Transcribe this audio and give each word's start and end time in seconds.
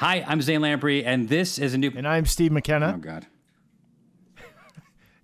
Hi, 0.00 0.24
I'm 0.26 0.40
Zane 0.40 0.62
Lamprey, 0.62 1.04
and 1.04 1.28
this 1.28 1.58
is 1.58 1.74
a 1.74 1.78
new. 1.78 1.92
And 1.94 2.08
I'm 2.08 2.24
Steve 2.24 2.52
McKenna. 2.52 2.94
Oh 2.96 2.98
God. 2.98 3.26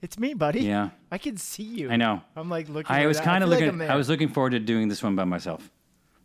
It's 0.02 0.18
me, 0.18 0.34
buddy. 0.34 0.60
Yeah. 0.60 0.90
I 1.10 1.16
can 1.16 1.38
see 1.38 1.62
you. 1.62 1.90
I 1.90 1.96
know. 1.96 2.20
I'm 2.36 2.50
like 2.50 2.68
looking. 2.68 2.94
I 2.94 3.06
was 3.06 3.18
kind 3.18 3.42
of 3.42 3.48
like 3.48 3.60
looking. 3.60 3.80
I'm 3.80 3.90
I 3.90 3.96
was 3.96 4.10
looking 4.10 4.28
forward 4.28 4.50
to 4.50 4.58
doing 4.58 4.88
this 4.88 5.02
one 5.02 5.16
by 5.16 5.24
myself, 5.24 5.70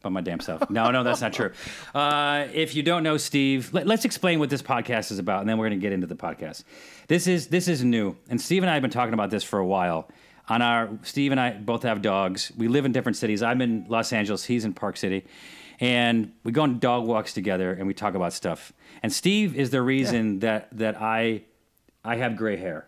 by 0.02 0.10
my 0.10 0.20
damn 0.20 0.42
self. 0.42 0.70
No, 0.70 0.92
no, 0.92 1.06
that's 1.06 1.22
not 1.22 1.32
true. 1.32 1.52
Uh, 1.96 2.48
if 2.54 2.76
you 2.76 2.84
don't 2.84 3.04
know 3.04 3.16
Steve, 3.16 3.74
let, 3.74 3.90
us 3.90 4.04
explain 4.04 4.40
what 4.40 4.50
this 4.50 4.62
podcast 4.62 5.12
is 5.12 5.20
about, 5.20 5.40
and 5.40 5.50
then 5.50 5.58
we're 5.58 5.70
going 5.70 5.80
to 5.80 5.82
get 5.82 5.94
into 5.94 6.08
the 6.08 6.16
podcast. 6.16 6.66
This 7.08 7.28
is 7.28 7.48
this 7.48 7.70
is 7.70 7.86
new, 7.86 8.18
and 8.30 8.40
Steve 8.40 8.64
and 8.64 8.70
I 8.70 8.74
have 8.74 8.82
been 8.82 8.92
talking 8.92 9.14
about 9.14 9.30
this 9.30 9.46
for 9.46 9.60
a 9.60 9.66
while. 9.66 10.10
On 10.50 10.62
our 10.62 10.90
Steve 11.04 11.32
and 11.32 11.40
I 11.40 11.52
both 11.52 11.84
have 11.84 12.02
dogs. 12.02 12.52
We 12.58 12.68
live 12.68 12.84
in 12.84 12.92
different 12.92 13.16
cities. 13.16 13.42
I'm 13.42 13.62
in 13.62 13.86
Los 13.88 14.12
Angeles. 14.12 14.44
He's 14.44 14.66
in 14.66 14.74
Park 14.74 14.98
City, 14.98 15.26
and 15.82 16.32
we 16.44 16.52
go 16.52 16.62
on 16.62 16.78
dog 16.80 17.06
walks 17.06 17.34
together, 17.34 17.74
and 17.74 17.88
we 17.88 17.94
talk 17.94 18.14
about 18.14 18.32
stuff. 18.32 18.72
And 19.02 19.12
Steve 19.12 19.56
is 19.56 19.72
the 19.72 19.82
reason 19.82 20.40
that 20.40 20.70
that 20.78 21.02
I 21.02 21.42
I 22.06 22.16
have 22.18 22.38
gray 22.38 22.56
hair. 22.56 22.88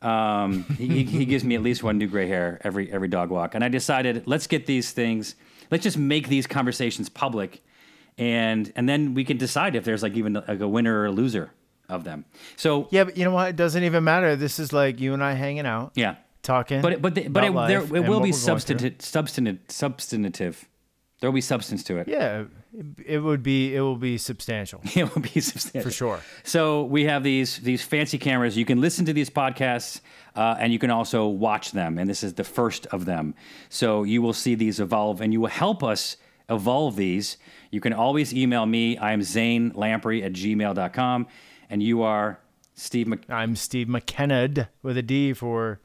Um, 0.00 0.64
he, 0.78 1.04
he 1.04 1.24
gives 1.24 1.44
me 1.44 1.54
at 1.54 1.62
least 1.62 1.82
one 1.82 1.98
new 1.98 2.06
gray 2.06 2.28
hair 2.28 2.60
every 2.62 2.90
every 2.90 3.08
dog 3.08 3.30
walk, 3.30 3.54
and 3.54 3.64
I 3.64 3.68
decided 3.68 4.22
let's 4.26 4.46
get 4.46 4.66
these 4.66 4.92
things, 4.92 5.34
let's 5.70 5.82
just 5.82 5.98
make 5.98 6.28
these 6.28 6.46
conversations 6.46 7.08
public, 7.08 7.62
and 8.16 8.72
and 8.76 8.88
then 8.88 9.14
we 9.14 9.24
can 9.24 9.36
decide 9.36 9.74
if 9.74 9.84
there's 9.84 10.02
like 10.02 10.14
even 10.14 10.34
like 10.34 10.60
a 10.60 10.68
winner 10.68 11.00
or 11.00 11.06
a 11.06 11.10
loser 11.10 11.50
of 11.88 12.04
them. 12.04 12.24
So 12.56 12.86
Yeah, 12.90 13.04
but 13.04 13.16
you 13.16 13.24
know 13.24 13.32
what? 13.32 13.48
It 13.48 13.56
doesn't 13.56 13.82
even 13.82 14.04
matter. 14.04 14.36
This 14.36 14.60
is 14.60 14.72
like 14.72 15.00
you 15.00 15.14
and 15.14 15.24
I 15.24 15.32
hanging 15.32 15.66
out, 15.66 15.92
yeah, 15.96 16.16
talking. 16.42 16.80
but 16.80 16.92
it, 16.92 17.02
but 17.02 17.14
the, 17.16 17.26
but 17.26 17.42
it, 17.42 17.52
there 17.66 17.80
it 17.80 17.90
will 17.90 17.90
be 17.90 18.00
we're 18.00 18.08
going 18.10 18.32
through. 18.32 18.32
substantive 18.32 19.02
substantive 19.02 19.58
substantive. 19.68 20.68
There 21.20 21.30
will 21.30 21.34
be 21.34 21.40
substance 21.40 21.82
to 21.84 21.98
it. 21.98 22.08
Yeah, 22.08 22.44
it, 23.06 23.18
would 23.20 23.42
be. 23.42 23.74
It 23.74 23.80
will 23.80 23.96
be 23.96 24.18
substantial 24.18 24.80
it 24.94 25.14
will 25.14 25.22
be 25.22 25.40
substantial 25.40 25.90
for 25.90 25.94
sure. 25.94 26.20
So 26.42 26.84
we 26.84 27.04
have 27.04 27.22
these 27.22 27.58
these 27.58 27.82
fancy 27.82 28.18
cameras. 28.18 28.56
You 28.56 28.64
can 28.64 28.80
listen 28.80 29.04
to 29.06 29.12
these 29.12 29.30
podcasts, 29.30 30.00
uh, 30.34 30.56
and 30.58 30.72
you 30.72 30.78
can 30.78 30.90
also 30.90 31.26
watch 31.26 31.72
them. 31.72 31.98
And 31.98 32.10
this 32.10 32.22
is 32.22 32.34
the 32.34 32.44
first 32.44 32.86
of 32.86 33.04
them. 33.04 33.34
So 33.68 34.02
you 34.02 34.20
will 34.22 34.32
see 34.32 34.54
these 34.54 34.80
evolve, 34.80 35.20
and 35.20 35.32
you 35.32 35.40
will 35.40 35.48
help 35.48 35.82
us 35.82 36.16
evolve 36.50 36.96
these. 36.96 37.38
You 37.70 37.80
can 37.80 37.92
always 37.92 38.34
email 38.34 38.66
me. 38.66 38.98
I 38.98 39.12
am 39.12 39.22
Zane 39.22 39.70
Lamprey 39.72 40.22
at 40.22 40.32
gmail.com. 40.32 41.26
and 41.70 41.82
you 41.82 42.02
are 42.02 42.38
Steve. 42.74 43.06
Mc- 43.08 43.30
I'm 43.30 43.56
Steve 43.56 43.88
McKenna 43.88 44.68
with 44.82 44.96
a 44.98 45.02
D 45.02 45.32
for 45.32 45.80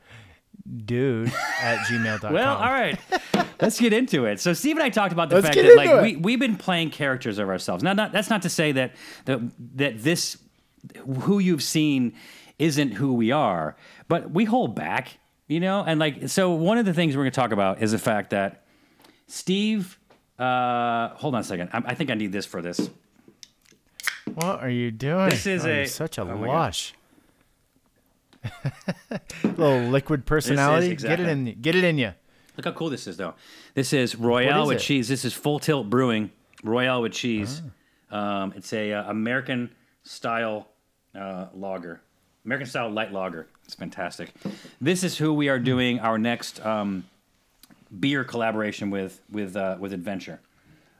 dude 0.86 1.32
at 1.62 1.78
gmail.com. 1.86 2.34
well, 2.34 2.58
all 2.58 2.72
right. 2.72 3.00
Let's 3.62 3.80
get 3.80 3.92
into 3.94 4.26
it. 4.26 4.40
So 4.40 4.54
Steve 4.54 4.78
and 4.78 4.84
I 4.84 4.90
talked 4.90 5.12
about 5.12 5.30
the 5.30 5.36
Let's 5.36 5.48
fact 5.48 5.58
that 5.58 5.76
like 5.76 5.90
into 5.90 6.02
we 6.02 6.16
we've 6.16 6.40
been 6.40 6.56
playing 6.56 6.92
characters 6.92 7.38
of 7.40 7.50
ourselves. 7.50 7.84
Now, 7.84 7.94
not, 7.94 8.12
that's 8.12 8.30
not 8.30 8.42
to 8.44 8.50
say 8.50 8.72
that 8.74 8.96
that 9.26 9.40
that 9.76 10.00
this 10.04 10.38
who 11.24 11.40
you've 11.40 11.64
seen 11.64 12.14
isn't 12.58 12.92
who 12.92 13.14
we 13.14 13.32
are, 13.32 13.76
but 14.08 14.32
we 14.32 14.46
hold 14.46 14.76
back, 14.76 15.18
you 15.48 15.60
know. 15.60 15.84
And 15.86 16.00
like, 16.00 16.30
so 16.30 16.52
one 16.52 16.78
of 16.78 16.86
the 16.86 16.94
things 16.94 17.16
we're 17.18 17.24
going 17.24 17.32
to 17.32 17.36
talk 17.40 17.52
about 17.52 17.82
is 17.82 17.92
the 17.92 18.00
fact 18.00 18.30
that 18.32 18.66
Steve. 19.28 19.98
Uh, 20.38 21.10
hold 21.16 21.36
on 21.36 21.42
a 21.42 21.44
second. 21.44 21.70
I, 21.74 21.82
I 21.88 21.96
think 21.96 22.10
I 22.10 22.14
need 22.14 22.32
this 22.32 22.46
for 22.46 22.62
this. 22.62 22.90
What 24.36 24.62
are 24.62 24.70
you 24.70 24.90
doing? 24.90 25.30
This 25.30 25.46
is 25.46 25.66
Oh, 25.66 25.70
a- 25.70 25.86
such 25.86 26.18
a 26.18 26.22
oh 26.22 26.38
lush. 26.38 26.94
Little 29.44 29.82
liquid 29.90 30.26
personality. 30.26 30.92
exactly- 30.92 31.26
Get 31.26 31.30
it 31.30 31.32
in. 31.32 31.62
Get 31.62 31.76
it 31.76 31.84
in 31.84 31.98
you. 31.98 32.14
Look 32.60 32.66
how 32.66 32.72
cool 32.74 32.90
this 32.90 33.08
is, 33.08 33.16
though. 33.16 33.36
This 33.74 33.94
is 33.94 34.18
Royale 34.18 34.68
with 34.68 34.80
it? 34.80 34.82
cheese. 34.82 35.08
This 35.08 35.24
is 35.24 35.34
Full 35.34 35.60
Tilt 35.60 35.90
Brewing 35.90 36.30
Royale 36.62 37.02
with 37.02 37.14
cheese. 37.14 37.62
Um, 38.12 38.52
it's 38.54 38.74
a 38.74 38.92
uh, 38.92 39.10
American 39.10 39.70
style 40.04 40.68
uh, 41.18 41.46
lager, 41.54 42.02
American 42.44 42.68
style 42.68 42.90
light 42.90 43.14
lager. 43.14 43.48
It's 43.64 43.76
fantastic. 43.76 44.34
This 44.82 45.06
is 45.06 45.18
who 45.18 45.34
we 45.34 45.48
are 45.48 45.58
doing 45.58 46.02
our 46.02 46.18
next 46.18 46.60
um, 46.66 47.06
beer 47.98 48.26
collaboration 48.26 48.90
with 48.90 49.22
with 49.32 49.56
uh, 49.56 49.78
with 49.80 49.94
Adventure. 49.94 50.42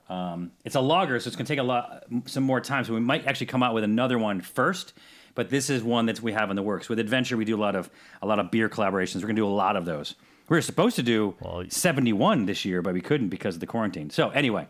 Um, 0.08 0.54
it's 0.64 0.76
a 0.76 0.82
lager, 0.82 1.20
so 1.20 1.28
it's 1.28 1.36
going 1.36 1.46
to 1.46 1.52
take 1.52 1.60
a 1.60 1.64
lot, 1.64 2.06
some 2.24 2.44
more 2.44 2.62
time. 2.62 2.86
So 2.86 2.94
we 2.94 3.02
might 3.02 3.28
actually 3.28 3.48
come 3.48 3.64
out 3.64 3.74
with 3.74 3.84
another 3.84 4.18
one 4.18 4.40
first. 4.40 4.94
But 5.36 5.50
this 5.50 5.70
is 5.70 5.84
one 5.84 6.06
that 6.06 6.22
we 6.22 6.32
have 6.32 6.52
in 6.52 6.56
the 6.56 6.64
works. 6.64 6.88
With 6.88 7.00
Adventure, 7.00 7.36
we 7.36 7.44
do 7.44 7.58
a 7.58 7.60
lot 7.60 7.76
of 7.76 7.90
a 8.22 8.26
lot 8.26 8.40
of 8.40 8.50
beer 8.50 8.70
collaborations. 8.70 9.16
We're 9.16 9.24
going 9.24 9.36
to 9.36 9.42
do 9.42 9.48
a 9.48 9.50
lot 9.50 9.76
of 9.76 9.84
those. 9.84 10.16
We 10.50 10.58
were 10.58 10.62
supposed 10.62 10.96
to 10.96 11.04
do 11.04 11.36
Well, 11.40 11.64
71 11.70 12.46
this 12.46 12.66
year, 12.66 12.82
but 12.82 12.94
we 12.94 13.02
couldn't 13.02 13.30
because 13.30 13.56
of 13.56 13.62
the 13.62 13.68
quarantine. 13.68 14.10
So 14.10 14.30
anyway, 14.30 14.68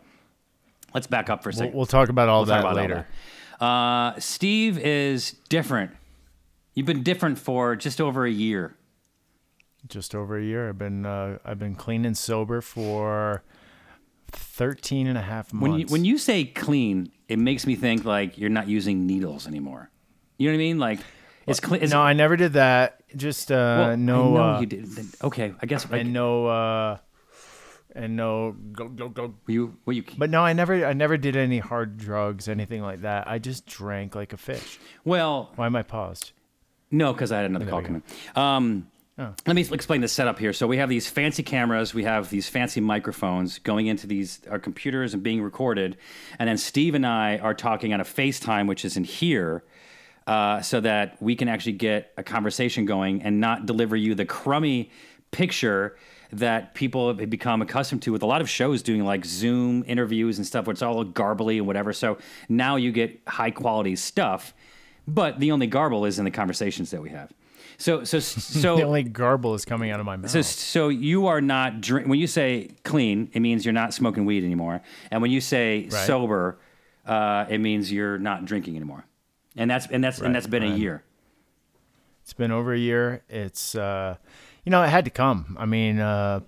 let's 0.94 1.06
back 1.06 1.30
up 1.30 1.42
for 1.42 1.48
a 1.48 1.52
second. 1.52 1.74
we'll 1.74 1.86
talk 1.86 2.08
about 2.10 2.28
all 2.28 2.40
We'll 2.40 2.46
that 2.46 2.60
about 2.60 2.72
all 2.72 2.82
later. 2.82 3.06
that. 3.58 3.64
Uh, 3.64 4.20
Steve 4.20 4.78
is 4.78 5.32
different. 5.48 5.92
You've 6.74 6.86
been 6.86 7.02
different 7.02 7.38
for 7.38 7.76
just 7.76 8.00
over 8.00 8.24
a 8.26 8.30
year. 8.30 8.76
Just 9.88 10.14
over 10.14 10.38
a 10.38 10.42
year. 10.44 10.68
I've 10.68 10.78
been 10.78 11.06
uh, 11.06 11.38
I've 11.44 11.58
been 11.58 11.74
clean 11.74 12.04
and 12.04 12.16
sober 12.16 12.60
for 12.60 13.42
13 14.32 15.06
and 15.06 15.16
a 15.16 15.22
half 15.22 15.52
months. 15.52 15.62
When 15.70 15.80
you 15.80 15.86
when 15.86 16.04
you 16.04 16.18
say 16.18 16.44
clean, 16.44 17.10
it 17.28 17.38
makes 17.38 17.66
me 17.66 17.74
think 17.76 18.04
like 18.04 18.36
you're 18.36 18.50
not 18.50 18.68
using 18.68 19.06
needles 19.06 19.46
anymore. 19.46 19.90
You 20.36 20.48
know 20.48 20.52
what 20.52 20.56
I 20.56 20.58
mean? 20.58 20.78
Like 20.78 21.00
it's 21.50 21.60
clean. 21.60 21.88
no, 21.88 22.00
I 22.00 22.12
never 22.12 22.36
did 22.36 22.54
that. 22.54 23.02
Just 23.16 23.50
uh, 23.50 23.54
well, 23.54 23.96
no. 23.96 24.14
I 24.14 24.30
know 24.30 24.42
uh, 24.42 24.60
you 24.60 24.66
did. 24.66 24.88
Okay, 25.22 25.54
I 25.60 25.66
guess. 25.66 25.84
And 25.90 26.12
no. 26.12 26.46
Uh, 26.46 26.98
and 27.94 28.16
no. 28.16 28.56
Go 28.72 28.88
go 28.88 29.08
go. 29.08 29.34
you 29.46 29.76
well 29.84 29.94
you 29.94 30.04
But 30.16 30.30
no, 30.30 30.42
I 30.42 30.52
never 30.52 30.84
I 30.84 30.92
never 30.92 31.16
did 31.16 31.36
any 31.36 31.58
hard 31.58 31.98
drugs, 31.98 32.48
anything 32.48 32.82
like 32.82 33.00
that. 33.02 33.28
I 33.28 33.38
just 33.38 33.66
drank 33.66 34.14
like 34.14 34.32
a 34.32 34.36
fish. 34.36 34.78
well 35.04 35.52
Why 35.56 35.66
am 35.66 35.76
I 35.76 35.82
paused? 35.82 36.32
no 36.92 37.12
because 37.12 37.30
I 37.30 37.36
had 37.36 37.46
another 37.46 37.66
call 37.66 37.82
coming. 37.82 38.02
Um, 38.34 38.88
Oh. 39.20 39.34
Let 39.46 39.54
me 39.54 39.66
explain 39.70 40.00
the 40.00 40.08
setup 40.08 40.38
here. 40.38 40.54
So 40.54 40.66
we 40.66 40.78
have 40.78 40.88
these 40.88 41.06
fancy 41.06 41.42
cameras, 41.42 41.92
we 41.92 42.04
have 42.04 42.30
these 42.30 42.48
fancy 42.48 42.80
microphones 42.80 43.58
going 43.58 43.86
into 43.86 44.06
these 44.06 44.40
our 44.50 44.58
computers 44.58 45.12
and 45.12 45.22
being 45.22 45.42
recorded, 45.42 45.98
and 46.38 46.48
then 46.48 46.56
Steve 46.56 46.94
and 46.94 47.06
I 47.06 47.36
are 47.36 47.52
talking 47.52 47.92
on 47.92 48.00
a 48.00 48.04
FaceTime, 48.04 48.66
which 48.66 48.82
is 48.82 48.96
in 48.96 49.04
here, 49.04 49.62
uh, 50.30 50.62
so 50.62 50.78
that 50.80 51.20
we 51.20 51.34
can 51.34 51.48
actually 51.48 51.72
get 51.72 52.12
a 52.16 52.22
conversation 52.22 52.84
going 52.84 53.20
and 53.24 53.40
not 53.40 53.66
deliver 53.66 53.96
you 53.96 54.14
the 54.14 54.24
crummy 54.24 54.88
picture 55.32 55.96
that 56.32 56.72
people 56.74 57.08
have 57.12 57.28
become 57.28 57.60
accustomed 57.62 58.00
to 58.02 58.12
with 58.12 58.22
a 58.22 58.26
lot 58.26 58.40
of 58.40 58.48
shows 58.48 58.80
doing 58.80 59.04
like 59.04 59.24
Zoom 59.24 59.82
interviews 59.88 60.38
and 60.38 60.46
stuff 60.46 60.66
where 60.66 60.72
it's 60.72 60.82
all 60.82 61.04
garbly 61.04 61.56
and 61.56 61.66
whatever. 61.66 61.92
So 61.92 62.18
now 62.48 62.76
you 62.76 62.92
get 62.92 63.20
high 63.26 63.50
quality 63.50 63.96
stuff, 63.96 64.54
but 65.08 65.40
the 65.40 65.50
only 65.50 65.66
garble 65.66 66.04
is 66.04 66.20
in 66.20 66.24
the 66.24 66.30
conversations 66.30 66.92
that 66.92 67.02
we 67.02 67.10
have. 67.10 67.32
So 67.78 68.04
so 68.04 68.20
so 68.60 68.76
The 68.76 68.84
only 68.84 69.02
garble 69.02 69.54
is 69.54 69.64
coming 69.64 69.90
out 69.90 69.98
of 69.98 70.06
my 70.06 70.16
mouth. 70.16 70.30
so, 70.30 70.42
so 70.42 70.88
you 70.90 71.26
are 71.26 71.40
not 71.40 71.80
drink 71.80 72.06
when 72.06 72.20
you 72.20 72.28
say 72.28 72.70
clean, 72.84 73.30
it 73.32 73.40
means 73.40 73.64
you're 73.66 73.72
not 73.72 73.92
smoking 73.94 74.26
weed 74.26 74.44
anymore, 74.44 74.80
and 75.10 75.20
when 75.22 75.32
you 75.32 75.40
say 75.40 75.88
Right. 75.90 76.06
sober, 76.06 76.60
uh, 77.04 77.46
it 77.48 77.58
means 77.58 77.90
you're 77.90 78.18
not 78.18 78.44
drinking 78.44 78.76
anymore, 78.76 79.04
and 79.56 79.70
that's 79.70 79.86
and 79.86 80.02
that's 80.02 80.20
and 80.20 80.34
that's 80.34 80.46
been 80.46 80.62
a 80.62 80.74
year. 80.76 81.02
It's 82.22 82.32
been 82.32 82.50
over 82.52 82.72
a 82.72 82.78
year. 82.78 83.22
It's 83.28 83.74
uh, 83.74 84.16
you 84.64 84.70
know, 84.70 84.82
it 84.82 84.88
had 84.88 85.04
to 85.06 85.10
come. 85.10 85.56
I 85.58 85.66
mean, 85.66 85.98
uh, 85.98 86.40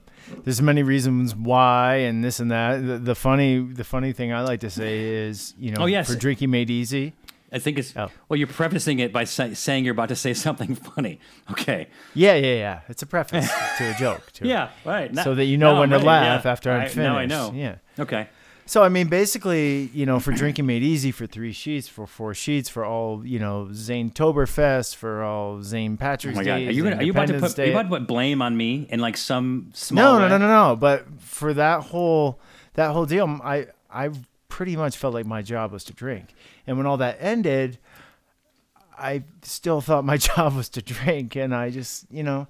there's 0.45 0.63
many 0.63 0.83
reasons 0.83 1.35
why, 1.35 1.97
and 1.97 2.23
this 2.23 2.39
and 2.41 2.51
that. 2.51 2.77
The, 2.87 2.99
the 2.99 3.15
funny, 3.15 3.59
the 3.59 3.85
funny 3.85 4.13
thing 4.13 4.33
I 4.33 4.43
like 4.43 4.61
to 4.61 4.71
say 4.71 5.01
is, 5.01 5.55
you 5.59 5.73
know, 5.73 5.83
Oh, 5.83 5.87
yes. 5.87 6.09
for 6.13 6.17
drinking 6.19 6.51
made 6.51 6.71
easy. 6.71 7.15
I 7.55 7.59
think 7.59 7.79
it's 7.79 7.95
Oh. 7.97 8.11
well, 8.29 8.37
you're 8.39 8.47
prefacing 8.49 8.99
it 9.01 9.13
by 9.13 9.25
say, 9.25 9.53
saying 9.55 9.85
you're 9.85 9.93
about 9.93 10.09
to 10.11 10.17
say 10.17 10.33
something 10.47 10.75
funny. 10.75 11.19
Okay, 11.51 11.89
Yeah, 12.15 12.35
yeah, 12.35 12.55
yeah. 12.55 12.81
It's 12.89 13.03
a 13.03 13.07
preface 13.07 13.51
to 13.79 13.91
a 13.91 13.95
joke. 13.99 14.31
To 14.35 14.47
yeah, 14.47 14.71
right. 14.85 15.15
So 15.17 15.35
that 15.35 15.45
you 15.47 15.59
know 15.59 15.75
No, 15.75 15.81
when 15.81 15.91
to 15.91 15.99
laugh 15.99 16.45
yeah. 16.45 16.51
after 16.53 16.71
I'm 16.71 16.79
Right, 16.81 16.91
finished. 16.91 17.09
Now 17.13 17.19
I 17.19 17.27
know. 17.27 17.53
Yeah. 17.55 17.77
Okay. 17.99 18.29
So 18.65 18.83
I 18.83 18.89
mean, 18.89 19.09
basically, 19.09 19.91
you 19.93 20.07
know, 20.07 20.21
for 20.21 20.33
drinking 20.33 20.67
made 20.67 20.83
easy 20.83 21.11
for 21.11 21.27
three 21.27 21.53
sheets, 21.53 21.89
for 21.89 22.07
four 22.07 22.33
sheets, 22.33 22.69
for 22.69 22.85
all 22.85 23.27
you 23.27 23.39
know, 23.39 23.69
Zane 23.73 24.11
Toberfest, 24.11 24.95
for 24.97 25.23
all 25.23 25.63
Zane 25.63 25.95
Oh 25.95 25.97
Patrick's 25.97 26.37
my 26.37 26.45
God, 26.45 26.59
Day. 26.59 26.69
are 26.69 26.71
you 26.71 26.85
gonna, 26.85 26.97
are 26.97 27.03
you 27.03 27.11
about 27.11 27.29
to 27.29 27.41
put 27.41 27.59
are 27.59 27.65
you 27.67 27.73
about 27.73 27.83
to 27.83 27.89
put 27.89 28.07
blame 28.07 28.41
on 28.41 28.57
me 28.57 28.87
in 28.89 29.01
like 29.01 29.17
some 29.17 29.71
small 29.75 30.19
no, 30.19 30.19
no, 30.21 30.29
no, 30.29 30.39
no, 30.39 30.47
no. 30.47 30.77
But 30.77 31.07
for 31.21 31.53
that 31.55 31.83
whole 31.83 32.41
that 32.75 32.93
whole 32.93 33.05
deal, 33.07 33.41
I 33.43 33.67
I 33.91 34.11
pretty 34.49 34.77
much 34.77 34.97
felt 34.97 35.13
like 35.15 35.27
my 35.27 35.43
job 35.43 35.73
was 35.73 35.85
to 35.85 35.93
drink, 35.93 36.33
and 36.67 36.77
when 36.77 36.87
all 36.87 36.99
that 36.99 37.17
ended, 37.21 37.79
I 38.97 39.25
still 39.43 39.81
thought 39.81 40.05
my 40.05 40.17
job 40.29 40.55
was 40.55 40.69
to 40.71 40.83
drink, 40.83 41.37
and 41.37 41.55
I 41.55 41.71
just 41.71 42.07
you 42.11 42.23
know. 42.23 42.47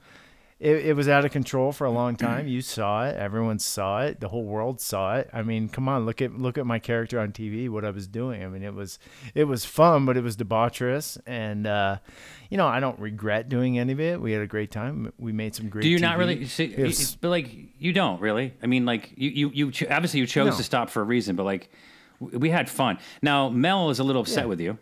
It, 0.64 0.86
it 0.86 0.92
was 0.96 1.08
out 1.08 1.24
of 1.24 1.32
control 1.32 1.72
for 1.72 1.86
a 1.86 1.90
long 1.90 2.14
time. 2.14 2.46
You 2.46 2.60
saw 2.62 3.04
it. 3.06 3.16
Everyone 3.16 3.58
saw 3.58 4.02
it. 4.02 4.20
The 4.20 4.28
whole 4.28 4.44
world 4.44 4.80
saw 4.80 5.16
it. 5.16 5.28
I 5.32 5.42
mean, 5.42 5.68
come 5.68 5.88
on, 5.88 6.06
look 6.06 6.22
at 6.22 6.38
look 6.38 6.56
at 6.56 6.64
my 6.66 6.78
character 6.78 7.18
on 7.18 7.32
TV. 7.32 7.68
What 7.68 7.84
I 7.84 7.90
was 7.90 8.06
doing. 8.06 8.44
I 8.44 8.46
mean, 8.46 8.62
it 8.62 8.72
was 8.72 9.00
it 9.34 9.44
was 9.44 9.64
fun, 9.64 10.06
but 10.06 10.16
it 10.16 10.22
was 10.22 10.36
debaucherous. 10.36 11.18
And 11.26 11.66
uh, 11.66 11.96
you 12.48 12.56
know, 12.58 12.68
I 12.68 12.78
don't 12.78 12.96
regret 13.00 13.48
doing 13.48 13.76
any 13.76 13.92
of 13.92 13.98
it. 13.98 14.20
We 14.20 14.30
had 14.30 14.40
a 14.40 14.46
great 14.46 14.70
time. 14.70 15.12
We 15.18 15.32
made 15.32 15.56
some 15.56 15.68
great. 15.68 15.82
Do 15.82 15.88
you 15.88 15.98
not 15.98 16.16
really? 16.16 16.46
See, 16.46 16.72
was- 16.76 17.16
but 17.16 17.30
like 17.30 17.50
you 17.80 17.92
don't 17.92 18.20
really. 18.20 18.54
I 18.62 18.66
mean, 18.68 18.86
like 18.86 19.14
you, 19.16 19.30
you, 19.30 19.50
you. 19.52 19.70
Cho- 19.72 19.88
obviously, 19.90 20.20
you 20.20 20.26
chose 20.28 20.52
No. 20.52 20.56
to 20.56 20.62
stop 20.62 20.90
for 20.90 21.00
a 21.00 21.04
reason, 21.04 21.34
but 21.34 21.42
like, 21.42 21.70
We 22.20 22.50
had 22.50 22.70
fun. 22.70 22.98
Now 23.20 23.48
Mel 23.48 23.90
is 23.90 23.98
a 23.98 24.04
little 24.04 24.22
upset 24.22 24.44
Yeah. 24.44 24.48
with 24.48 24.60
you 24.60 24.78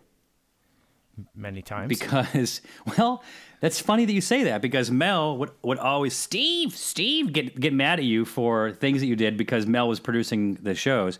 many 1.35 1.63
times. 1.63 1.89
because, 1.89 2.61
well, 2.99 3.23
that's 3.61 3.81
funny 3.81 4.05
that 4.05 4.13
you 4.13 4.21
say 4.21 4.45
that 4.45 4.63
because 4.63 4.91
Mel 4.91 5.37
would, 5.37 5.51
would 5.63 5.79
always 5.79 6.15
Steve, 6.15 6.75
Steve 6.75 7.33
get 7.33 7.59
get 7.59 7.73
mad 7.73 7.99
at 7.99 8.05
you 8.05 8.25
for 8.25 8.73
things 8.73 9.01
that 9.01 9.07
you 9.07 9.17
did 9.17 9.37
because 9.37 9.67
Mel 9.67 9.89
was 9.89 10.01
producing 10.01 10.55
the 10.55 10.75
shows, 10.75 11.19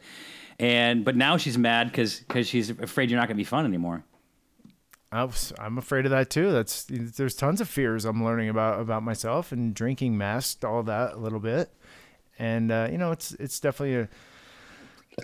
and 0.59 1.05
but 1.05 1.17
now 1.17 1.37
she's 1.37 1.59
mad 1.59 1.89
because 1.89 2.21
because 2.21 2.49
she's 2.49 2.71
afraid 2.71 3.11
you're 3.11 3.21
not 3.21 3.29
going 3.29 3.37
to 3.37 3.41
be 3.41 3.45
fun 3.45 3.65
anymore. 3.67 4.05
I 5.13 5.29
I'm 5.59 5.77
afraid 5.77 6.05
of 6.05 6.13
that 6.13 6.31
too. 6.31 6.53
That's 6.53 6.87
there's 6.89 7.35
tons 7.35 7.61
of 7.61 7.69
fears 7.69 8.05
I'm 8.05 8.25
learning 8.25 8.49
about 8.49 8.81
about 8.81 9.03
myself 9.03 9.53
and 9.53 9.75
drinking 9.75 10.17
masked 10.17 10.65
all 10.65 10.83
that 10.85 11.15
a 11.15 11.17
little 11.17 11.41
bit, 11.41 11.71
and 12.39 12.71
uh, 12.71 12.89
you 12.91 12.97
know 12.97 13.11
it's 13.11 13.33
it's 13.33 13.59
definitely 13.59 13.97
a 13.97 14.09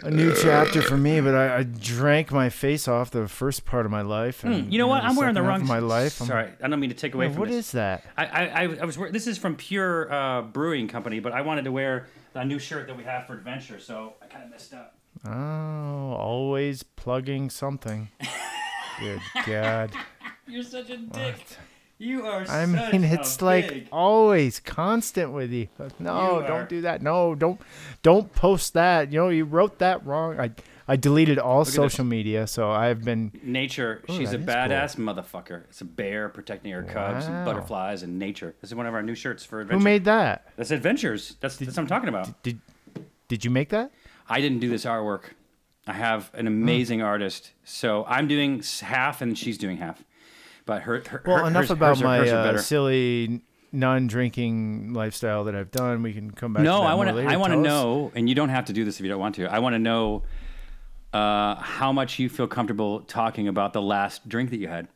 a 0.02 0.10
new 0.10 0.34
chapter 0.34 0.82
for 0.82 0.96
me. 0.96 1.20
But 1.20 1.34
I, 1.34 1.58
I 1.58 1.62
drank 1.62 2.32
my 2.32 2.48
face 2.48 2.86
off 2.88 3.10
the 3.10 3.28
first 3.28 3.64
part 3.64 3.86
of 3.86 3.92
my 3.92 4.02
life. 4.02 4.44
And, 4.44 4.64
Hmm, 4.64 4.70
You 4.70 4.78
know 4.78 4.86
what? 4.86 5.02
I'm 5.04 5.16
wearing 5.16 5.34
the 5.34 5.42
wrong. 5.42 5.62
of 5.62 5.66
my 5.68 5.78
life. 5.78 6.20
I'm- 6.20 6.28
Sorry, 6.28 6.50
I 6.62 6.68
don't 6.68 6.80
mean 6.80 6.90
to 6.90 6.96
take 6.96 7.14
away 7.14 7.26
Yeah, 7.26 7.32
from 7.32 7.40
what 7.40 7.48
this. 7.48 7.66
is 7.66 7.72
that? 7.72 8.04
I, 8.16 8.26
I, 8.26 8.62
I- 8.80 8.84
was. 8.84 8.96
This 9.10 9.26
is 9.26 9.38
from 9.38 9.56
Pure 9.56 10.12
uh, 10.12 10.42
Brewing 10.42 10.88
Company, 10.88 11.20
but 11.20 11.32
I 11.32 11.40
wanted 11.42 11.64
to 11.64 11.72
wear 11.72 12.06
a 12.34 12.44
new 12.44 12.58
shirt 12.58 12.86
that 12.88 12.96
we 12.96 13.04
have 13.04 13.26
for 13.26 13.34
Adventure, 13.34 13.78
so 13.80 14.14
I 14.22 14.26
kind 14.26 14.44
of 14.44 14.50
messed 14.50 14.74
up. 14.74 14.94
Oh, 15.26 16.12
always 16.12 16.82
plugging 16.82 17.48
something. 17.50 18.10
Good 19.00 19.20
God. 19.46 19.92
You're 20.46 20.62
such 20.62 20.90
a 20.90 20.96
dick. 20.98 21.36
You 21.98 22.26
are. 22.26 22.42
I 22.48 22.66
mean, 22.66 23.04
it's 23.04 23.40
like 23.40 23.88
always 23.90 24.60
constant 24.60 25.32
with 25.32 25.50
you. 25.50 25.68
No, 25.98 26.40
You 26.40 26.46
don't 26.46 26.68
do 26.68 26.80
that. 26.82 27.00
No, 27.00 27.34
don't, 27.34 27.60
don't 28.02 28.32
post 28.32 28.74
that. 28.74 29.12
You 29.12 29.20
know, 29.20 29.28
you 29.30 29.44
wrote 29.44 29.78
that 29.78 30.04
wrong. 30.04 30.38
I, 30.38 30.50
I 30.86 30.96
deleted 30.96 31.38
all 31.38 31.64
this. 31.64 31.74
social 31.74 32.04
media, 32.04 32.46
so 32.46 32.70
I've 32.70 33.02
been. 33.02 33.32
nature. 33.42 34.02
Ooh, 34.10 34.16
She's 34.16 34.34
a 34.34 34.38
badass 34.38 34.96
motherfucker. 34.96 35.64
It's 35.64 35.80
a 35.80 35.86
bear 35.86 36.28
protecting 36.28 36.72
her 36.72 36.82
cubs 36.82 37.26
and 37.26 37.46
butterflies 37.46 38.02
and 38.02 38.18
nature. 38.18 38.54
This 38.60 38.70
is 38.70 38.74
one 38.74 38.86
of 38.86 38.92
our 38.92 39.02
new 39.02 39.14
shirts 39.14 39.44
for 39.44 39.62
adventures. 39.62 39.82
Who 39.82 39.84
made 39.84 40.04
that? 40.04 40.52
That's 40.56 40.70
Adventures. 40.70 41.36
That's, 41.40 41.56
that's 41.56 41.76
what 41.76 41.78
I'm 41.78 41.86
talking 41.86 42.10
about. 42.10 42.42
Did, 42.42 42.60
did 43.28 43.44
you 43.44 43.50
make 43.50 43.70
that? 43.70 43.90
I 44.28 44.40
didn't 44.40 44.58
do 44.58 44.68
this 44.68 44.84
artwork. 44.84 45.30
I 45.86 45.92
have 45.94 46.30
an 46.34 46.46
amazing 46.46 46.98
hmm. 46.98 47.06
artist, 47.06 47.52
so 47.64 48.04
I'm 48.08 48.26
doing 48.26 48.62
half 48.82 49.22
and 49.22 49.38
she's 49.38 49.56
doing 49.56 49.76
half. 49.78 50.02
But 50.66 50.82
her, 50.82 51.02
her 51.08 51.22
Well, 51.24 51.38
her- 51.38 51.46
enough 51.46 51.62
hers- 51.62 51.70
about 51.70 51.88
hers 51.96 52.02
my 52.02 52.28
uh, 52.28 52.58
silly 52.58 53.40
non-drinking 53.72 54.92
lifestyle 54.92 55.44
that 55.44 55.54
I've 55.54 55.70
done. 55.70 56.02
We 56.02 56.12
can 56.12 56.30
come 56.32 56.52
back. 56.52 56.62
No, 56.64 56.78
to 56.78 56.82
that 56.82 56.90
I 56.90 56.94
want 56.94 57.10
to. 57.10 57.22
I 57.26 57.36
want 57.36 57.52
to 57.54 57.58
know, 57.60 58.12
and 58.14 58.28
you 58.28 58.34
don't 58.34 58.48
have 58.50 58.66
to 58.66 58.72
do 58.72 58.84
this 58.84 58.98
if 58.98 59.02
you 59.04 59.08
don't 59.10 59.20
want 59.20 59.36
to. 59.36 59.46
I 59.46 59.60
want 59.60 59.74
to 59.74 59.78
know 59.78 60.24
uh, 61.12 61.54
how 61.56 61.92
much 61.92 62.18
you 62.18 62.28
feel 62.28 62.46
comfortable 62.48 63.00
talking 63.00 63.48
about 63.48 63.72
the 63.72 63.80
last 63.82 64.28
drink 64.28 64.50
that 64.50 64.58
you 64.58 64.68
had. 64.68 64.88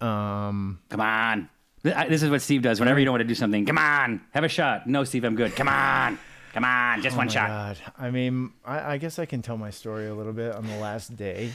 Um, 0.00 0.80
Come 0.88 1.00
on. 1.00 1.48
This 1.82 2.22
is 2.22 2.30
what 2.30 2.40
Steve 2.42 2.62
does 2.62 2.78
whenever 2.80 2.98
you 3.00 3.04
don't 3.04 3.12
want 3.12 3.22
to 3.22 3.28
do 3.28 3.34
something. 3.34 3.66
Come 3.66 3.76
on, 3.78 4.20
have 4.32 4.44
a 4.44 4.48
shot. 4.48 4.86
No, 4.86 5.02
Steve, 5.02 5.24
I'm 5.24 5.34
good. 5.34 5.56
Come 5.56 5.68
on, 5.68 6.16
come 6.54 6.64
on, 6.64 7.02
just 7.02 7.16
Oh 7.16 7.18
one 7.18 7.28
shot. 7.28 7.48
God. 7.48 7.76
I 7.98 8.10
mean, 8.12 8.52
I, 8.64 8.92
I 8.94 8.98
guess 8.98 9.18
I 9.18 9.26
can 9.26 9.42
tell 9.42 9.56
my 9.56 9.70
story 9.70 10.06
a 10.06 10.14
little 10.14 10.32
bit 10.32 10.54
on 10.54 10.64
the 10.66 10.76
last 10.76 11.16
day. 11.16 11.50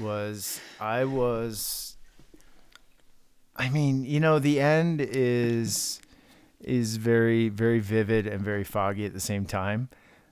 Was 0.00 0.60
I 0.80 1.04
was 1.04 1.96
I 3.56 3.68
mean, 3.70 4.04
you 4.04 4.20
know, 4.20 4.38
the 4.38 4.60
end 4.60 5.00
is 5.00 6.00
is 6.60 6.96
very, 6.96 7.48
very 7.48 7.78
vivid 7.78 8.26
and 8.26 8.42
very 8.42 8.64
foggy 8.64 9.04
at 9.06 9.12
the 9.12 9.20
same 9.20 9.44
time. 9.46 9.88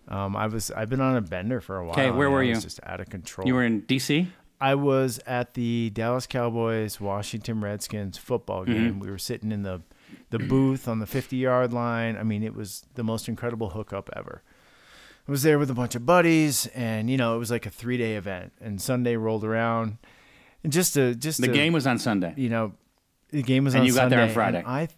Um, 0.08 0.36
I 0.36 0.46
was 0.46 0.70
I've 0.70 0.90
been 0.90 1.00
on 1.00 1.16
a 1.16 1.20
bender 1.22 1.60
for 1.60 1.78
a 1.78 1.84
while. 1.84 1.92
Okay, 1.92 2.10
where 2.10 2.28
were 2.30 2.40
I 2.40 2.44
you? 2.46 2.54
just 2.60 2.80
out 2.84 3.00
of 3.00 3.08
control. 3.08 3.46
You 3.48 3.54
were 3.54 3.64
in 3.64 3.80
D.C. 3.80 4.28
I 4.60 4.74
was 4.74 5.20
at 5.26 5.54
the 5.54 5.90
Dallas 5.90 6.26
Cowboys 6.26 7.00
Washington 7.00 7.60
Redskins 7.60 8.18
football 8.18 8.62
Mm-hmm. 8.62 8.72
game. 8.72 9.00
We 9.00 9.10
were 9.10 9.18
sitting 9.18 9.50
in 9.52 9.62
the 9.62 9.82
the 10.30 10.38
booth 10.38 10.88
on 10.88 10.98
the 10.98 11.06
50 11.06 11.36
yard 11.36 11.72
line. 11.72 12.16
I 12.16 12.22
mean, 12.22 12.42
it 12.42 12.54
was 12.54 12.84
the 12.94 13.04
most 13.04 13.28
incredible 13.28 13.70
hookup 13.70 14.10
ever. 14.16 14.42
I 15.26 15.30
was 15.30 15.42
there 15.42 15.58
with 15.58 15.70
a 15.70 15.74
bunch 15.74 15.94
of 15.94 16.04
buddies, 16.04 16.66
and 16.74 17.08
you 17.08 17.16
know, 17.16 17.34
it 17.34 17.38
was 17.38 17.50
like 17.50 17.66
a 17.66 17.70
three 17.70 17.96
day 17.96 18.16
event. 18.16 18.52
And 18.60 18.80
Sunday 18.80 19.16
rolled 19.16 19.44
around, 19.44 19.98
and 20.62 20.72
just 20.72 20.94
to 20.94 21.14
just 21.14 21.40
The 21.40 21.46
to, 21.48 21.52
game 21.52 21.72
was 21.72 21.86
on 21.86 21.98
Sunday. 21.98 22.34
you 22.36 22.48
know, 22.50 22.72
the 23.30 23.42
game 23.42 23.64
was 23.64 23.74
And 23.74 23.82
on 23.82 23.86
you 23.86 23.94
got 23.94 24.10
there 24.10 24.20
on 24.20 24.28
Sunday, 24.28 24.62
Friday. 24.62 24.62
I, 24.66 24.88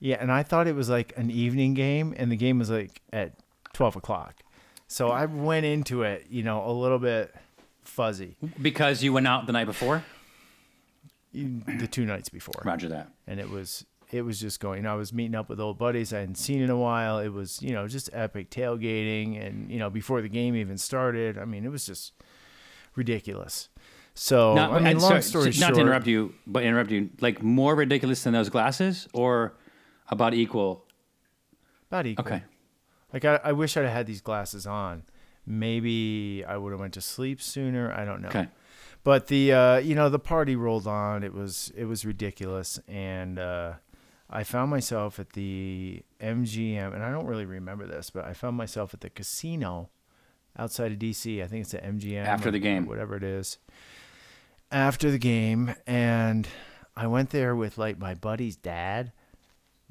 yeah, 0.00 0.16
and 0.20 0.32
I 0.32 0.42
thought 0.42 0.66
it 0.66 0.74
was 0.74 0.88
like 0.90 1.12
an 1.16 1.30
evening 1.30 1.74
game, 1.74 2.12
and 2.16 2.30
the 2.30 2.36
game 2.36 2.58
was 2.58 2.70
like 2.70 3.00
at 3.12 3.34
12 3.72 3.96
o'clock. 3.96 4.42
So 4.88 5.08
I 5.08 5.24
went 5.26 5.64
into 5.64 6.02
it, 6.02 6.26
you 6.28 6.42
know, 6.42 6.68
a 6.68 6.72
little 6.72 6.98
bit 6.98 7.34
fuzzy. 7.82 8.36
Because 8.60 9.02
you 9.02 9.12
went 9.12 9.26
out 9.26 9.46
the 9.46 9.52
night 9.52 9.64
before? 9.66 10.04
the 11.32 11.88
two 11.90 12.04
nights 12.04 12.28
before, 12.28 12.60
Roger 12.62 12.88
that. 12.90 13.08
and 13.26 13.40
it 13.40 13.48
was 13.48 13.86
it 14.12 14.22
was 14.22 14.38
just 14.38 14.60
going. 14.60 14.78
You 14.78 14.82
know, 14.84 14.92
I 14.92 14.96
was 14.96 15.12
meeting 15.12 15.34
up 15.34 15.48
with 15.48 15.58
old 15.58 15.78
buddies 15.78 16.12
I 16.12 16.20
hadn't 16.20 16.36
seen 16.36 16.60
in 16.60 16.70
a 16.70 16.76
while. 16.76 17.18
It 17.18 17.30
was 17.30 17.60
you 17.62 17.72
know 17.72 17.88
just 17.88 18.10
epic 18.12 18.50
tailgating, 18.50 19.44
and 19.44 19.70
you 19.70 19.78
know 19.78 19.90
before 19.90 20.20
the 20.22 20.28
game 20.28 20.54
even 20.54 20.78
started. 20.78 21.38
I 21.38 21.46
mean, 21.46 21.64
it 21.64 21.70
was 21.70 21.86
just 21.86 22.12
ridiculous. 22.94 23.68
So 24.14 24.54
Not, 24.54 24.70
I 24.72 24.78
mean, 24.78 24.86
and 24.88 25.02
long 25.02 25.22
story 25.22 25.46
not 25.46 25.54
short, 25.54 25.74
to 25.74 25.80
interrupt 25.80 26.06
you, 26.06 26.34
but 26.46 26.62
interrupt 26.62 26.90
you. 26.90 27.08
Like 27.20 27.42
more 27.42 27.74
ridiculous 27.74 28.22
than 28.22 28.34
those 28.34 28.50
glasses, 28.50 29.08
or 29.14 29.54
about 30.08 30.34
equal? 30.34 30.84
about 31.88 32.06
equal. 32.06 32.26
Okay. 32.26 32.42
Like 33.12 33.24
I, 33.24 33.40
I 33.44 33.52
wish 33.52 33.76
I'd 33.76 33.86
had 33.86 34.06
these 34.06 34.20
glasses 34.20 34.66
on. 34.66 35.04
Maybe 35.46 36.44
I 36.46 36.56
would 36.56 36.72
have 36.72 36.80
went 36.80 36.94
to 36.94 37.00
sleep 37.00 37.42
sooner. 37.42 37.92
I 37.92 38.04
don't 38.04 38.22
know. 38.22 38.28
Okay. 38.28 38.48
But 39.04 39.26
the 39.26 39.52
uh, 39.52 39.76
you 39.78 39.94
know 39.94 40.08
the 40.08 40.18
party 40.18 40.56
rolled 40.56 40.86
on. 40.86 41.22
It 41.22 41.34
was 41.34 41.72
it 41.76 41.84
was 41.86 42.04
ridiculous, 42.04 42.78
and 42.86 43.38
uh, 43.38 43.72
I 44.32 44.44
found 44.44 44.70
myself 44.70 45.20
at 45.20 45.34
the 45.34 46.02
MGM, 46.20 46.94
and 46.94 47.02
I 47.02 47.10
don't 47.10 47.26
really 47.26 47.44
remember 47.44 47.86
this, 47.86 48.10
but 48.10 48.24
I 48.24 48.32
found 48.32 48.56
myself 48.56 48.94
at 48.94 49.00
the 49.00 49.10
casino 49.10 49.90
outside 50.58 50.90
of 50.92 50.98
DC. 50.98 51.42
I 51.42 51.46
think 51.46 51.62
it's 51.62 51.72
the 51.72 51.78
MGM 51.78 52.24
After 52.24 52.50
the 52.50 52.58
game. 52.58 52.86
whatever 52.86 53.14
it 53.14 53.22
is. 53.22 53.58
After 54.70 55.10
the 55.10 55.18
game, 55.18 55.74
and 55.86 56.48
I 56.96 57.06
went 57.06 57.30
there 57.30 57.54
with 57.54 57.76
like 57.76 57.98
my 57.98 58.14
buddy's 58.14 58.56
dad. 58.56 59.12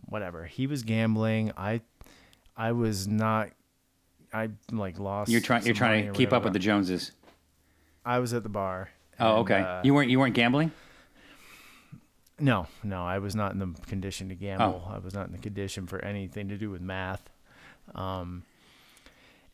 Whatever 0.05 0.45
he 0.45 0.65
was 0.65 0.81
gambling. 0.81 1.51
I 1.55 1.81
I 2.57 2.71
was 2.71 3.07
not. 3.07 3.49
I 4.33 4.49
like 4.71 4.99
lost. 4.99 5.29
You're 5.31 5.41
trying. 5.41 5.65
You're 5.65 5.75
trying 5.75 6.07
to 6.07 6.13
keep 6.13 6.33
up 6.33 6.43
with 6.43 6.53
the 6.53 6.59
Joneses. 6.59 7.11
I 8.03 8.17
was 8.17 8.33
at 8.33 8.41
the 8.41 8.49
bar. 8.49 8.89
Oh, 9.19 9.29
and, 9.29 9.39
okay. 9.41 9.61
uh, 9.61 9.81
you 9.83 9.93
weren't. 9.93 10.09
You 10.09 10.19
weren't 10.19 10.33
gambling. 10.33 10.71
No, 12.41 12.67
no, 12.83 13.05
I 13.05 13.19
was 13.19 13.35
not 13.35 13.53
in 13.53 13.59
the 13.59 13.67
condition 13.87 14.29
to 14.29 14.35
gamble. 14.35 14.83
Oh. 14.87 14.91
I 14.93 14.97
was 14.97 15.13
not 15.13 15.27
in 15.27 15.31
the 15.31 15.37
condition 15.37 15.87
for 15.87 16.03
anything 16.03 16.49
to 16.49 16.57
do 16.57 16.69
with 16.69 16.81
math. 16.81 17.29
Um, 17.95 18.43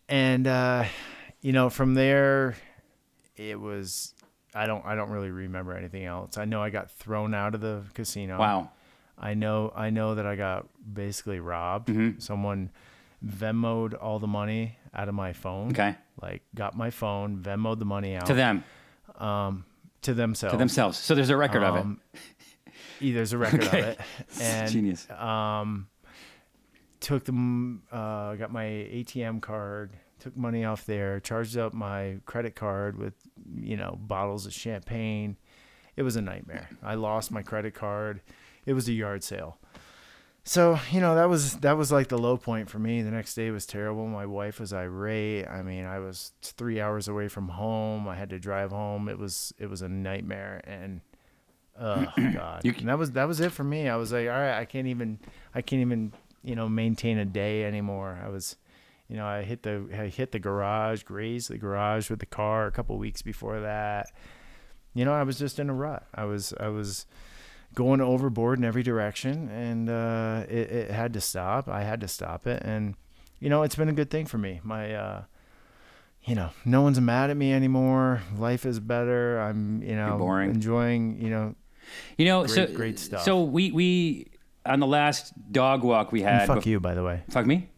and 0.09 0.47
uh, 0.47 0.85
you 1.41 1.51
know, 1.51 1.69
from 1.69 1.93
there, 1.93 2.55
it 3.35 3.59
was. 3.59 4.13
I 4.55 4.65
don't. 4.65 4.83
I 4.85 4.95
don't 4.95 5.09
really 5.09 5.29
remember 5.31 5.73
anything 5.73 6.05
else. 6.05 6.37
I 6.37 6.45
know 6.45 6.61
I 6.63 6.69
got 6.69 6.89
thrown 6.89 7.33
out 7.33 7.53
of 7.53 7.61
the 7.61 7.83
casino. 7.93 8.39
Wow. 8.39 8.71
I 9.19 9.33
know. 9.33 9.71
I 9.75 9.89
know 9.89 10.15
that 10.15 10.25
I 10.25 10.35
got 10.35 10.67
basically 10.93 11.39
robbed. 11.39 11.89
Mhm. 11.89 12.21
Someone 12.21 12.71
Venmoed 13.25 13.95
all 14.01 14.19
the 14.19 14.27
money 14.27 14.77
out 14.93 15.09
of 15.09 15.15
my 15.15 15.33
phone. 15.33 15.69
Okay. 15.71 15.95
Like 16.21 16.43
got 16.55 16.75
my 16.77 16.89
phone, 16.91 17.37
Venmoed 17.39 17.79
the 17.79 17.85
money 17.85 18.15
out 18.15 18.27
To 18.27 18.33
them. 18.33 18.63
um, 19.17 19.65
to 20.03 20.13
themselves. 20.13 20.53
To 20.53 20.57
themselves. 20.57 20.97
So 20.97 21.13
there's 21.15 21.29
a 21.31 21.37
record 21.37 21.63
of 21.63 21.75
it. 21.75 22.19
Yeah, 22.99 23.13
there's 23.15 23.33
a 23.33 23.37
record 23.37 23.63
Okay. 23.65 23.79
of 23.79 23.85
it. 23.87 23.99
And 24.41 24.71
Genius. 24.71 25.09
um, 25.11 25.87
took 26.99 27.25
them, 27.25 27.83
uh, 27.91 28.35
got 28.35 28.51
my 28.51 28.63
ATM 28.65 29.41
card, 29.41 29.91
took 30.19 30.35
money 30.35 30.65
off 30.65 30.85
there, 30.85 31.19
charged 31.19 31.57
up 31.57 31.73
my 31.73 32.17
credit 32.25 32.55
card 32.55 32.97
with, 32.97 33.13
you 33.59 33.77
know, 33.77 33.97
bottles 34.01 34.45
of 34.45 34.53
champagne. 34.53 35.37
It 35.95 36.03
was 36.03 36.15
a 36.15 36.21
nightmare. 36.21 36.69
I 36.83 36.95
lost 36.95 37.31
my 37.31 37.41
credit 37.41 37.73
card. 37.73 38.21
It 38.65 38.73
was 38.73 38.87
a 38.87 38.93
yard 38.93 39.23
sale. 39.23 39.57
So, 40.43 40.79
you 40.91 41.01
know, 41.01 41.15
that 41.15 41.27
was 41.27 41.57
that 41.57 41.75
was 41.77 41.91
like 41.91 42.07
the 42.07 42.17
low 42.17 42.37
point 42.37 42.69
for 42.69 42.79
me. 42.79 43.01
The 43.01 43.11
next 43.11 43.33
day 43.35 43.51
was 43.51 43.65
terrible. 43.65 44.07
My 44.07 44.25
wife 44.25 44.59
was 44.61 44.71
irate. 44.73 45.45
I 45.47 45.61
mean, 45.61 45.85
I 45.85 45.99
was 45.99 46.31
3 46.41 46.79
hours 46.79 47.07
away 47.09 47.27
from 47.27 47.49
home. 47.49 48.07
I 48.07 48.15
had 48.15 48.29
to 48.29 48.39
drive 48.39 48.71
home. 48.71 49.09
It 49.09 49.17
was 49.19 49.53
it 49.59 49.69
was 49.69 49.81
a 49.81 49.89
nightmare 49.89 50.61
and 50.65 51.01
oh 51.79 52.05
god. 52.33 52.65
And 52.65 52.89
that 52.89 52.97
was 52.97 53.11
that 53.11 53.27
was 53.27 53.39
it 53.39 53.51
for 53.51 53.63
me. 53.63 53.89
I 53.89 53.95
was 53.95 54.11
like, 54.11 54.27
all 54.27 54.33
right, 54.33 54.57
I 54.57 54.65
can't 54.65 54.87
even 54.87 55.19
I 55.53 55.61
can't 55.61 55.81
even, 55.81 56.13
you 56.43 56.55
know, 56.55 56.67
maintain 56.69 57.17
a 57.17 57.25
day 57.25 57.65
anymore. 57.65 58.19
I 58.23 58.29
was 58.29 58.55
you 59.07 59.15
know, 59.15 59.25
I 59.25 59.43
hit 59.43 59.63
the 59.63 59.87
I 59.93 60.07
hit 60.07 60.31
the 60.31 60.39
garage, 60.39 61.03
grazed 61.03 61.49
the 61.49 61.57
garage 61.57 62.09
with 62.09 62.19
the 62.19 62.25
car 62.25 62.67
a 62.67 62.71
couple 62.71 62.97
weeks 62.97 63.21
before 63.21 63.61
that. 63.61 64.11
You 64.93 65.05
know, 65.05 65.13
I 65.13 65.23
was 65.23 65.37
just 65.37 65.59
in 65.59 65.69
a 65.69 65.73
rut. 65.73 66.05
I 66.13 66.25
was 66.25 66.53
I 66.59 66.67
was 66.67 67.05
going 67.73 68.01
overboard 68.01 68.59
in 68.59 68.65
every 68.65 68.83
direction, 68.83 69.49
and 69.49 69.89
uh, 69.89 70.43
it, 70.49 70.71
it 70.71 70.91
had 70.91 71.13
to 71.13 71.21
stop. 71.21 71.67
I 71.67 71.83
had 71.83 72.01
to 72.01 72.07
stop 72.07 72.47
it, 72.47 72.63
and 72.63 72.95
you 73.39 73.49
know, 73.49 73.63
it's 73.63 73.75
been 73.75 73.89
a 73.89 73.93
good 73.93 74.09
thing 74.09 74.25
for 74.25 74.37
me. 74.37 74.59
My 74.63 74.93
uh, 74.93 75.23
you 76.27 76.35
know, 76.35 76.49
no 76.65 76.81
one's 76.81 76.99
mad 76.99 77.29
at 77.29 77.37
me 77.37 77.53
anymore. 77.53 78.21
Life 78.37 78.65
is 78.65 78.81
better. 78.81 79.39
I'm, 79.39 79.81
you 79.81 79.95
know, 79.95 80.17
boring. 80.17 80.49
enjoying, 80.49 81.21
you 81.21 81.29
know, 81.29 81.55
You 82.17 82.25
know, 82.25 82.45
Great- 82.45 82.69
so 82.69 82.75
great 82.75 82.99
stuff. 82.99 83.23
So 83.23 83.43
we 83.43 83.71
we 83.71 84.27
on 84.65 84.79
the 84.79 84.87
last 84.87 85.33
dog 85.51 85.83
walk 85.83 86.11
we 86.11 86.21
and 86.23 86.39
had. 86.39 86.47
fuck 86.47 86.59
bef- 86.59 86.65
you, 86.65 86.79
by 86.79 86.93
the 86.93 87.03
way. 87.03 87.21
Fuck 87.29 87.45
me. 87.45 87.69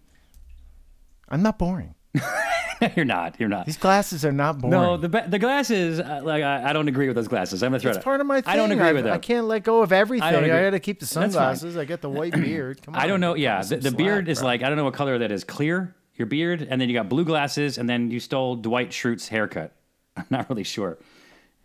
I'm 1.29 1.41
not 1.43 1.59
boring. 1.59 1.95
you're 2.95 3.05
not. 3.05 3.39
You're 3.39 3.49
not. 3.49 3.65
These 3.65 3.77
glasses 3.77 4.25
are 4.25 4.31
not 4.31 4.59
boring. 4.59 4.71
No, 4.71 4.97
the 4.97 5.07
the 5.27 5.39
glasses. 5.39 5.99
Uh, 5.99 6.21
like 6.23 6.43
I, 6.43 6.69
I 6.69 6.73
don't 6.73 6.87
agree 6.87 7.07
with 7.07 7.15
those 7.15 7.27
glasses. 7.27 7.61
I'm 7.61 7.71
gonna 7.71 7.79
throw 7.79 7.91
it's 7.91 7.99
it. 7.99 8.03
part 8.03 8.21
of 8.21 8.27
my 8.27 8.41
thing. 8.41 8.51
I 8.51 8.55
don't 8.55 8.71
agree 8.71 8.87
I, 8.87 8.93
with 8.93 9.03
that. 9.03 9.13
I 9.13 9.17
can't 9.19 9.47
let 9.47 9.63
go 9.63 9.81
of 9.81 9.91
everything. 9.91 10.23
I, 10.23 10.31
agree. 10.31 10.47
got 10.47 10.71
to 10.71 10.79
keep 10.79 10.99
the 10.99 11.05
sunglasses. 11.05 11.77
I 11.77 11.85
get 11.85 12.01
the 12.01 12.09
white 12.09 12.33
beard. 12.41 12.81
Come 12.81 12.95
on. 12.95 13.01
I 13.01 13.07
don't 13.07 13.19
know. 13.19 13.35
Yeah, 13.35 13.61
the, 13.61 13.77
the 13.77 13.81
slack, 13.89 13.97
beard 13.97 14.29
is 14.29 14.39
bro. 14.39 14.47
like 14.47 14.63
I 14.63 14.69
don't 14.69 14.77
know 14.77 14.85
what 14.85 14.93
color 14.93 15.17
that 15.19 15.31
is. 15.31 15.43
Clear 15.43 15.95
your 16.15 16.25
beard, 16.25 16.67
and 16.69 16.81
then 16.81 16.89
you 16.89 16.95
got 16.95 17.09
blue 17.09 17.25
glasses, 17.25 17.77
and 17.77 17.87
then 17.87 18.11
you 18.11 18.19
stole 18.19 18.55
Dwight 18.55 18.89
Schrute's 18.89 19.27
haircut. 19.27 19.73
I'm 20.17 20.25
not 20.29 20.49
really 20.49 20.63
sure. 20.63 20.97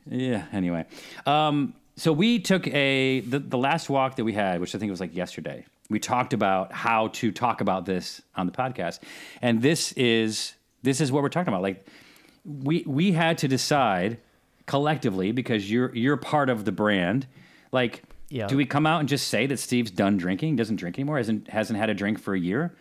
Yeah. 0.07 0.45
Anyway, 0.53 0.85
um, 1.27 1.75
so 1.97 2.13
we 2.13 2.39
took 2.39 2.67
a 2.69 3.21
the, 3.21 3.39
the 3.39 3.59
last 3.59 3.89
walk 3.89 4.17
that 4.17 4.25
we 4.25 4.33
had, 4.33 4.61
which 4.61 4.75
I 4.75 4.79
think 4.79 4.91
was 4.91 5.01
like 5.01 5.15
yesterday. 5.15 5.65
We 5.91 5.99
talked 5.99 6.33
about 6.33 6.73
how 6.73 7.09
to 7.09 7.31
talk 7.31 7.61
about 7.61 7.85
this 7.87 8.23
on 8.37 8.47
the 8.47 8.53
podcast, 8.53 9.01
and 9.43 9.61
this 9.63 9.93
is 9.93 10.55
this 10.83 11.01
is 11.01 11.13
what 11.13 11.23
we're 11.23 11.29
talking 11.29 11.53
about. 11.53 11.63
Like 11.63 11.87
we 12.45 12.85
we 12.87 13.13
had 13.13 13.39
to 13.39 13.49
decide 13.49 14.19
collectively 14.67 15.33
because 15.33 15.71
you're 15.71 15.95
you're 15.95 16.17
part 16.17 16.49
of 16.49 16.65
the 16.65 16.73
brand. 16.73 17.27
Like, 17.71 18.03
Yeah. 18.31 18.47
do 18.47 18.57
we 18.57 18.65
come 18.67 18.87
out 18.87 19.01
and 19.01 19.09
just 19.09 19.29
say 19.29 19.47
that 19.47 19.59
Steve's 19.59 19.91
done 19.91 20.17
drinking, 20.17 20.57
doesn't 20.57 20.77
drink 20.77 20.97
anymore, 20.99 21.19
hasn't 21.19 21.49
hasn't 21.49 21.79
had 21.79 21.91
a 21.91 21.95
drink 21.95 22.19
for 22.19 22.35
a 22.35 22.39
year? 22.41 22.75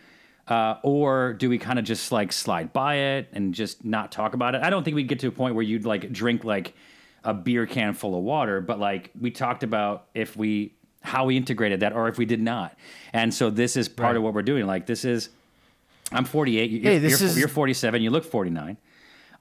Uh, 0.46 0.76
or 0.82 1.32
do 1.34 1.48
we 1.48 1.56
kind 1.58 1.78
of 1.78 1.84
just 1.86 2.12
like 2.12 2.30
slide 2.32 2.72
by 2.72 2.96
it 2.96 3.28
and 3.32 3.54
just 3.54 3.84
not 3.84 4.12
talk 4.12 4.34
about 4.34 4.54
it? 4.54 4.62
I 4.62 4.68
don't 4.70 4.82
think 4.84 4.94
we'd 4.94 5.08
get 5.08 5.20
to 5.20 5.28
a 5.28 5.30
point 5.32 5.54
where 5.54 5.64
you'd 5.64 5.84
like 5.86 6.12
drink 6.12 6.44
like 6.44 6.74
a 7.24 7.34
beer 7.34 7.66
can 7.66 7.94
full 7.94 8.16
of 8.16 8.22
water, 8.22 8.60
but 8.60 8.78
like 8.78 9.10
we 9.20 9.30
talked 9.30 9.62
about 9.62 10.06
if 10.14 10.36
we 10.36 10.74
how 11.02 11.26
we 11.26 11.36
integrated 11.36 11.80
that 11.80 11.92
or 11.92 12.08
if 12.08 12.16
we 12.18 12.24
did 12.24 12.40
not. 12.40 12.76
And 13.12 13.32
so 13.32 13.50
this 13.50 13.76
is 13.76 13.88
part 13.88 14.16
of 14.16 14.22
what 14.22 14.32
we're 14.34 14.42
doing. 14.42 14.66
Like 14.66 14.86
this 14.86 15.04
is 15.04 15.30
I'm 16.12 16.24
48. 16.24 16.70
You're, 16.70 16.82
Hey, 16.82 16.98
this 16.98 17.20
you're, 17.20 17.28
is- 17.30 17.38
you're 17.38 17.48
47. 17.48 18.02
You 18.02 18.10
look 18.10 18.24
49. 18.24 18.76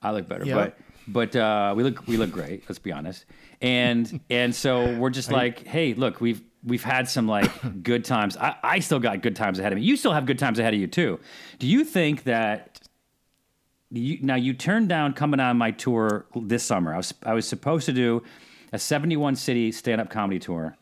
I 0.01 0.11
look 0.11 0.27
better, 0.27 0.45
Yeah. 0.45 0.55
but 0.55 0.77
but 1.07 1.35
uh, 1.35 1.73
we 1.75 1.83
look 1.83 2.05
we 2.07 2.17
look 2.17 2.31
great. 2.31 2.63
Let's 2.69 2.79
be 2.79 2.91
honest. 2.91 3.25
And 3.61 4.19
and 4.29 4.53
so 4.55 4.97
we're 4.97 5.09
just 5.09 5.31
like, 5.39 5.65
hey, 5.65 5.93
look, 5.93 6.19
we've 6.21 6.41
we've 6.65 6.83
had 6.83 7.09
some 7.09 7.27
like 7.27 7.83
good 7.83 8.05
times. 8.05 8.37
I, 8.37 8.55
I 8.63 8.79
still 8.79 8.99
got 8.99 9.21
good 9.21 9.35
times 9.35 9.59
ahead 9.59 9.73
of 9.73 9.79
me. 9.79 9.83
You 9.85 9.97
still 9.97 10.13
have 10.13 10.25
good 10.25 10.39
times 10.39 10.59
ahead 10.59 10.73
of 10.73 10.79
you 10.79 10.87
too. 10.87 11.19
Do 11.59 11.67
you 11.67 11.83
think 11.83 12.23
that? 12.23 12.73
You, 13.95 14.17
now 14.21 14.35
you 14.35 14.53
turned 14.53 14.89
down 14.89 15.13
coming 15.13 15.39
on 15.39 15.57
my 15.57 15.69
tour 15.71 16.25
this 16.35 16.63
summer. 16.63 16.93
I 16.93 16.97
was 16.97 17.13
I 17.23 17.33
was 17.33 17.47
supposed 17.47 17.85
to 17.85 17.93
do 17.93 18.23
a 18.71 18.79
71 18.79 19.35
city 19.35 19.71
stand 19.71 20.01
up 20.01 20.09
comedy 20.09 20.39
tour, 20.39 20.75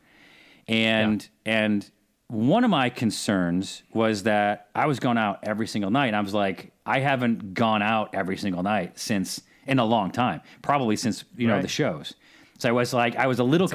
and 0.68 1.28
and 1.46 1.90
one 2.28 2.64
of 2.64 2.70
my 2.70 2.90
concerns 2.90 3.84
was 3.94 4.24
that 4.24 4.70
I 4.74 4.86
was 4.86 5.00
going 5.00 5.18
out 5.18 5.40
every 5.44 5.68
single 5.68 5.92
night. 5.92 6.08
And 6.08 6.16
I 6.16 6.22
was 6.22 6.34
like, 6.34 6.72
I 6.86 7.00
haven't 7.00 7.54
gone 7.54 7.82
out 7.82 8.16
every 8.16 8.38
single 8.38 8.64
night 8.64 8.98
since 8.98 9.42
in 9.68 9.80
a 9.80 9.86
long 9.86 10.12
time, 10.12 10.40
probably 10.62 10.96
since 10.96 11.26
you 11.36 11.48
know 11.48 11.56
Right. 11.56 11.62
the 11.62 11.68
shows. 11.68 12.14
So 12.60 12.70
I 12.70 12.72
was 12.72 12.94
like, 12.94 13.16
I 13.18 13.28
was 13.28 13.40
a 13.40 13.44
little, 13.44 13.68
a. 13.68 13.70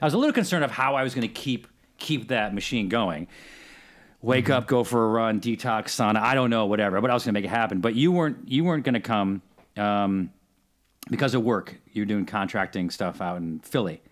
I 0.00 0.04
was 0.04 0.14
a 0.14 0.18
little 0.18 0.32
concerned 0.32 0.62
of 0.64 0.70
how 0.70 0.94
I 0.94 1.02
was 1.02 1.14
going 1.14 1.26
to 1.26 1.34
keep 1.34 1.66
keep 1.98 2.28
that 2.28 2.54
machine 2.54 2.88
going. 2.88 3.26
Wake 4.22 4.50
up, 4.50 4.66
go 4.66 4.82
for 4.82 5.04
a 5.04 5.08
run, 5.08 5.40
detox, 5.40 5.86
sauna. 5.88 6.16
I 6.16 6.34
don't 6.34 6.50
know, 6.50 6.66
whatever. 6.66 7.00
But 7.00 7.10
I 7.10 7.14
was 7.14 7.24
going 7.24 7.34
to 7.34 7.40
make 7.40 7.44
it 7.44 7.54
happen. 7.54 7.80
But 7.80 7.94
you 7.94 8.10
weren't. 8.12 8.48
You 8.48 8.64
weren't 8.64 8.84
going 8.84 8.94
to 8.94 9.00
come 9.00 9.42
um, 9.76 10.30
because 11.10 11.34
of 11.34 11.42
work. 11.42 11.76
You're 11.92 12.06
doing 12.06 12.26
contracting 12.26 12.90
stuff 12.90 13.20
out 13.20 13.36
in 13.36 13.60
Philly. 13.60 14.02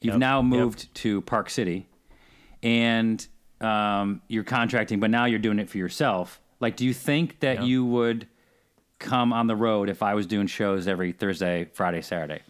You've 0.00 0.14
Yep, 0.14 0.20
now 0.20 0.38
yep. 0.40 0.44
moved 0.46 0.94
to 0.96 1.20
Park 1.22 1.48
City, 1.48 1.86
and 2.62 3.26
um, 3.60 4.20
you're 4.28 4.44
contracting, 4.44 5.00
but 5.00 5.10
now 5.10 5.24
you're 5.24 5.38
doing 5.38 5.58
it 5.58 5.70
for 5.70 5.78
yourself. 5.78 6.40
Like, 6.60 6.76
do 6.76 6.84
you 6.84 6.92
think 6.92 7.40
that 7.40 7.58
Yeah. 7.60 7.64
you 7.64 7.84
would 7.86 8.26
come 8.98 9.32
on 9.32 9.46
the 9.46 9.56
road 9.56 9.88
if 9.88 10.02
I 10.02 10.14
was 10.14 10.26
doing 10.26 10.46
shows 10.46 10.86
every 10.88 11.12
Thursday, 11.12 11.68
Friday, 11.72 12.02
Saturday? 12.02 12.42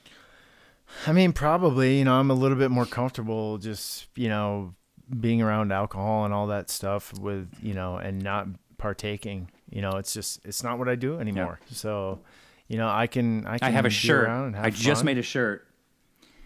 I 1.06 1.12
mean, 1.12 1.32
probably. 1.32 1.98
You 1.98 2.04
know, 2.04 2.14
I'm 2.14 2.30
a 2.30 2.34
little 2.34 2.56
bit 2.58 2.70
more 2.70 2.86
comfortable 2.86 3.58
just 3.58 4.06
you 4.16 4.28
know 4.28 4.74
being 5.20 5.42
around 5.42 5.72
alcohol 5.72 6.24
and 6.24 6.32
all 6.34 6.46
that 6.48 6.70
stuff 6.70 7.12
with 7.18 7.48
you 7.62 7.74
know 7.74 7.96
and 7.96 8.22
not 8.22 8.46
partaking. 8.78 9.50
You 9.70 9.82
know, 9.82 9.92
it's 9.96 10.12
just 10.12 10.44
it's 10.44 10.62
not 10.62 10.78
what 10.78 10.88
I 10.88 10.94
do 10.94 11.18
anymore. 11.18 11.58
So, 11.70 12.20
you 12.68 12.76
know, 12.76 12.88
I 12.88 13.06
can 13.06 13.46
I 13.46 13.58
can 13.58 13.68
I 13.68 13.70
have 13.70 13.84
a 13.86 13.90
shirt. 13.90 14.28
have 14.28 14.54
I 14.64 14.70
just 14.70 15.04
made 15.04 15.18
a 15.18 15.22
shirt 15.22 15.66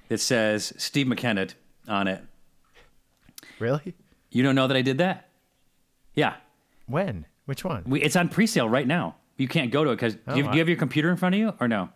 that 0.08 0.18
says 0.18 0.72
Steve 0.78 1.06
McKenna 1.06 1.48
on 1.86 2.08
it. 2.08 2.22
Really? 3.58 3.94
You 4.30 4.42
don't 4.42 4.54
know 4.54 4.66
that 4.66 4.76
I 4.76 4.82
did 4.82 4.98
that? 4.98 5.28
Yeah. 6.14 6.34
When? 6.86 7.26
Which 7.46 7.64
one? 7.64 7.84
We, 7.86 8.02
it's 8.02 8.16
on 8.16 8.28
pre-sale 8.28 8.68
right 8.68 8.86
now. 8.86 9.16
You 9.36 9.48
can't 9.48 9.70
go 9.70 9.84
to 9.84 9.90
it 9.90 9.96
because 9.96 10.14
do, 10.14 10.20
you- 10.36 10.44
Oh, 10.44 10.50
do 10.50 10.56
you 10.56 10.58
have 10.60 10.68
your 10.68 10.76
computer 10.78 11.10
in 11.10 11.16
front 11.16 11.34
of 11.34 11.38
you 11.40 11.54
or 11.60 11.68
no? 11.68 11.88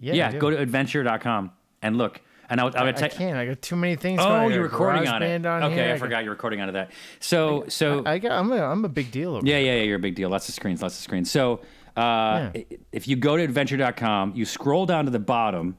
Yeah, 0.00 0.14
Yeah, 0.14 0.30
do. 0.32 0.38
go 0.38 0.50
to 0.50 0.58
adventure.com 0.58 1.52
and 1.82 1.96
look. 1.96 2.20
And 2.52 2.60
I, 2.60 2.66
I 2.66 2.84
would 2.84 3.02
I 3.02 3.08
can't. 3.08 3.34
I 3.34 3.46
got 3.46 3.62
too 3.62 3.76
many 3.76 3.96
things. 3.96 4.20
Oh. 4.22 4.28
I 4.28 4.46
you're 4.48 4.62
recording 4.62 5.08
on 5.08 5.22
it. 5.22 5.46
On 5.46 5.62
okay, 5.62 5.74
here. 5.74 5.84
I 5.84 5.88
got- 5.88 5.98
forgot 6.00 6.22
you're 6.22 6.34
recording 6.34 6.60
onto 6.60 6.74
that. 6.74 6.90
So, 7.18 7.64
so 7.68 8.02
I 8.04 8.18
got. 8.18 8.32
I'm 8.32 8.52
a. 8.52 8.62
I'm 8.62 8.84
a 8.84 8.90
big 8.90 9.10
deal. 9.10 9.36
Over 9.36 9.46
yeah, 9.46 9.56
yeah, 9.56 9.76
yeah, 9.76 9.82
you're 9.84 9.96
a 9.96 9.98
big 9.98 10.14
deal. 10.14 10.28
Lots 10.28 10.50
of 10.50 10.54
screens, 10.54 10.82
lots 10.82 10.94
of 10.98 11.02
screens. 11.02 11.30
So, 11.30 11.60
uh, 11.96 12.50
Yeah. 12.54 12.62
if 12.92 13.08
you 13.08 13.16
go 13.16 13.38
to 13.38 13.42
adventure.com, 13.42 14.34
you 14.34 14.44
scroll 14.44 14.84
down 14.84 15.06
to 15.06 15.10
the 15.10 15.18
bottom. 15.18 15.78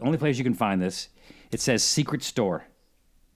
The 0.00 0.06
only 0.06 0.18
place 0.18 0.38
you 0.38 0.44
can 0.44 0.54
find 0.54 0.82
this, 0.82 1.08
it 1.52 1.60
says 1.60 1.84
Secret 1.84 2.24
Store. 2.24 2.64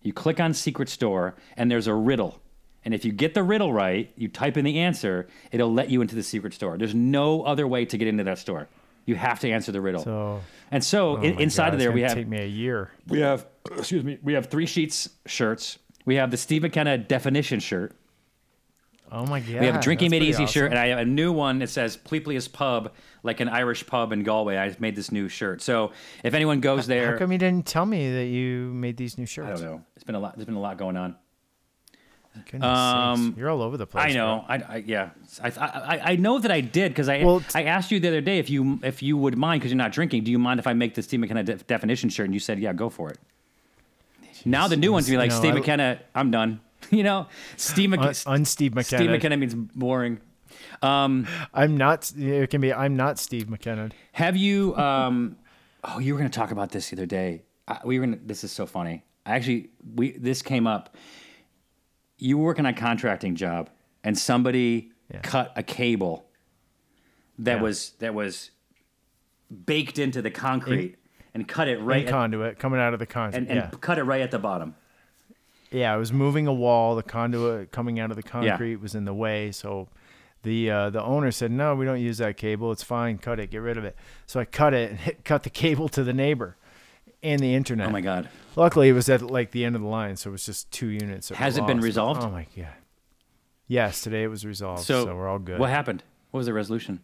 You 0.00 0.12
click 0.12 0.40
on 0.40 0.52
Secret 0.52 0.88
Store, 0.88 1.36
and 1.56 1.70
there's 1.70 1.86
a 1.86 1.94
riddle. 1.94 2.42
And 2.84 2.94
if 2.94 3.04
you 3.04 3.12
get 3.12 3.34
the 3.34 3.44
riddle 3.44 3.72
right, 3.72 4.10
you 4.16 4.26
type 4.26 4.56
in 4.56 4.64
the 4.64 4.80
answer, 4.80 5.28
it'll 5.52 5.72
let 5.72 5.88
you 5.88 6.02
into 6.02 6.16
the 6.16 6.22
secret 6.24 6.52
store. 6.52 6.76
There's 6.76 6.96
no 6.96 7.42
other 7.44 7.64
way 7.64 7.84
to 7.84 7.96
get 7.96 8.08
into 8.08 8.24
that 8.24 8.38
store. 8.38 8.66
You 9.04 9.14
have 9.16 9.40
to 9.40 9.50
answer 9.50 9.72
the 9.72 9.80
riddle. 9.80 10.02
So 10.02 10.40
and 10.70 10.82
so 10.84 11.18
oh 11.18 11.22
in, 11.22 11.36
my 11.36 11.42
inside 11.42 11.64
God, 11.64 11.68
of 11.68 11.74
it's 11.74 11.84
there, 11.84 11.92
we 11.92 12.00
gonna 12.00 12.08
have 12.10 12.18
take 12.18 12.28
me 12.28 12.38
a 12.38 12.46
year. 12.46 12.90
we 13.08 13.20
have 13.20 13.46
excuse 13.76 14.04
me, 14.04 14.18
we 14.22 14.34
have 14.34 14.46
three 14.46 14.66
sheets 14.66 15.08
shirts. 15.26 15.78
We 16.04 16.16
have 16.16 16.30
the 16.30 16.36
Steve 16.36 16.62
McKenna 16.62 16.98
definition 16.98 17.60
shirt. 17.60 17.96
Oh 19.14 19.26
my 19.26 19.40
god. 19.40 19.60
We 19.60 19.66
have 19.66 19.76
a 19.76 19.80
drinking 19.80 20.10
made 20.10 20.22
easy 20.22 20.46
shirt, 20.46 20.70
and 20.70 20.78
I 20.78 20.86
have 20.86 20.98
a 20.98 21.04
new 21.04 21.32
one 21.32 21.58
that 21.58 21.68
says 21.68 21.98
Pleplius 21.98 22.50
Pub, 22.50 22.94
like 23.22 23.40
an 23.40 23.48
Irish 23.48 23.86
pub 23.86 24.10
in 24.10 24.22
Galway. 24.22 24.56
I 24.56 24.74
made 24.78 24.96
this 24.96 25.12
new 25.12 25.28
shirt. 25.28 25.60
So 25.60 25.92
if 26.24 26.32
anyone 26.32 26.60
goes 26.60 26.86
there, 26.86 27.12
How 27.12 27.18
come 27.18 27.30
you 27.30 27.36
didn't 27.36 27.66
tell 27.66 27.84
me 27.84 28.10
that 28.10 28.26
you 28.26 28.72
made 28.72 28.96
these 28.96 29.18
new 29.18 29.26
shirts? 29.26 29.48
I 29.48 29.52
don't 29.52 29.70
know. 29.70 29.84
It's 29.96 30.04
been 30.04 30.14
a 30.14 30.20
lot. 30.20 30.36
There's 30.36 30.46
been 30.46 30.54
a 30.54 30.60
lot 30.60 30.78
going 30.78 30.96
on. 30.96 31.16
Goodness 32.50 32.62
Um, 32.62 33.26
sakes. 33.26 33.38
You're 33.38 33.50
all 33.50 33.62
over 33.62 33.76
the 33.76 33.86
place. 33.86 34.04
I 34.06 34.12
know. 34.12 34.44
I, 34.48 34.56
I 34.56 34.76
yeah. 34.86 35.10
I, 35.42 35.48
I 35.50 36.12
I 36.12 36.16
know 36.16 36.38
that 36.38 36.50
I 36.50 36.60
did 36.60 36.92
because 36.92 37.08
I 37.08 37.22
Well, 37.24 37.42
I 37.54 37.64
asked 37.64 37.90
you 37.90 38.00
the 38.00 38.08
other 38.08 38.20
day 38.20 38.38
if 38.38 38.48
you 38.48 38.80
if 38.82 39.02
you 39.02 39.16
would 39.16 39.36
mind 39.36 39.60
because 39.60 39.70
you're 39.70 39.76
not 39.78 39.92
drinking. 39.92 40.24
Do 40.24 40.30
you 40.30 40.38
mind 40.38 40.58
if 40.60 40.66
I 40.66 40.72
make 40.72 40.94
the 40.94 41.02
Steve 41.02 41.20
McKenna 41.20 41.42
de- 41.44 41.56
definition 41.56 42.08
shirt? 42.08 42.26
And 42.26 42.34
you 42.34 42.40
said 42.40 42.58
yeah, 42.58 42.72
go 42.72 42.88
for 42.88 43.10
it. 43.10 43.18
Now 44.44 44.66
the 44.68 44.76
new 44.76 44.92
ones 44.92 45.08
be 45.08 45.16
like 45.16 45.30
know, 45.30 45.38
Steve 45.38 45.52
I- 45.52 45.58
McKenna. 45.58 46.00
I'm 46.14 46.30
done. 46.30 46.60
you 46.90 47.02
know, 47.02 47.26
Steve. 47.56 47.90
McKenna. 47.90 48.14
Un, 48.26 48.32
un 48.34 48.44
Steve 48.44 48.74
McKenna. 48.74 49.02
Steve 49.02 49.10
McKenna 49.10 49.36
means 49.36 49.54
boring. 49.54 50.20
I'm 50.82 51.26
not. 51.54 52.12
It 52.16 52.50
can 52.50 52.60
be. 52.60 52.72
I'm 52.72 52.96
not 52.96 53.18
Steve 53.18 53.48
McKenna. 53.48 53.90
Have 54.12 54.36
you? 54.36 54.76
Um, 54.76 55.36
oh, 55.84 55.98
you 55.98 56.14
were 56.14 56.18
going 56.18 56.30
to 56.30 56.36
talk 56.38 56.50
about 56.50 56.70
this 56.70 56.90
the 56.90 56.96
other 56.96 57.06
day. 57.06 57.42
I, 57.68 57.80
we 57.84 57.98
were. 57.98 58.06
Gonna, 58.06 58.18
this 58.24 58.44
is 58.44 58.52
so 58.52 58.66
funny. 58.66 59.04
I 59.24 59.36
actually, 59.36 59.70
we 59.94 60.12
this 60.12 60.42
came 60.42 60.66
up. 60.66 60.96
You 62.22 62.38
were 62.38 62.44
working 62.44 62.66
on 62.66 62.72
a 62.72 62.76
contracting 62.76 63.34
job, 63.34 63.68
and 64.04 64.16
somebody 64.16 64.92
Yeah. 65.12 65.20
cut 65.22 65.52
a 65.56 65.62
cable 65.62 66.26
that 67.38 67.56
Yeah. 67.56 67.62
was 67.62 67.90
that 67.98 68.14
was 68.14 68.50
baked 69.66 69.98
into 69.98 70.22
the 70.22 70.30
concrete 70.30 70.96
and 71.34 71.46
cut 71.48 71.68
it 71.68 71.78
right 71.80 72.02
In 72.02 72.08
at, 72.08 72.10
conduit 72.10 72.58
coming 72.58 72.80
out 72.80 72.92
of 72.92 72.98
the 73.00 73.06
concrete 73.06 73.38
and, 73.38 73.48
and 73.48 73.56
yeah. 73.58 73.70
cut 73.80 73.98
it 73.98 74.04
right 74.04 74.20
at 74.20 74.30
the 74.30 74.38
bottom. 74.38 74.76
Yeah, 75.70 75.92
I 75.92 75.96
was 75.96 76.12
moving 76.12 76.46
a 76.46 76.52
wall. 76.52 76.94
The 76.94 77.02
conduit 77.02 77.72
coming 77.72 77.98
out 77.98 78.10
of 78.10 78.16
the 78.16 78.22
concrete 78.22 78.76
was 78.76 78.94
in 78.94 79.04
the 79.04 79.14
way, 79.14 79.50
so 79.50 79.88
the 80.42 80.70
uh, 80.70 80.90
the 80.90 81.02
owner 81.02 81.30
said, 81.30 81.50
"No, 81.50 81.74
we 81.74 81.84
don't 81.84 82.00
use 82.00 82.18
that 82.18 82.36
cable. 82.36 82.70
It's 82.72 82.82
fine. 82.84 83.18
Cut 83.18 83.40
it. 83.40 83.50
Get 83.50 83.58
rid 83.62 83.76
of 83.76 83.84
it." 83.84 83.96
So 84.26 84.38
I 84.40 84.44
cut 84.44 84.74
it 84.74 84.90
and 84.90 84.98
hit, 85.06 85.24
cut 85.24 85.42
the 85.42 85.50
cable 85.50 85.88
to 85.90 86.04
the 86.04 86.12
neighbor 86.12 86.56
and 87.22 87.40
the 87.40 87.54
internet. 87.54 87.88
Oh 87.88 87.90
my 87.90 88.00
god! 88.00 88.28
Luckily, 88.56 88.88
it 88.88 88.92
was 88.92 89.08
at 89.08 89.22
like 89.22 89.50
the 89.52 89.64
end 89.64 89.76
of 89.76 89.82
the 89.82 89.88
line, 89.88 90.16
so 90.16 90.30
it 90.30 90.32
was 90.32 90.46
just 90.46 90.70
two 90.70 90.88
units. 90.88 91.28
that 91.28 91.34
were 91.38 91.44
Has 91.44 91.56
it 91.56 91.66
been 91.66 91.78
lost. 91.78 91.84
resolved? 91.84 92.22
Oh 92.22 92.30
my 92.30 92.46
god! 92.56 92.74
Yes, 93.66 94.02
today 94.02 94.22
it 94.24 94.28
was 94.28 94.44
resolved, 94.44 94.82
So, 94.82 95.06
so, 95.06 95.16
we're 95.16 95.28
all 95.28 95.38
good. 95.38 95.58
What 95.58 95.70
happened? 95.70 96.02
What 96.30 96.38
was 96.38 96.46
the 96.46 96.52
resolution? 96.52 97.00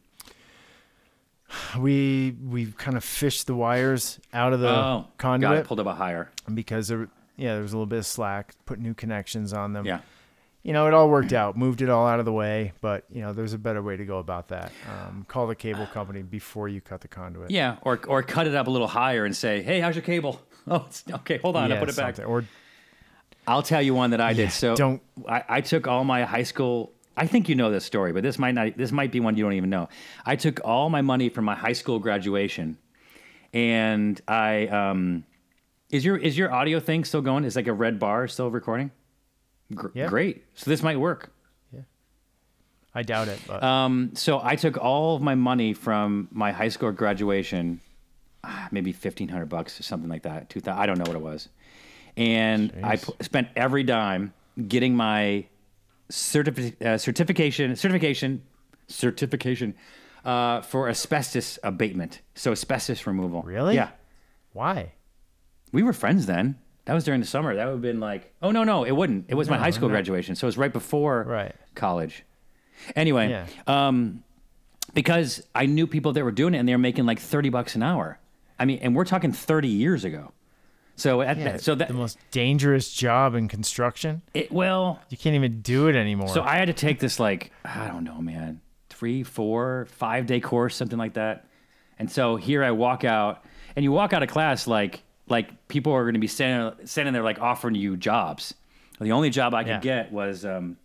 we 1.78 2.36
we 2.44 2.66
kind 2.72 2.96
of 2.96 3.04
fished 3.04 3.46
the 3.46 3.54
wires 3.54 4.20
out 4.32 4.52
of 4.52 4.60
the 4.60 4.68
oh, 4.68 4.72
got 4.72 5.18
conduit 5.18 5.58
it 5.60 5.66
pulled 5.66 5.80
up 5.80 5.86
a 5.86 5.94
higher. 5.94 6.30
because 6.52 6.88
there, 6.88 7.08
yeah, 7.36 7.54
there 7.54 7.62
was 7.62 7.72
a 7.72 7.76
little 7.76 7.86
bit 7.86 8.00
of 8.00 8.06
slack. 8.06 8.54
Put 8.66 8.78
new 8.78 8.94
connections 8.94 9.52
on 9.52 9.72
them. 9.72 9.86
Yeah. 9.86 10.00
You 10.68 10.74
know, 10.74 10.86
it 10.86 10.92
all 10.92 11.08
worked 11.08 11.32
out. 11.32 11.56
Moved 11.56 11.80
it 11.80 11.88
all 11.88 12.06
out 12.06 12.18
of 12.18 12.26
the 12.26 12.32
way, 12.32 12.72
but 12.82 13.04
you 13.10 13.22
know, 13.22 13.32
there's 13.32 13.54
a 13.54 13.58
better 13.58 13.82
way 13.82 13.96
to 13.96 14.04
go 14.04 14.18
about 14.18 14.48
that. 14.48 14.70
Um, 14.86 15.24
call 15.26 15.46
the 15.46 15.54
cable 15.54 15.86
company 15.86 16.20
before 16.22 16.68
you 16.68 16.82
cut 16.82 17.00
the 17.00 17.08
conduit. 17.08 17.50
Yeah, 17.50 17.76
or 17.80 17.98
or 18.06 18.22
cut 18.22 18.46
it 18.46 18.54
up 18.54 18.66
a 18.66 18.70
little 18.70 18.86
higher 18.86 19.24
and 19.24 19.34
say, 19.34 19.62
"Hey, 19.62 19.80
how's 19.80 19.94
your 19.96 20.02
cable?" 20.04 20.40
Oh, 20.70 20.84
it's, 20.86 21.02
okay, 21.10 21.38
hold 21.38 21.56
on, 21.56 21.72
I 21.72 21.76
Yeah, 21.76 21.80
put 21.80 21.88
it 21.88 21.96
back. 21.96 22.18
Or 22.26 22.44
I'll 23.46 23.62
tell 23.62 23.80
you 23.80 23.94
one 23.94 24.10
that 24.10 24.20
I 24.20 24.32
Yeah, 24.32 24.36
did. 24.44 24.52
So 24.52 24.76
don't- 24.76 25.00
I, 25.26 25.42
I 25.48 25.60
took 25.62 25.86
all 25.88 26.04
my 26.04 26.24
high 26.24 26.42
school. 26.42 26.92
I 27.16 27.26
think 27.26 27.48
you 27.48 27.54
know 27.54 27.70
this 27.70 27.86
story, 27.86 28.12
but 28.12 28.22
this 28.22 28.38
might 28.38 28.52
not. 28.52 28.76
This 28.76 28.92
might 28.92 29.10
be 29.10 29.18
one 29.20 29.34
you 29.38 29.44
don't 29.44 29.54
even 29.54 29.70
know. 29.70 29.88
I 30.26 30.36
took 30.36 30.60
all 30.64 30.90
my 30.90 31.00
money 31.00 31.30
from 31.30 31.46
my 31.46 31.54
high 31.54 31.72
school 31.72 31.98
graduation, 31.98 32.76
and 33.54 34.20
I 34.28 34.66
um, 34.66 35.24
is 35.88 36.04
your 36.04 36.18
is 36.18 36.36
your 36.36 36.52
audio 36.52 36.80
thing 36.80 37.04
still 37.04 37.22
going? 37.22 37.44
Is 37.44 37.56
like 37.56 37.66
a 37.66 37.72
red 37.72 37.98
bar 37.98 38.28
still 38.28 38.50
recording? 38.50 38.90
Gr- 39.74 39.88
Yeah. 39.94 40.08
Great. 40.08 40.44
So 40.54 40.70
this 40.70 40.82
might 40.82 40.98
work. 40.98 41.30
Yeah. 41.72 41.80
I 42.94 43.02
doubt 43.02 43.28
it. 43.28 43.40
But 43.46 43.62
Um, 43.62 44.12
so 44.14 44.40
I 44.42 44.56
took 44.56 44.76
all 44.78 45.16
of 45.16 45.22
my 45.22 45.34
money 45.34 45.74
from 45.74 46.28
my 46.30 46.52
high 46.52 46.68
school 46.70 46.90
graduation, 46.92 47.80
ah, 48.44 48.68
maybe 48.70 48.92
fifteen 48.92 49.28
hundred 49.28 49.48
bucks 49.48 49.78
or 49.78 49.82
something 49.82 50.08
like 50.08 50.22
that. 50.22 50.48
Two 50.48 50.60
thousand. 50.60 50.80
I 50.82 50.86
don't 50.86 50.98
know 50.98 51.04
what 51.06 51.16
it 51.16 51.22
was, 51.22 51.48
and 52.16 52.72
I 52.82 52.96
Jeez. 52.96 53.02
pu- 53.18 53.24
spent 53.24 53.48
every 53.56 53.82
dime 53.82 54.32
getting 54.66 54.96
my 54.96 55.46
certifi- 56.10 56.80
uh, 56.82 56.96
certification, 56.98 57.76
certification, 57.76 58.42
certification 58.88 59.74
uh, 60.24 60.62
for 60.62 60.88
asbestos 60.88 61.58
abatement. 61.62 62.22
So 62.34 62.52
asbestos 62.52 63.06
removal. 63.06 63.42
Really? 63.42 63.74
Yeah. 63.74 63.90
why? 64.54 64.92
We 65.72 65.82
were 65.82 65.92
friends 65.92 66.24
then. 66.26 66.56
That 66.88 66.94
was 66.94 67.04
during 67.04 67.20
the 67.20 67.26
summer. 67.26 67.54
That 67.54 67.66
would 67.66 67.72
have 67.72 67.82
been 67.82 68.00
like, 68.00 68.32
oh 68.40 68.50
no, 68.50 68.64
no, 68.64 68.82
it 68.84 68.92
wouldn't. 68.92 69.26
It 69.28 69.34
was 69.34 69.50
my 69.50 69.56
No, 69.56 69.62
high 69.62 69.70
school 69.70 69.88
no. 69.90 69.92
graduation, 69.92 70.34
so 70.36 70.46
it 70.46 70.48
was 70.48 70.56
right 70.56 70.72
before 70.72 71.22
Right. 71.24 71.54
college. 71.74 72.24
Anyway, 72.96 73.28
Yeah. 73.28 73.44
um, 73.66 74.24
because 74.94 75.42
I 75.54 75.66
knew 75.66 75.86
people 75.86 76.14
that 76.14 76.24
were 76.24 76.30
doing 76.32 76.54
it 76.54 76.58
and 76.58 76.66
they 76.68 76.72
were 76.72 76.78
making 76.78 77.04
like 77.04 77.18
thirty 77.18 77.50
bucks 77.50 77.74
an 77.76 77.82
hour. 77.82 78.18
I 78.58 78.64
mean, 78.64 78.78
and 78.80 78.96
we're 78.96 79.04
talking 79.04 79.32
thirty 79.32 79.68
years 79.68 80.02
ago. 80.04 80.32
So 80.96 81.20
at 81.20 81.36
that, 81.44 81.60
so 81.60 81.74
that 81.74 81.88
the 81.88 81.94
most 81.94 82.18
dangerous 82.30 82.90
job 82.90 83.34
in 83.34 83.48
construction. 83.48 84.22
it 84.32 84.50
well, 84.50 84.98
You 85.10 85.18
can't 85.18 85.34
even 85.36 85.60
do 85.60 85.88
it 85.88 85.94
anymore. 85.94 86.28
so 86.28 86.42
I 86.42 86.56
had 86.56 86.68
to 86.68 86.72
take 86.72 87.00
this 87.00 87.20
like 87.20 87.52
I 87.66 87.86
don't 87.86 88.02
know, 88.02 88.20
man, 88.22 88.62
three, 88.88 89.22
four, 89.24 89.86
five 89.90 90.24
day 90.24 90.40
course, 90.40 90.74
something 90.74 90.98
like 90.98 91.12
that. 91.14 91.44
And 91.98 92.10
so 92.10 92.36
here 92.36 92.64
I 92.64 92.70
walk 92.70 93.04
out, 93.04 93.44
and 93.76 93.84
you 93.84 93.92
walk 93.92 94.14
out 94.14 94.22
of 94.22 94.30
class 94.30 94.66
like 94.66 95.02
like 95.30 95.68
people 95.68 95.92
are 95.92 96.04
going 96.04 96.14
to 96.14 96.20
be 96.20 96.26
standing 96.26 96.86
standing 96.86 97.12
there 97.14 97.22
like 97.22 97.40
offering 97.40 97.74
you 97.74 97.96
jobs. 97.96 98.54
The 99.00 99.12
only 99.12 99.30
job 99.30 99.54
I 99.54 99.62
could 99.62 99.70
Yeah. 99.70 99.80
get 99.80 100.12
was 100.12 100.44
um, 100.44 100.76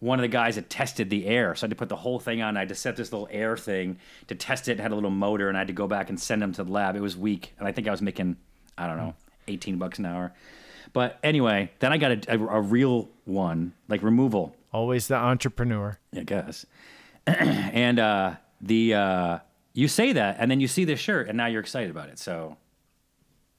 one 0.00 0.18
of 0.18 0.22
the 0.22 0.28
guys 0.28 0.54
that 0.54 0.70
tested 0.70 1.10
the 1.10 1.26
air. 1.26 1.54
So 1.54 1.64
I 1.64 1.66
had 1.66 1.70
to 1.70 1.76
put 1.76 1.88
the 1.90 1.96
whole 1.96 2.18
thing 2.18 2.40
on. 2.42 2.56
I 2.56 2.60
had 2.60 2.68
to 2.70 2.74
set 2.74 2.96
this 2.96 3.12
little 3.12 3.28
air 3.30 3.56
thing 3.56 3.98
to 4.28 4.34
test 4.34 4.68
it. 4.68 4.72
It 4.72 4.80
had 4.80 4.90
a 4.90 4.94
little 4.94 5.10
motor, 5.10 5.48
and 5.48 5.56
I 5.56 5.60
had 5.60 5.66
to 5.68 5.74
go 5.74 5.86
back 5.86 6.08
and 6.08 6.18
send 6.18 6.40
them 6.42 6.52
to 6.52 6.64
the 6.64 6.72
lab. 6.72 6.96
It 6.96 7.00
was 7.00 7.16
weak, 7.16 7.54
and 7.58 7.68
I 7.68 7.72
think 7.72 7.88
I 7.88 7.90
was 7.90 8.00
making 8.02 8.36
I 8.78 8.86
don't 8.86 8.96
know, 8.96 9.14
eighteen 9.48 9.76
bucks 9.78 9.98
an 9.98 10.06
hour. 10.06 10.32
But 10.94 11.18
anyway, 11.22 11.70
then 11.78 11.92
I 11.92 11.96
got 11.98 12.12
a, 12.12 12.34
a, 12.34 12.46
a 12.58 12.60
real 12.60 13.08
one, 13.24 13.72
like 13.88 14.02
removal. 14.02 14.54
Always 14.72 15.08
the 15.08 15.16
entrepreneur. 15.16 15.98
I 16.16 16.20
guess. 16.22 16.64
and 17.26 17.98
uh, 17.98 18.34
the 18.60 18.94
uh, 18.94 19.38
you 19.74 19.88
say 19.88 20.12
that, 20.14 20.36
and 20.38 20.50
then 20.50 20.60
you 20.60 20.68
see 20.68 20.84
this 20.84 21.00
shirt, 21.00 21.28
and 21.28 21.36
now 21.36 21.46
you're 21.46 21.60
excited 21.60 21.90
about 21.90 22.08
it. 22.08 22.18
So 22.18 22.56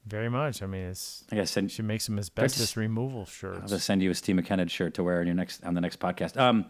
Very 0.05 0.29
much. 0.29 0.62
I 0.62 0.65
mean, 0.65 0.81
it's 0.83 1.24
I 1.31 1.36
guess 1.36 1.51
send, 1.51 1.65
you 1.65 1.75
should 1.75 1.86
make 1.86 2.01
some 2.01 2.19
asbestos 2.19 2.60
just- 2.62 2.75
removal 2.75 3.25
shirts. 3.25 3.60
I'll 3.62 3.67
just 3.69 3.86
send 3.86 4.01
you 4.03 4.12
a 4.12 4.15
Steve 4.15 4.36
McKenna 4.36 4.67
shirt 4.67 4.95
to 4.95 5.03
wear 5.03 5.22
in 5.22 5.27
your 5.27 5.36
next 5.36 5.63
on 5.63 5.74
the 5.74 5.81
next 5.81 6.00
podcast. 6.00 6.38
Um, 6.38 6.65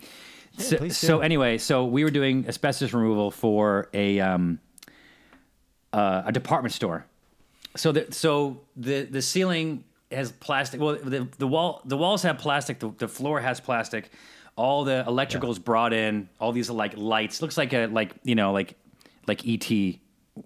so, 0.57 0.77
please 0.77 0.99
do. 1.01 1.07
so 1.07 1.19
anyway, 1.21 1.57
so 1.57 1.85
we 1.85 2.03
were 2.03 2.11
doing 2.11 2.45
asbestos 2.47 2.93
removal 2.93 3.31
for 3.31 3.89
a 3.93 4.19
um, 4.19 4.59
uh, 5.91 6.23
a 6.27 6.31
department 6.31 6.73
store. 6.73 7.05
So 7.75 7.91
the 7.91 8.11
so 8.11 8.61
the 8.75 9.03
the 9.03 9.21
ceiling 9.21 9.83
has 10.11 10.31
plastic. 10.31 10.79
Well, 10.79 10.95
the 10.95 11.27
the 11.39 11.47
wall 11.47 11.81
the 11.86 11.97
walls 11.97 12.21
have 12.21 12.38
plastic. 12.38 12.79
The, 12.79 12.93
the 12.97 13.08
floor 13.08 13.39
has 13.39 13.60
plastic. 13.60 14.12
All 14.55 14.84
the 14.84 15.03
electricals 15.08 15.63
brought 15.63 15.91
in. 15.93 16.29
All 16.39 16.51
these 16.51 16.69
like 16.69 16.95
lights. 16.95 17.41
Looks 17.41 17.58
like 17.58 17.73
a 17.73 17.88
like 17.88 18.13
you 18.23 18.36
know 18.36 18.51
like 18.53 18.75
like 19.25 19.41
ET. 19.47 19.97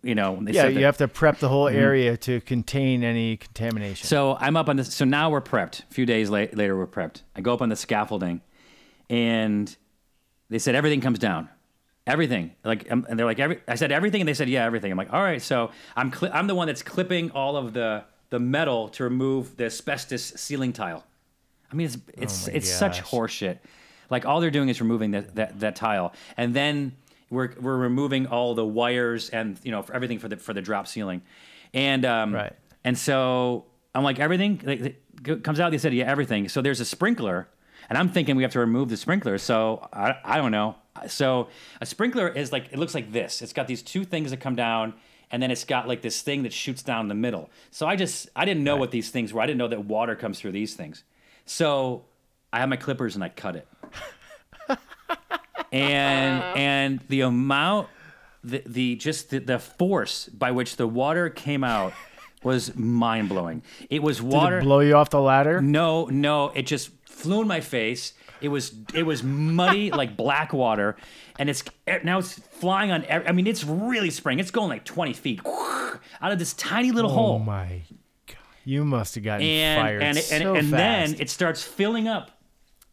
You 0.04 0.16
know. 0.16 0.38
they 0.42 0.52
yeah, 0.52 0.68
you 0.68 0.86
have 0.86 0.98
to 0.98 1.08
prep 1.08 1.40
the 1.40 1.48
whole 1.48 1.68
area 1.68 2.18
to 2.18 2.42
contain 2.42 3.04
any 3.04 3.38
contamination. 3.38 4.06
Mm-hmm. 4.06 4.08
so 4.08 4.38
I'm 4.40 4.58
up 4.58 4.68
on 4.70 4.76
this. 4.76 4.94
So 4.94 5.06
now 5.06 5.30
we're 5.30 5.42
prepped. 5.42 5.82
A 5.90 5.94
few 5.94 6.06
days 6.06 6.30
la- 6.30 6.46
later, 6.54 6.78
we're 6.78 6.88
prepped. 6.88 7.22
I 7.36 7.42
go 7.42 7.54
up 7.54 7.62
on 7.62 7.70
the 7.70 7.76
scaffolding, 7.76 8.42
and 9.10 9.76
they 10.50 10.60
said 10.60 10.76
everything 10.76 11.00
comes 11.02 11.20
down, 11.20 11.50
everything. 12.06 12.54
Like, 12.64 12.92
um, 12.92 13.06
and 13.10 13.18
they're 13.18 13.26
like, 13.26 13.40
every. 13.40 13.62
I 13.68 13.76
said 13.76 13.92
everything, 13.92 14.22
and 14.22 14.28
they 14.28 14.34
said, 14.34 14.50
yeah, 14.50 14.66
everything. 14.66 14.92
I'm 14.92 14.98
like, 14.98 15.14
all 15.14 15.24
right. 15.24 15.42
So 15.42 15.72
I'm 15.96 16.12
cli- 16.12 16.32
I'm 16.32 16.48
the 16.48 16.56
one 16.56 16.68
that's 16.68 16.84
clipping 16.84 17.32
all 17.32 17.56
of 17.56 17.74
the 17.74 18.04
the 18.30 18.40
metal 18.40 18.90
to 18.90 19.04
remove 19.04 19.56
the 19.56 19.66
asbestos 19.66 20.34
ceiling 20.36 20.74
tile. 20.74 21.06
I 21.72 21.76
mean, 21.76 21.86
it's 21.86 21.98
it's 22.14 22.48
my 22.48 22.54
it's 22.54 22.70
such 22.72 23.02
horseshit. 23.04 23.60
Like 24.10 24.26
all 24.26 24.40
they're 24.42 24.52
doing 24.52 24.70
is 24.70 24.82
removing 24.82 25.12
that, 25.12 25.36
that 25.36 25.60
that 25.60 25.76
tile, 25.76 26.14
and 26.38 26.54
then 26.54 26.96
we're 27.30 27.54
we're 27.60 27.78
removing 27.78 28.28
all 28.28 28.54
the 28.56 28.66
wires 28.66 29.30
and 29.30 29.60
you 29.64 29.72
know 29.72 29.82
for 29.82 29.94
everything 29.94 30.20
for 30.20 30.28
the 30.28 30.38
for 30.38 30.54
the 30.54 30.62
drop 30.62 30.88
ceiling, 30.88 31.22
and 31.74 32.06
um, 32.06 32.34
Right. 32.34 32.54
and 32.84 32.98
so 32.98 33.66
I'm 33.96 34.04
like, 34.04 34.20
everything 34.20 34.62
like, 34.64 35.44
comes 35.44 35.60
out. 35.60 35.72
They 35.72 35.78
said, 35.78 35.94
yeah, 35.94 36.06
everything. 36.06 36.48
So 36.50 36.62
there's 36.62 36.80
a 36.80 36.86
sprinkler, 36.86 37.48
and 37.90 37.98
I'm 37.98 38.10
thinking 38.10 38.36
we 38.36 38.44
have 38.44 38.52
to 38.54 38.60
remove 38.60 38.90
the 38.90 38.98
sprinkler. 38.98 39.38
So 39.40 39.88
I, 39.92 40.16
I 40.24 40.38
don't 40.38 40.52
know. 40.52 40.76
So 41.08 41.48
a 41.82 41.86
sprinkler 41.86 42.28
is 42.28 42.52
like, 42.52 42.70
it 42.72 42.78
looks 42.80 42.94
like 42.96 43.12
this. 43.12 43.42
It's 43.42 43.54
got 43.54 43.68
these 43.68 43.82
two 43.82 44.04
things 44.04 44.32
that 44.32 44.40
come 44.40 44.56
down, 44.56 44.94
and 45.32 45.42
then 45.42 45.50
it's 45.52 45.64
got 45.64 45.88
like 45.88 46.02
this 46.04 46.22
thing 46.22 46.44
that 46.44 46.54
shoots 46.54 46.84
down 46.84 47.08
the 47.08 47.16
middle. 47.16 47.50
So 47.72 47.88
I 47.88 47.96
just, 47.96 48.30
I 48.36 48.46
didn't 48.46 48.64
know 48.64 48.78
what 48.78 48.92
these 48.92 49.10
things 49.10 49.34
were. 49.34 49.42
I 49.42 49.46
didn't 49.48 49.58
know 49.60 49.68
that 49.70 49.86
water 49.86 50.16
comes 50.16 50.40
through 50.40 50.52
these 50.54 50.76
things. 50.76 51.04
So 51.46 52.06
I 52.54 52.60
have 52.60 52.70
my 52.70 52.78
clippers 52.78 53.16
and 53.16 53.24
I 53.24 53.30
cut 53.30 53.56
it. 53.56 53.68
and 55.72 56.40
uh-huh. 56.44 56.54
and 56.58 57.00
the 57.10 57.22
amount 57.22 57.88
the, 58.44 58.64
the 58.66 58.96
just 58.96 59.30
the, 59.30 59.40
the 59.40 59.60
force 59.60 60.28
by 60.30 60.52
which 60.52 60.78
the 60.78 60.88
water 60.88 61.30
came 61.30 61.64
out 61.64 61.94
was 62.44 62.76
mind 62.76 63.30
blowing. 63.30 63.62
It 63.90 64.02
was 64.02 64.18
Did 64.18 64.28
water. 64.28 64.60
it 64.60 64.64
blow 64.64 64.80
you 64.80 64.96
off 64.96 65.10
the 65.10 65.22
ladder? 65.22 65.62
no, 65.62 66.06
no, 66.06 66.50
it 66.50 66.66
just 66.66 66.90
flew 67.06 67.42
in 67.42 67.48
my 67.48 67.62
face. 67.62 68.14
It 68.40 68.50
was 68.50 68.74
it 68.94 69.04
was 69.04 69.24
muddy 69.24 69.92
like 70.02 70.16
black 70.16 70.54
water, 70.54 70.96
and 71.40 71.50
it's 71.50 71.64
eh, 71.88 72.00
now 72.04 72.20
it's 72.20 72.34
flying 72.34 72.92
on. 72.92 73.04
ev- 73.06 73.26
I 73.28 73.32
mean, 73.32 73.48
it's 73.48 73.64
really 73.64 74.12
spraying. 74.12 74.40
It's 74.40 74.52
going 74.52 74.70
like 74.70 74.86
twenty 74.86 75.14
feet 75.14 75.42
out 75.46 76.32
of 76.32 76.38
this 76.38 76.54
tiny 76.54 76.92
little 76.92 77.12
oh 77.12 77.16
hole. 77.16 77.36
Oh 77.36 77.40
my 77.40 77.82
god! 78.28 78.38
You 78.64 78.86
must 78.86 79.16
have 79.16 79.24
gotten 79.24 79.46
and 79.46 79.82
fired 79.82 80.04
and 80.04 80.18
so 80.20 80.36
and, 80.36 80.58
and 80.58 80.74
then 80.74 81.16
it 81.20 81.32
starts 81.32 81.64
filling 81.64 82.08
up 82.08 82.37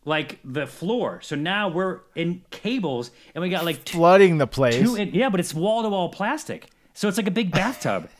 like 0.05 0.39
the 0.45 0.67
floor. 0.67 1.21
So 1.23 1.37
now 1.37 1.69
we're 1.69 2.01
in 2.15 2.43
cables, 2.51 3.11
and 3.35 3.43
we 3.43 3.49
got 3.49 3.65
like 3.65 3.85
two, 3.85 3.99
flooding 3.99 4.39
the 4.39 4.47
place. 4.47 4.81
two 4.81 4.97
in, 4.97 5.15
yeah, 5.15 5.29
but 5.29 5.41
it's 5.41 5.55
wall 5.55 5.83
to 5.83 5.89
wall 5.89 6.09
plastic, 6.09 6.71
so 6.93 7.09
it's 7.09 7.17
like 7.17 7.27
a 7.27 7.33
big 7.33 7.51
bathtub. 7.51 8.09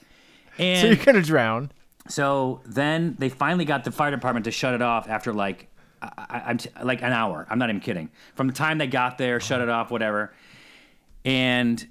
And 0.57 0.81
so 0.81 0.87
you're 0.87 1.05
gonna 1.05 1.21
drown. 1.21 1.73
so 2.07 2.61
then 2.65 3.17
they 3.19 3.29
finally 3.29 3.65
got 3.65 3.83
the 3.83 3.91
fire 3.91 4.13
department 4.13 4.45
to 4.45 4.53
shut 4.53 4.73
it 4.73 4.83
off 4.83 5.09
after 5.09 5.33
like 5.33 5.67
I, 6.01 6.43
I'm 6.47 6.59
t- 6.59 6.71
like 6.81 7.03
an 7.03 7.13
hour. 7.13 7.45
I'm 7.51 7.59
not 7.59 7.71
even 7.71 7.81
kidding. 7.81 8.09
From 8.37 8.47
the 8.47 8.53
time 8.53 8.79
they 8.79 8.87
got 8.87 9.19
there, 9.19 9.41
shut 9.41 9.61
it 9.61 9.69
off, 9.69 9.91
whatever. 9.91 10.33
And 11.25 11.85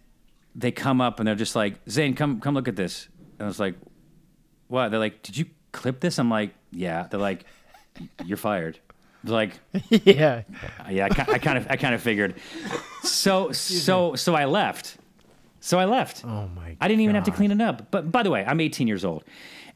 they 0.55 0.71
come 0.71 1.01
up 1.01 1.19
and 1.19 1.27
they're 1.27 1.35
just 1.35 1.55
like, 1.57 1.75
Zane, 1.89 2.15
come 2.15 2.39
come 2.39 2.53
look 2.53 2.69
at 2.69 2.77
this. 2.77 3.09
And 3.37 3.41
I 3.41 3.47
was 3.47 3.59
like, 3.59 3.75
what? 4.67 4.89
They're 4.89 4.99
like, 4.99 5.23
did 5.23 5.35
you 5.37 5.47
clip 5.73 5.99
this? 5.99 6.17
I'm 6.17 6.29
like, 6.29 6.53
yeah. 6.71 7.07
They're 7.09 7.19
like, 7.19 7.43
you're 8.23 8.37
fired. 8.37 8.79
Like, 9.23 9.59
yeah. 9.89 10.43
yeah, 10.89 11.05
I, 11.05 11.31
I 11.33 11.37
kind 11.37 11.57
of 11.57 11.67
I 11.69 11.75
kind 11.77 11.95
of 11.95 12.01
figured. 12.01 12.35
So 13.03 13.51
so 13.51 14.15
so 14.15 14.35
I 14.35 14.45
left. 14.45 14.97
So 15.59 15.79
I 15.79 15.85
left. 15.85 16.25
Oh 16.25 16.49
my. 16.55 16.75
I 16.81 16.87
didn't 16.89 17.01
even 17.01 17.15
have 17.15 17.23
to 17.25 17.31
clean 17.31 17.51
it 17.51 17.61
up. 17.61 17.89
But 17.89 18.11
by 18.11 18.23
the 18.23 18.29
way, 18.29 18.43
I'm 18.45 18.59
18 18.59 18.87
years 18.87 19.05
old, 19.05 19.23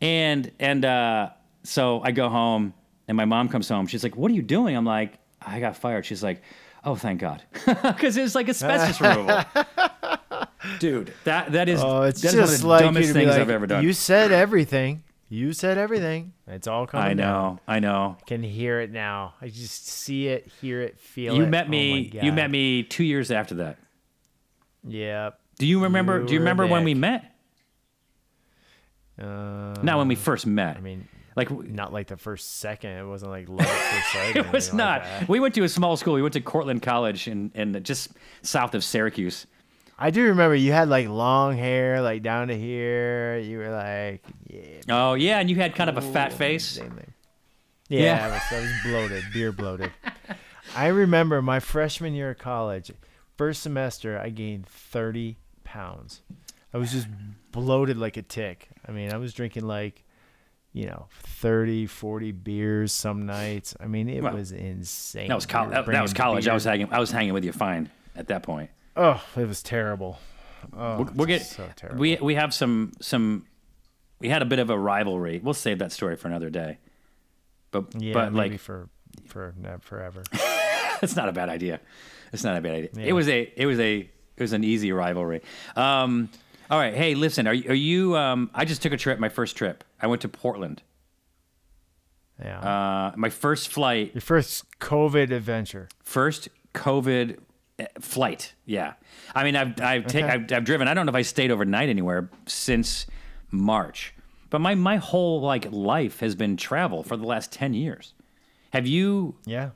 and 0.01 0.51
and 0.59 0.83
uh, 0.83 1.29
so 1.63 2.01
I 2.03 2.11
go 2.11 2.27
home, 2.27 2.73
and 3.07 3.15
my 3.15 3.23
mom 3.25 3.47
comes 3.47 3.69
home. 3.69 3.87
She's 3.87 4.03
like, 4.03 4.17
"What 4.17 4.29
are 4.31 4.33
you 4.33 4.41
doing?" 4.41 4.75
I'm 4.75 4.85
like, 4.85 5.17
"I 5.41 5.61
got 5.61 5.77
fired." 5.77 6.05
She's 6.05 6.21
like, 6.21 6.41
"Oh, 6.83 6.95
thank 6.95 7.21
God," 7.21 7.41
because 7.65 8.17
it 8.17 8.21
was 8.21 8.35
like 8.35 8.49
asbestos 8.49 8.99
removal. 8.99 9.45
Dude, 10.79 11.13
that 11.23 11.53
that 11.53 11.69
is 11.69 11.81
Oh, 11.81 12.01
it's 12.01 12.21
that 12.21 12.33
is 12.33 12.35
one 12.35 12.43
of 12.43 12.49
just 12.49 12.61
the 12.61 12.67
like 12.67 12.81
dumbest 12.81 13.13
things 13.13 13.29
like, 13.31 13.39
I've 13.39 13.49
ever 13.49 13.67
done. 13.67 13.83
You 13.83 13.93
said 13.93 14.31
everything. 14.33 15.03
You 15.29 15.51
said 15.51 15.77
everything. 15.77 16.33
It's 16.47 16.67
all 16.67 16.87
coming 16.87 17.05
I 17.05 17.13
down. 17.13 17.17
know, 17.55 17.59
I 17.67 17.79
know. 17.79 18.17
Can 18.27 18.43
hear 18.43 18.79
it 18.79 18.91
now. 18.91 19.33
I 19.41 19.47
just 19.49 19.85
see 19.87 20.27
it, 20.29 20.47
hear 20.61 20.81
it, 20.81 20.99
feel 20.99 21.35
You 21.35 21.41
it. 21.41 21.45
You 21.45 21.51
met 21.51 21.65
Oh 21.67 21.69
me. 21.69 22.11
my 22.13 22.21
you 22.25 22.31
met 22.31 22.49
me 22.49 22.83
two 22.83 23.03
years 23.03 23.29
after 23.29 23.55
that. 23.55 23.77
Yeah. 24.87 25.31
Do 25.59 25.65
you 25.67 25.83
remember? 25.83 26.21
You 26.21 26.27
do 26.27 26.33
you 26.33 26.39
remember 26.39 26.65
when 26.65 26.83
we 26.85 26.93
met? 26.93 27.33
Uh, 29.21 29.73
Not 29.81 29.97
when 29.97 30.07
we 30.07 30.15
first 30.15 30.45
met. 30.45 30.77
I 30.77 30.79
mean, 30.79 31.07
Like 31.35 31.49
Not 31.51 31.91
like 31.91 32.07
the 32.07 32.17
first 32.17 32.59
second. 32.59 32.91
It 32.91 33.05
wasn't 33.05 33.31
like 33.31 33.49
love 33.49 33.61
at 33.61 33.67
first 33.67 34.11
sight. 34.13 34.35
it 34.35 34.51
was 34.51 34.67
anything 34.69 34.79
like 34.85 35.03
not. 35.21 35.29
we 35.29 35.39
went 35.39 35.55
to 35.55 35.63
a 35.63 35.69
small 35.69 35.97
school. 35.97 36.13
We 36.13 36.21
went 36.21 36.33
to 36.33 36.41
Cortland 36.41 36.81
College 36.83 37.27
in, 37.27 37.51
in 37.55 37.83
just 37.83 38.09
south 38.43 38.75
of 38.75 38.83
Syracuse. 38.83 39.47
I 39.99 40.11
do 40.11 40.23
remember 40.25 40.55
you 40.55 40.71
had 40.71 40.89
like 40.89 41.07
long 41.07 41.57
hair, 41.57 42.01
like 42.01 42.21
down 42.21 42.49
to 42.49 42.57
here. 42.57 43.37
You 43.39 43.57
were 43.57 43.69
like, 43.71 44.23
yeah, 44.47 44.81
Oh 44.89 45.13
yeah, 45.15 45.39
and 45.39 45.49
you 45.49 45.55
had 45.55 45.75
kind 45.75 45.89
of 45.89 45.97
a 45.97 46.01
fat 46.01 46.33
face. 46.33 46.77
Yeah, 46.77 46.83
Yeah. 47.89 48.25
I, 48.25 48.29
was, 48.29 48.41
I 48.51 48.59
was 48.61 48.71
bloated, 48.83 49.23
beer 49.33 49.51
bloated. 49.51 49.91
I 50.75 50.87
remember 50.87 51.41
my 51.41 51.59
freshman 51.59 52.13
year 52.13 52.31
of 52.31 52.37
college, 52.37 52.91
first 53.37 53.63
semester, 53.63 54.19
I 54.19 54.29
gained 54.29 54.67
30 54.67 55.37
pounds. 55.63 56.21
I 56.73 56.77
was 56.77 56.91
just 56.91 57.07
bloated 57.51 57.97
like 57.97 58.17
a 58.17 58.21
tick. 58.21 58.69
I 58.87 58.91
mean, 58.91 59.11
I 59.11 59.17
was 59.17 59.33
drinking 59.33 59.65
like, 59.65 60.03
you 60.73 60.85
know, 60.85 61.07
30, 61.23 61.87
40 61.87 62.31
beers 62.33 62.91
some 62.91 63.25
nights. 63.25 63.75
I 63.79 63.87
mean, 63.87 64.09
it 64.09 64.21
Well, 64.21 64.33
was 64.33 64.51
insane. 64.51 65.29
That 65.29 65.35
was 65.35 65.45
college. 65.47 65.71
That, 65.71 65.85
that 65.87 66.01
was 66.01 66.13
college. 66.13 66.47
I 66.47 66.53
was 66.53 66.65
hanging. 66.65 66.89
I 66.91 66.99
was 66.99 67.09
hanging 67.09 67.33
with 67.33 67.45
you 67.45 67.51
fine 67.53 67.89
at 68.15 68.27
that 68.27 68.43
point. 68.43 68.69
Oh, 68.97 69.23
it 69.35 69.47
was 69.47 69.61
terrible. 69.63 70.19
Oh, 70.75 70.97
We'll, 71.03 71.13
we'll 71.15 71.27
get. 71.27 71.43
so 71.43 71.67
terrible. 71.75 71.99
we 72.01 72.15
we 72.17 72.35
have 72.35 72.53
some 72.53 72.91
some. 73.01 73.45
We 74.19 74.29
had 74.29 74.41
a 74.41 74.45
bit 74.45 74.57
of 74.59 74.69
a 74.71 74.77
rivalry. 74.77 75.39
We'll 75.43 75.53
save 75.53 75.79
that 75.79 75.91
story 75.91 76.15
for 76.15 76.27
another 76.27 76.49
day. 76.49 76.79
But 77.71 78.01
yeah, 78.01 78.13
but 78.13 78.33
maybe 78.33 78.51
like 78.51 78.59
for 78.59 78.89
for 79.27 79.53
forever. 79.81 80.23
it's 81.03 81.15
not 81.15 81.29
a 81.29 81.31
bad 81.31 81.49
idea. 81.49 81.79
It's 82.33 82.43
not 82.43 82.57
a 82.57 82.61
bad 82.61 82.73
idea. 82.75 82.89
Yeah. 82.95 83.03
It 83.05 83.13
was 83.13 83.29
a 83.29 83.53
it 83.55 83.65
was 83.67 83.79
a 83.79 83.99
it 83.99 84.41
was 84.41 84.53
an 84.53 84.63
easy 84.63 84.91
rivalry. 84.91 85.41
Um, 85.75 86.29
all 86.69 86.79
right, 86.79 86.93
hey, 86.95 87.15
listen, 87.15 87.47
are 87.47 87.53
you- 87.53 87.69
are 87.69 87.73
you? 87.75 88.17
Um, 88.17 88.49
I 88.53 88.65
just 88.65 88.81
took 88.81 88.91
a 88.93 88.97
trip. 88.97 89.19
My 89.19 89.29
first 89.29 89.55
trip. 89.55 89.83
I 90.01 90.07
went 90.07 90.21
to 90.23 90.29
Portland. 90.29 90.81
Yeah. 92.43 92.59
Uh, 92.59 93.11
my 93.15 93.29
first 93.29 93.69
flight. 93.69 94.11
Your 94.13 94.21
first 94.21 94.65
COVID 94.79 95.31
adventure. 95.31 95.89
First 96.03 96.49
COVID 96.73 97.37
flight. 97.99 98.53
Yeah. 98.65 98.93
I 99.35 99.43
mean, 99.43 99.55
I've 99.55 99.79
I've, 99.81 100.07
ta- 100.07 100.17
Okay. 100.19 100.23
I've 100.23 100.51
I've 100.51 100.63
driven. 100.65 100.87
I 100.87 100.93
don't 100.93 101.05
know 101.05 101.11
if 101.11 101.15
I 101.15 101.21
stayed 101.21 101.51
overnight 101.51 101.89
anywhere 101.89 102.29
since 102.45 103.05
March. 103.51 104.13
But 104.49 104.59
my 104.61 104.75
my 104.75 104.97
whole 104.97 105.41
like 105.41 105.67
life 105.71 106.19
has 106.21 106.35
been 106.35 106.57
travel 106.57 107.03
for 107.03 107.17
the 107.17 107.25
last 107.25 107.51
ten 107.51 107.73
years. 107.73 108.13
Have 108.71 108.87
you 108.87 109.35
Yeah. 109.45 109.71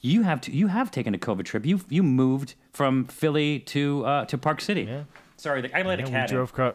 you 0.00 0.22
have 0.22 0.40
to, 0.42 0.52
you 0.52 0.66
have 0.68 0.90
taken 0.90 1.14
a 1.14 1.18
COVID 1.18 1.44
trip? 1.44 1.64
You 1.64 1.80
you 1.88 2.02
moved 2.02 2.54
from 2.72 3.04
Philly 3.06 3.60
to 3.60 4.04
uh, 4.04 4.24
to 4.26 4.36
Park 4.38 4.60
City. 4.60 4.82
Yeah. 4.82 5.04
Sorry, 5.36 5.60
the, 5.62 5.76
I 5.76 5.82
let 5.82 6.00
a 6.00 6.02
Yeah, 6.02 6.06
we 6.08 6.12
cat 6.12 6.30
in. 6.30 6.36
drove 6.36 6.52
cro- 6.52 6.74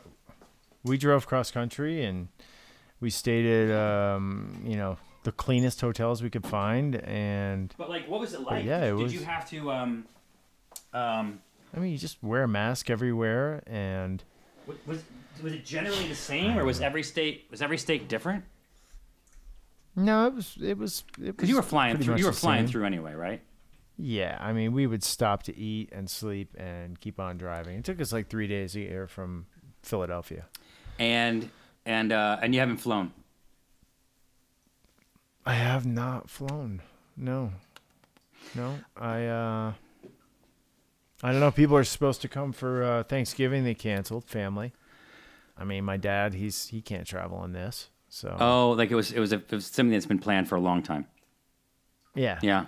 we 0.83 0.97
drove 0.97 1.27
cross 1.27 1.51
country 1.51 2.03
and 2.05 2.29
we 3.01 3.09
stayed 3.09 3.45
at 3.45 3.77
um, 3.77 4.61
you 4.65 4.77
know 4.77 4.97
the 5.23 5.31
cleanest 5.33 5.79
hotels 5.81 6.21
we 6.23 6.29
could 6.29 6.45
find 6.47 6.95
and 6.95 7.73
But 7.77 7.89
like, 7.89 8.07
what 8.09 8.19
was 8.21 8.33
it 8.33 8.41
like? 8.41 8.63
yeah, 8.65 8.85
it 8.85 8.91
was 8.93 8.99
Did 8.99 9.03
was- 9.03 9.13
you 9.15 9.25
have 9.25 9.49
to 9.49 9.71
um 9.71 10.05
um 10.93 11.41
I 11.75 11.79
mean 11.79 11.91
you 11.91 11.97
just 11.97 12.21
wear 12.23 12.43
a 12.43 12.47
mask 12.47 12.89
everywhere 12.89 13.63
and 13.67 14.23
was 14.85 15.03
was 15.41 15.53
it 15.53 15.65
generally 15.65 16.07
the 16.07 16.15
same 16.15 16.57
or 16.57 16.63
was 16.65 16.79
every 16.81 17.03
state 17.03 17.45
was 17.51 17.61
every 17.61 17.77
state 17.77 18.07
different? 18.07 18.43
no 19.95 20.27
it 20.27 20.33
was 20.35 20.57
it 20.61 20.77
was 20.77 21.03
Because 21.19 21.49
you 21.49 21.55
were 21.55 21.61
flying 21.61 21.97
through. 21.97 22.15
You 22.17 22.25
were 22.25 22.31
flying 22.33 22.65
same. 22.65 22.71
through 22.71 22.85
anyway, 22.85 23.13
right? 23.13 23.41
yeah 23.97 24.37
I 24.41 24.53
mean 24.53 24.73
we 24.73 24.87
would 24.87 25.03
stop 25.03 25.43
to 25.43 25.55
eat 25.57 25.89
and 25.91 26.09
sleep 26.09 26.55
and 26.57 26.99
keep 26.99 27.19
on 27.19 27.37
driving 27.37 27.77
it 27.77 27.83
took 27.85 28.01
us 28.01 28.11
like 28.11 28.27
three 28.27 28.47
days 28.47 28.73
to 28.73 28.79
get 28.81 28.89
here 28.89 29.07
from 29.07 29.45
Philadelphia 29.83 30.45
And 30.99 31.49
and 31.85 32.11
uh, 32.11 32.39
and 32.41 32.53
you 32.53 32.59
haven't 32.59 32.77
flown. 32.77 33.11
I 35.45 35.53
have 35.55 35.85
not 35.85 36.29
flown 36.29 36.81
no 37.17 37.51
no 38.55 38.79
I 38.97 39.25
uh 39.25 39.73
I 41.23 41.31
don't 41.31 41.39
know. 41.39 41.51
People 41.51 41.77
are 41.77 41.83
supposed 41.85 42.21
to 42.21 42.27
come 42.27 42.51
for 42.51 42.83
uh, 42.83 43.03
Thanksgiving. 43.03 43.63
They 43.63 43.73
canceled. 43.73 44.25
Family. 44.25 44.73
I 45.57 45.63
mean, 45.63 45.85
my 45.85 45.97
dad. 45.97 46.33
He's 46.33 46.67
he 46.67 46.81
can't 46.81 47.07
travel 47.07 47.37
on 47.37 47.53
this. 47.53 47.89
So 48.09 48.35
Oh, 48.39 48.71
like 48.71 48.91
it 48.91 48.95
was 48.95 49.11
it 49.11 49.19
was, 49.19 49.31
a, 49.33 49.37
it 49.37 49.51
was 49.51 49.65
something 49.65 49.91
that's 49.91 50.05
been 50.05 50.19
planned 50.19 50.47
for 50.47 50.55
a 50.55 50.61
long 50.61 50.83
time. 50.83 51.07
yeah. 52.13 52.39
Yeah. 52.41 52.65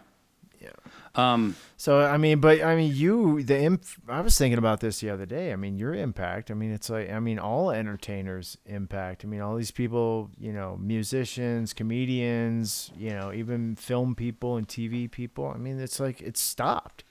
Yeah. 0.62 0.70
Um. 1.14 1.56
So 1.78 2.02
I 2.02 2.18
mean, 2.18 2.40
but 2.40 2.64
I 2.64 2.76
mean, 2.76 2.92
you 2.96 3.44
the 3.44 3.60
imp. 3.60 3.84
I 4.08 4.22
was 4.22 4.38
thinking 4.38 4.58
about 4.58 4.80
this 4.80 5.00
the 5.00 5.10
other 5.10 5.26
day. 5.26 5.54
I 5.54 5.56
mean, 5.56 5.78
your 5.78 5.94
impact. 5.94 6.50
I 6.50 6.56
mean, 6.56 6.72
it's 6.72 6.90
like 6.90 7.12
I 7.12 7.20
mean, 7.20 7.38
all 7.40 7.70
entertainers 7.72 8.58
impact. 8.66 9.24
I 9.24 9.28
mean, 9.28 9.42
all 9.42 9.56
these 9.56 9.72
people. 9.72 10.32
You 10.40 10.54
know, 10.54 10.78
musicians, 10.82 11.74
comedians. 11.74 12.92
You 12.98 13.12
know, 13.12 13.32
even 13.32 13.76
film 13.76 14.16
people 14.16 14.58
and 14.58 14.68
TV 14.68 15.10
people. 15.10 15.52
I 15.54 15.58
mean, 15.58 15.80
it's 15.80 16.00
like 16.00 16.22
it's 16.22 16.42
stopped. 16.42 17.04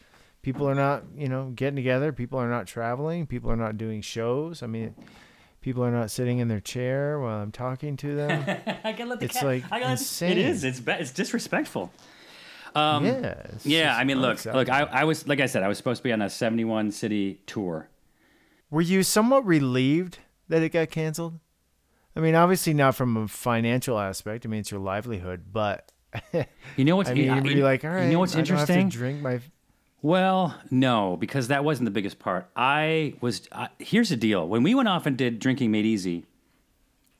People 0.45 0.69
are 0.69 0.75
not, 0.75 1.05
you 1.17 1.29
know, 1.29 1.51
getting 1.55 1.75
together. 1.77 2.13
People 2.13 2.39
are 2.39 2.49
not 2.51 2.67
traveling. 2.67 3.27
People 3.27 3.51
are 3.51 3.57
not 3.57 3.77
doing 3.79 4.03
shows. 4.03 4.63
I 4.63 4.67
mean, 4.67 4.95
people 5.63 5.83
are 5.83 5.91
not 5.91 6.11
sitting 6.11 6.39
in 6.39 6.49
their 6.49 6.61
chair 6.61 7.19
while 7.19 7.41
I'm 7.41 7.51
talking 7.51 7.97
to 7.97 8.15
them. 8.15 8.45
I 8.85 8.93
gotta 8.93 9.07
let 9.07 9.21
the 9.21 9.25
It's 9.25 9.35
cat. 9.39 9.45
like 9.45 9.65
I 9.73 9.81
gotta, 9.81 9.93
insane. 9.93 10.33
It 10.33 10.39
is. 10.39 10.63
It's 10.63 10.81
ba- 10.81 11.01
it's 11.01 11.13
disrespectful. 11.13 11.91
Um, 12.75 13.07
yeah. 13.07 13.47
Yeah, 13.65 13.97
I 13.97 14.05
mean, 14.05 14.21
look, 14.21 14.45
look. 14.45 14.69
I. 14.69 14.83
I 14.83 15.05
was 15.05 15.27
like 15.27 15.41
I 15.41 15.47
said, 15.47 15.63
I 15.63 15.69
was 15.69 15.79
supposed 15.79 16.01
to 16.01 16.05
be 16.05 16.13
on 16.13 16.21
a 16.21 16.29
71 16.29 16.91
city 16.91 17.41
tour. 17.47 17.89
Were 18.71 18.83
you 18.83 19.03
somewhat 19.03 19.47
relieved 19.47 20.19
that 20.49 20.63
it 20.63 20.71
got 20.71 20.91
canceled? 20.91 21.39
I 22.17 22.21
mean, 22.21 22.35
obviously 22.35 22.75
not 22.75 22.95
from 22.97 23.17
a 23.17 23.29
financial 23.29 23.99
aspect. 23.99 24.45
I 24.45 24.49
mean, 24.49 24.61
it's 24.61 24.71
your 24.71 24.81
livelihood, 24.81 25.45
but 25.53 25.91
You 26.77 26.85
know 26.85 26.97
what's? 26.97 27.09
I 27.11 27.15
mean, 27.15 27.45
you 27.47 27.65
like, 27.65 27.85
all 27.85 27.91
right, 27.91 28.05
you 28.07 28.13
know 28.13 28.19
what's 28.19 28.37
I 28.37 28.43
don't 28.43 28.59
have 28.59 28.67
to 28.67 28.73
interesting? 28.75 28.89
drink 28.91 29.21
my. 29.23 29.41
Well, 30.05 30.55
no, 30.71 31.17
because 31.17 31.49
that 31.49 31.65
wasn't 31.65 31.87
the 31.87 31.91
biggest 31.91 32.19
part. 32.19 32.51
I 32.55 33.15
was. 33.23 33.49
Uh, 33.51 33.69
here's 33.79 34.11
the 34.11 34.17
deal: 34.19 34.47
when 34.47 34.63
we 34.63 34.75
went 34.75 34.87
off 34.87 35.07
and 35.07 35.17
did 35.17 35.39
Drinking 35.39 35.71
Made 35.71 35.87
Easy, 35.87 36.27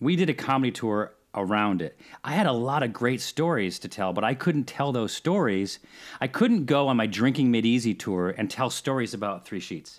we 0.01 0.17
did 0.17 0.29
a 0.29 0.35
comedy 0.35 0.71
tour 0.71 1.15
around 1.35 1.81
it. 1.81 1.99
I 2.23 2.33
had 2.33 2.45
a 2.47 2.53
lot 2.53 2.83
of 2.83 2.93
great 2.93 3.23
stories 3.23 3.79
to 3.79 3.89
tell, 3.89 4.13
but 4.13 4.23
I 4.23 4.35
couldn't 4.35 4.65
tell 4.65 4.93
those 4.93 5.15
stories. 5.15 5.79
I 6.21 6.27
couldn't 6.27 6.67
go 6.67 6.89
on 6.89 6.99
my 6.99 7.07
Drinking 7.07 7.51
Made 7.51 7.65
Easy 7.65 7.95
tour 7.95 8.35
and 8.37 8.51
tell 8.51 8.69
stories 8.69 9.15
about 9.15 9.47
Three 9.47 9.61
Sheets, 9.61 9.99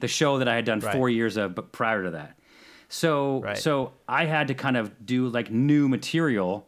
the 0.00 0.08
show 0.08 0.38
that 0.38 0.48
I 0.48 0.54
had 0.54 0.64
done 0.64 0.80
Right. 0.80 0.90
four 0.96 1.10
years 1.10 1.36
of, 1.36 1.54
but 1.54 1.70
prior 1.70 2.02
to 2.02 2.12
that. 2.12 2.38
So, 2.88 3.42
Right. 3.42 3.58
so 3.58 3.92
I 4.08 4.24
had 4.24 4.48
to 4.48 4.54
kind 4.54 4.78
of 4.78 5.04
do 5.04 5.28
like 5.28 5.50
new 5.50 5.86
material 5.90 6.66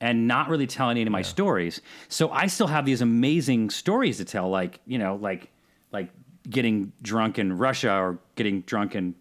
and 0.00 0.28
not 0.28 0.48
really 0.48 0.66
tell 0.66 0.90
any 0.90 1.02
of 1.02 1.08
my 1.10 1.22
stories. 1.22 1.80
So 2.08 2.30
I 2.30 2.46
still 2.46 2.68
have 2.68 2.84
these 2.86 3.00
amazing 3.00 3.70
stories 3.70 4.18
to 4.18 4.24
tell, 4.24 4.48
like 4.48 4.80
you 4.86 4.98
know, 4.98 5.16
like 5.16 5.50
like 5.92 6.10
getting 6.48 6.92
drunk 7.02 7.38
in 7.38 7.56
Russia 7.58 7.92
or 7.92 8.18
getting 8.36 8.60
drunk 8.62 8.94
in 8.94 9.14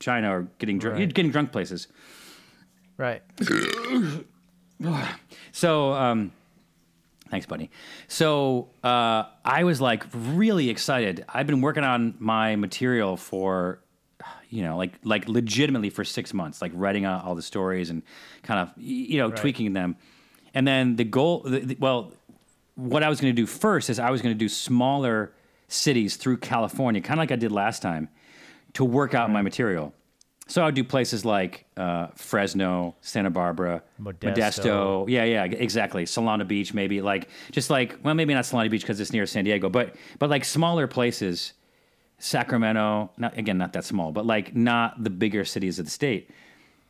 China 0.00 0.34
or 0.36 0.48
getting 0.58 0.78
drunk, 0.78 0.98
Right. 0.98 1.14
getting 1.14 1.30
drunk 1.30 1.52
places. 1.52 1.88
Right. 2.98 3.22
So, 5.52 5.92
um, 5.92 6.32
thanks, 7.30 7.46
buddy. 7.46 7.70
So, 8.08 8.68
uh, 8.84 9.24
I 9.44 9.64
was 9.64 9.80
like 9.80 10.04
really 10.12 10.68
excited. 10.68 11.24
I've 11.32 11.46
been 11.46 11.62
working 11.62 11.82
on 11.84 12.14
my 12.18 12.56
material 12.56 13.16
for, 13.16 13.80
you 14.56 14.62
know, 14.62 14.76
like 14.82 14.92
like 15.04 15.28
legitimately 15.28 15.90
for 15.90 16.04
six 16.04 16.32
months, 16.40 16.56
like 16.64 16.72
writing 16.74 17.04
out 17.04 17.24
all 17.24 17.34
the 17.34 17.42
stories 17.52 17.90
and 17.90 18.02
kind 18.42 18.58
of, 18.62 18.66
you 18.78 19.18
know, 19.18 19.28
Right. 19.28 19.36
tweaking 19.42 19.72
them. 19.74 19.96
And 20.54 20.66
then 20.66 20.96
the 20.96 21.04
goal, 21.04 21.34
the, 21.54 21.60
the- 21.60 21.76
well, 21.78 22.12
what 22.74 23.02
I 23.02 23.08
was 23.08 23.20
going 23.20 23.34
to 23.36 23.40
do 23.42 23.46
first 23.46 23.90
is 23.90 23.98
I 23.98 24.10
was 24.10 24.22
going 24.22 24.34
to 24.34 24.38
do 24.38 24.48
smaller 24.48 25.32
cities 25.68 26.16
through 26.16 26.38
California, 26.38 27.00
kind 27.02 27.18
of 27.18 27.22
like 27.22 27.32
I 27.32 27.36
did 27.36 27.52
last 27.52 27.82
time, 27.82 28.08
to 28.74 28.84
work 28.84 29.12
out 29.14 29.30
my 29.30 29.42
material. 29.42 29.92
So 30.48 30.62
I 30.62 30.66
would 30.66 30.74
do 30.76 30.84
places 30.84 31.24
like 31.24 31.64
uh, 31.76 32.06
Fresno, 32.14 32.94
Santa 33.00 33.30
Barbara, 33.30 33.82
Modesto. 34.00 34.32
Modesto. 34.34 35.08
Yeah, 35.08 35.24
yeah, 35.24 35.44
exactly. 35.44 36.04
Solana 36.04 36.46
Beach, 36.46 36.72
maybe 36.72 37.02
like 37.02 37.28
just 37.50 37.68
like 37.68 37.98
well, 38.04 38.14
maybe 38.14 38.32
not 38.32 38.44
Solana 38.44 38.70
Beach 38.70 38.82
because 38.82 39.00
it's 39.00 39.12
near 39.12 39.26
San 39.26 39.44
Diego, 39.44 39.68
but 39.68 39.96
but 40.20 40.30
like 40.30 40.44
smaller 40.44 40.86
places, 40.86 41.52
Sacramento. 42.18 43.10
Not 43.16 43.36
again, 43.36 43.58
not 43.58 43.72
that 43.74 43.84
small, 43.84 44.12
but 44.12 44.26
like 44.26 44.54
not 44.54 45.02
the 45.02 45.10
bigger 45.10 45.44
cities 45.44 45.78
of 45.78 45.84
the 45.84 45.90
state. 45.90 46.30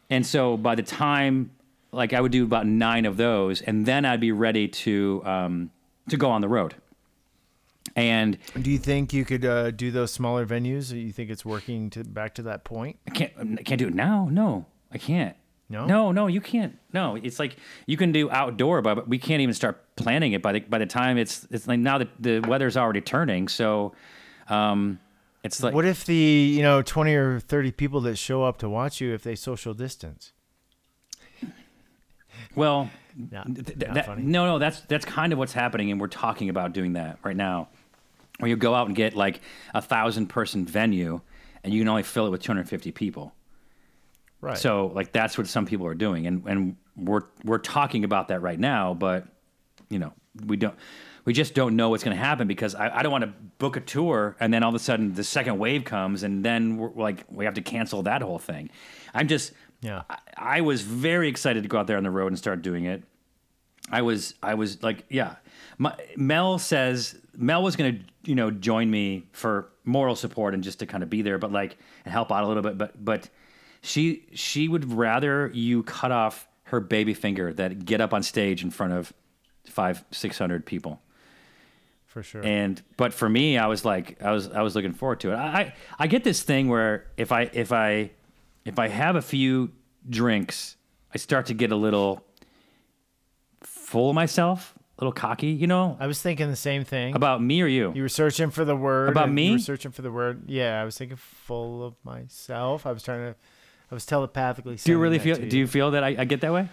And 0.09 0.25
so 0.25 0.57
by 0.57 0.75
the 0.75 0.83
time 0.83 1.51
like 1.93 2.13
I 2.13 2.21
would 2.21 2.33
do 2.33 2.45
about 2.45 2.67
nine 2.67 3.07
of 3.07 3.17
those, 3.17 3.63
and 3.63 3.87
then 3.87 4.05
I'd 4.05 4.21
be 4.21 4.33
ready 4.33 4.69
to 4.69 5.23
um, 5.25 5.71
to 6.09 6.17
go 6.17 6.31
on 6.31 6.41
the 6.41 6.49
road. 6.49 6.75
And 7.95 8.37
Do 8.61 8.71
you 8.71 8.79
think 8.79 9.13
you 9.13 9.25
could 9.25 9.45
uh, 9.45 9.71
do 9.71 9.91
those 9.91 10.13
smaller 10.13 10.45
venues? 10.45 10.93
Or 10.93 10.97
you 10.97 11.13
think 11.13 11.31
it's 11.31 11.45
working 11.45 11.89
to 11.91 12.05
back 12.05 12.35
to 12.35 12.43
that 12.43 12.65
point? 12.65 12.99
I 13.07 13.11
can't 13.11 13.33
I 13.59 13.63
can't 13.63 13.79
do 13.79 13.89
it 13.89 13.95
now. 13.95 14.29
No, 14.31 14.67
I 14.93 14.99
can't. 14.99 15.37
No? 15.69 15.85
no, 15.85 16.13
no, 16.13 16.29
you 16.29 16.41
can't. 16.41 16.79
No, 16.93 17.17
it's 17.17 17.41
like 17.41 17.57
you 17.87 17.97
can 17.97 18.13
do 18.13 18.31
outdoor, 18.31 18.83
but 18.83 19.09
we 19.09 19.19
can't 19.19 19.41
even 19.41 19.55
start 19.55 19.83
planning 19.97 20.33
it 20.33 20.41
by 20.41 20.53
the 20.53 20.61
by 20.61 20.79
the 20.79 20.87
time 20.87 21.19
it's 21.19 21.47
it's 21.51 21.67
like 21.67 21.81
now 21.81 21.99
that 21.99 22.09
the 22.21 22.39
weather's 22.41 22.77
already 22.77 23.01
turning. 23.01 23.49
So, 23.49 23.93
um, 24.49 25.01
it's 25.47 25.63
like 25.63 25.75
What 25.75 25.85
if 25.85 26.05
the 26.05 26.15
you 26.15 26.63
know 26.63 26.83
twenty 26.83 27.15
or 27.15 27.41
thirty 27.41 27.73
people 27.73 28.01
that 28.03 28.17
show 28.17 28.43
up 28.45 28.59
to 28.59 28.69
watch 28.69 29.01
you 29.01 29.15
if 29.15 29.23
they 29.23 29.35
social 29.35 29.75
distance? 29.75 30.33
Well, 32.55 32.91
Not- 33.31 33.47
th- 33.55 33.67
th- 33.67 33.79
not 33.79 33.95
that- 33.95 34.19
no, 34.19 34.47
no, 34.47 34.59
that's 34.59 34.81
that's 34.83 35.05
kind 35.05 35.33
of 35.33 35.39
what's 35.39 35.53
happening, 35.53 35.91
and 35.91 36.01
we're 36.01 36.07
talking 36.09 36.49
about 36.49 36.73
doing 36.73 36.95
that 36.95 37.19
right 37.23 37.37
now. 37.37 37.69
Where 38.39 38.49
you 38.51 38.57
go 38.57 38.75
out 38.75 38.87
and 38.87 38.95
get 38.97 39.15
like 39.15 39.41
a 39.75 39.81
thousand 39.81 40.27
person 40.27 40.67
venue, 40.67 41.21
and 41.65 41.73
you 41.73 41.81
can 41.81 41.89
only 41.89 42.03
fill 42.03 42.27
it 42.27 42.31
with 42.31 42.43
250 42.43 42.93
people. 42.93 43.35
Right. 44.43 44.59
So 44.59 44.89
like 44.89 45.13
that's 45.13 45.39
what 45.39 45.47
some 45.47 45.65
people 45.67 45.87
are 45.87 45.95
doing, 45.95 46.27
and 46.27 46.45
and 46.47 46.77
we're 46.97 47.23
we're 47.45 47.59
talking 47.59 48.05
about 48.05 48.29
that 48.29 48.41
right 48.43 48.59
now, 48.59 48.93
but 48.95 49.27
you 49.89 49.99
know 49.99 50.13
we 50.47 50.57
don't. 50.57 50.75
We 51.27 51.35
just 51.35 51.55
don't 51.55 51.77
know 51.77 51.91
what's 51.91 52.03
going 52.05 52.17
to 52.17 52.23
happen 52.23 52.49
because 52.49 52.75
I, 52.75 52.99
I 52.99 53.03
don't 53.03 53.13
want 53.13 53.25
to 53.25 53.33
book 53.59 53.77
a 53.77 53.81
tour 53.81 54.37
and 54.41 54.55
then 54.55 54.63
all 54.63 54.71
of 54.71 54.75
a 54.75 54.79
sudden 54.79 55.13
the 55.13 55.25
second 55.25 55.59
wave 55.59 55.85
comes 55.85 56.23
and 56.23 56.43
then 56.45 56.79
we're 56.79 56.91
like 56.95 57.25
we 57.29 57.45
have 57.45 57.55
to 57.55 57.63
cancel 57.63 58.03
that 58.05 58.23
whole 58.23 58.39
thing. 58.39 58.71
I'm 59.13 59.29
just 59.29 59.53
Yeah. 59.83 60.03
I, 60.09 60.19
I 60.37 60.61
was 60.63 60.83
very 60.83 61.29
excited 61.29 61.63
to 61.65 61.69
go 61.69 61.79
out 61.79 61.87
there 61.87 61.99
on 61.99 62.05
the 62.05 62.11
road 62.11 62.29
and 62.29 62.39
start 62.39 62.63
doing 62.63 62.85
it. 62.87 63.03
I 63.91 64.03
was 64.03 64.35
I 64.43 64.55
was 64.55 64.83
like 64.83 65.05
yeah. 65.11 65.37
My, 65.79 65.95
Mel 66.17 66.59
says 66.59 67.17
Mel 67.37 67.63
was 67.63 67.77
going 67.77 67.99
to 67.99 68.05
you 68.31 68.35
know 68.35 68.51
join 68.51 68.91
me 68.91 69.27
for 69.33 69.69
moral 69.85 70.17
support 70.17 70.55
and 70.55 70.63
just 70.63 70.79
to 70.79 70.87
kind 70.87 71.03
of 71.03 71.11
be 71.11 71.23
there, 71.23 71.39
but 71.39 71.53
like 71.53 71.77
and 72.05 72.13
help 72.13 72.31
out 72.33 72.45
a 72.45 72.47
little 72.47 72.63
bit. 72.63 72.79
But 72.79 73.05
but 73.05 73.29
she 73.83 74.27
she 74.33 74.69
would 74.69 74.93
rather 74.93 75.51
you 75.53 75.83
cut 75.83 76.13
off 76.13 76.47
her 76.65 76.81
baby 76.81 77.15
finger 77.15 77.53
than 77.53 77.81
get 77.81 78.01
up 78.01 78.15
on 78.15 78.23
stage 78.23 78.63
in 78.63 78.71
front 78.71 78.93
of 78.93 79.13
five 79.67 80.05
six 80.11 80.39
hundred 80.39 80.65
people. 80.67 81.01
For 82.17 82.23
sure. 82.23 82.43
And 82.43 82.81
but 82.97 83.13
for 83.13 83.29
me, 83.29 83.59
I 83.59 83.67
was 83.67 83.85
like, 83.85 84.23
I 84.23 84.31
was 84.31 84.49
I 84.49 84.63
was 84.63 84.75
looking 84.75 84.95
forward 84.95 85.21
to 85.21 85.33
it. 85.33 85.35
I 85.35 85.61
I, 85.61 85.75
I 85.99 86.07
get 86.07 86.25
this 86.25 86.43
thing 86.43 86.71
where 86.71 87.09
if 87.19 87.31
I 87.31 87.51
if 87.53 87.73
I 87.73 88.11
if 88.65 88.79
I 88.79 88.89
have 88.89 89.17
a 89.17 89.21
few 89.21 89.71
drinks, 90.09 90.77
I 91.15 91.19
start 91.19 91.45
to 91.47 91.55
get 91.55 91.73
a 91.73 91.77
little 91.77 92.25
full 93.61 94.09
of 94.09 94.15
myself, 94.15 94.73
a 94.99 95.05
little 95.05 95.13
cocky, 95.13 95.49
you 95.49 95.67
know, 95.67 95.99
I 96.01 96.07
was 96.07 96.23
thinking 96.23 96.49
the 96.49 96.57
same 96.57 96.85
thing. 96.85 97.15
about 97.15 97.43
me 97.43 97.61
or 97.61 97.67
you. 97.67 97.93
you 97.95 98.01
were 98.01 98.09
searching 98.09 98.49
for 98.49 98.65
the 98.65 98.75
word 98.75 99.11
About 99.11 99.31
me? 99.31 99.49
You 99.49 99.53
were 99.53 99.59
searching 99.59 99.91
for 99.91 100.01
the 100.01 100.11
word. 100.11 100.45
Yeah, 100.49 100.81
I 100.81 100.87
was 100.87 100.97
thinking 100.97 101.19
full 101.19 101.85
of 101.85 101.97
myself. 102.03 102.87
I 102.87 102.93
was 102.93 103.03
trying 103.03 103.35
to. 103.35 103.39
I 103.91 103.95
was 103.95 104.07
telepathically. 104.07 104.77
Do 104.77 104.91
you 104.91 104.99
really 104.99 105.19
feel? 105.19 105.37
Do 105.37 105.59
you 105.59 105.67
feel 105.67 105.91
that 105.91 106.03
I, 106.03 106.17
I 106.19 106.25
get 106.25 106.41
that 106.41 106.53
way? 106.55 106.71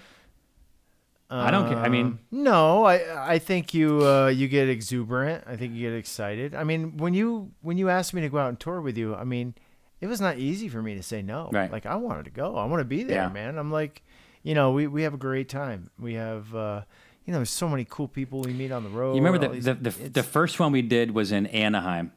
I 1.36 1.52
don't 1.52 1.68
care. 1.68 1.78
I 1.78 1.90
mean, 1.90 2.06
Um, 2.06 2.20
no, 2.32 2.86
I 2.86 3.34
I 3.36 3.40
think 3.40 3.74
you 3.74 4.06
uh, 4.06 4.28
you 4.28 4.48
get 4.48 4.70
exuberant. 4.70 5.44
I 5.48 5.56
think 5.56 5.74
you 5.74 5.90
get 5.90 5.98
excited. 5.98 6.54
I 6.56 6.64
mean, 6.64 6.98
when 6.98 7.14
you 7.14 7.52
when 7.62 7.78
you 7.78 7.90
asked 7.90 8.14
me 8.14 8.22
to 8.22 8.30
go 8.30 8.38
out 8.38 8.50
and 8.50 8.60
tour 8.60 8.82
with 8.82 8.98
you, 8.98 9.16
I 9.16 9.24
mean, 9.24 9.56
it 10.02 10.08
was 10.08 10.22
not 10.22 10.38
easy 10.38 10.70
for 10.70 10.82
me 10.82 10.96
to 10.96 11.04
say 11.04 11.22
no. 11.22 11.50
Right. 11.52 11.72
Like 11.72 11.86
I 11.86 11.96
wanted 11.96 12.26
to 12.26 12.32
go. 12.32 12.56
I 12.58 12.66
want 12.66 12.82
to 12.82 12.86
be 12.86 13.04
there, 13.04 13.24
Yeah. 13.24 13.30
man. 13.30 13.58
I'm 13.58 13.72
like, 13.72 14.04
you 14.44 14.54
know, 14.54 14.72
we 14.72 14.88
we 14.88 15.04
have 15.04 15.14
a 15.14 15.18
great 15.18 15.50
time. 15.50 15.90
We 16.00 16.14
have. 16.16 16.54
Uh, 16.54 16.82
you 17.26 17.32
know, 17.32 17.40
there's 17.40 17.50
so 17.52 17.70
many 17.70 17.86
cool 17.90 18.10
people 18.10 18.42
we 18.42 18.52
meet 18.52 18.72
on 18.74 18.84
the 18.84 18.90
road. 18.90 19.16
You 19.16 19.24
remember 19.24 19.46
all 19.48 19.54
the, 19.54 19.56
these- 19.56 19.64
the, 19.66 19.76
the, 20.04 20.10
the 20.10 20.24
first 20.24 20.60
one 20.60 20.74
we 20.74 20.82
did 20.82 21.12
was 21.12 21.32
in 21.32 21.46
Anaheim 21.48 22.12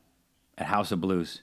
at 0.58 0.66
House 0.66 0.90
of 0.90 1.00
Blues. 1.00 1.42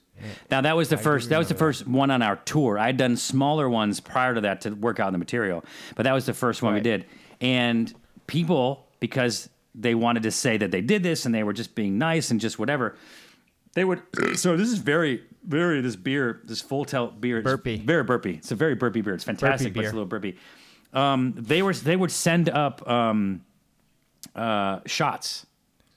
Now 0.50 0.60
that 0.60 0.76
was 0.76 0.90
the 0.90 0.98
first 0.98 1.30
that 1.30 1.38
was 1.38 1.48
the 1.48 1.54
first 1.54 1.88
one 1.88 2.10
on 2.10 2.20
our 2.20 2.36
tour. 2.36 2.78
I 2.78 2.86
had 2.86 2.98
done 2.98 3.16
smaller 3.16 3.68
ones 3.70 4.00
prior 4.00 4.34
to 4.34 4.40
that 4.42 4.60
to 4.60 4.70
work 4.74 5.00
out 5.00 5.10
the 5.12 5.18
material, 5.18 5.64
but 5.96 6.02
that 6.02 6.12
was 6.12 6.26
the 6.26 6.34
first 6.34 6.62
one 6.62 6.74
we 6.74 6.80
did. 6.80 7.06
And 7.44 7.92
people 8.26 8.86
because 9.00 9.48
they 9.74 9.94
wanted 9.94 10.22
to 10.22 10.30
say 10.30 10.56
that 10.56 10.70
they 10.70 10.80
did 10.80 11.02
this 11.02 11.26
and 11.26 11.34
they 11.34 11.42
were 11.42 11.52
just 11.52 11.74
being 11.74 11.98
nice 11.98 12.30
and 12.30 12.40
just 12.40 12.58
whatever. 12.58 12.96
They 13.74 13.84
would 13.84 14.02
so 14.34 14.56
this 14.56 14.68
is 14.68 14.78
very 14.78 15.22
very 15.46 15.80
this 15.80 15.96
beer 15.96 16.40
this 16.44 16.60
Full 16.60 16.84
Tilt 16.84 17.20
beer 17.20 17.42
Burpy. 17.42 17.76
very 17.78 18.04
burpy. 18.04 18.34
It's 18.34 18.52
a 18.52 18.54
very 18.54 18.74
burpy 18.74 19.02
beer. 19.02 19.14
It's 19.14 19.24
fantastic, 19.24 19.74
but 19.74 19.84
it's 19.84 19.92
a 19.92 19.96
little 19.96 20.08
burpy. 20.08 20.36
Um, 20.92 21.34
they 21.36 21.60
were 21.62 21.74
they 21.74 21.96
would 21.96 22.12
send 22.12 22.48
up 22.48 22.88
um, 22.88 23.44
uh, 24.34 24.80
shots 24.86 25.46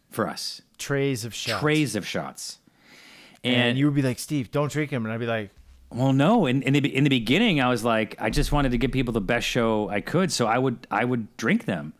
for 0.10 0.28
us 0.28 0.62
trays 0.78 1.26
of 1.26 1.34
shots. 1.34 1.60
trays 1.60 1.96
of 1.96 2.06
shots. 2.08 2.60
and, 3.44 3.56
And, 3.56 3.78
you 3.78 3.86
would 3.86 3.96
be 3.96 4.02
like, 4.02 4.20
Steve, 4.20 4.52
don't 4.52 4.72
drink 4.72 4.92
them, 4.92 5.06
and 5.06 5.14
I'd 5.14 5.20
be 5.20 5.26
like, 5.26 5.52
well, 5.90 6.14
no, 6.14 6.46
in, 6.46 6.62
in 6.64 6.74
the 6.74 6.96
in 6.96 7.04
the 7.04 7.10
beginning, 7.10 7.62
I 7.62 7.70
was 7.70 7.84
like, 7.84 8.16
I 8.20 8.30
just 8.30 8.52
wanted 8.52 8.72
to 8.72 8.78
give 8.78 8.92
people 8.92 9.14
the 9.14 9.22
best 9.22 9.48
show 9.48 9.90
I 9.90 10.02
could, 10.02 10.32
so 10.32 10.46
I 10.48 10.58
would 10.58 10.86
I 10.92 11.06
would 11.06 11.36
drink 11.38 11.66
them, 11.66 11.94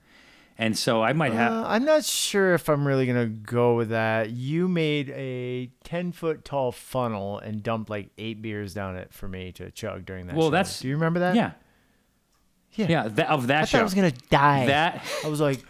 and 0.58 0.78
so 0.78 1.02
I 1.02 1.14
might 1.14 1.34
have. 1.34 1.52
Uh, 1.52 1.64
I'm 1.68 1.86
not 1.86 2.04
sure 2.04 2.54
if 2.54 2.68
I'm 2.70 2.86
really 2.86 3.06
gonna 3.06 3.28
go 3.28 3.76
with 3.76 3.90
that. 3.90 4.30
You 4.32 4.68
made 4.68 5.10
a 5.12 5.72
ten 5.84 6.12
foot 6.12 6.44
tall 6.44 6.72
funnel 6.72 7.40
and 7.40 7.64
dumped 7.64 7.90
like 7.90 8.10
eight 8.18 8.42
beers 8.42 8.74
down 8.74 8.96
it 8.98 9.14
for 9.14 9.28
me 9.28 9.52
to 9.54 9.72
chug 9.72 10.06
during 10.06 10.28
that. 10.28 10.36
Well, 10.36 10.48
show. 10.48 10.52
that's- 10.52 10.82
Do 10.82 10.88
you 10.90 10.96
remember 10.96 11.20
that? 11.22 11.36
yeah, 11.36 11.52
yeah. 12.74 12.88
yeah, 12.90 13.08
that, 13.08 13.30
of 13.30 13.48
that 13.48 13.62
I 13.62 13.66
show. 13.66 13.78
thought 13.78 13.82
I 13.82 13.84
was 13.84 13.94
gonna 13.94 14.12
die. 14.30 14.66
That 14.68 15.04
I 15.24 15.30
was 15.30 15.40
like, 15.40 15.64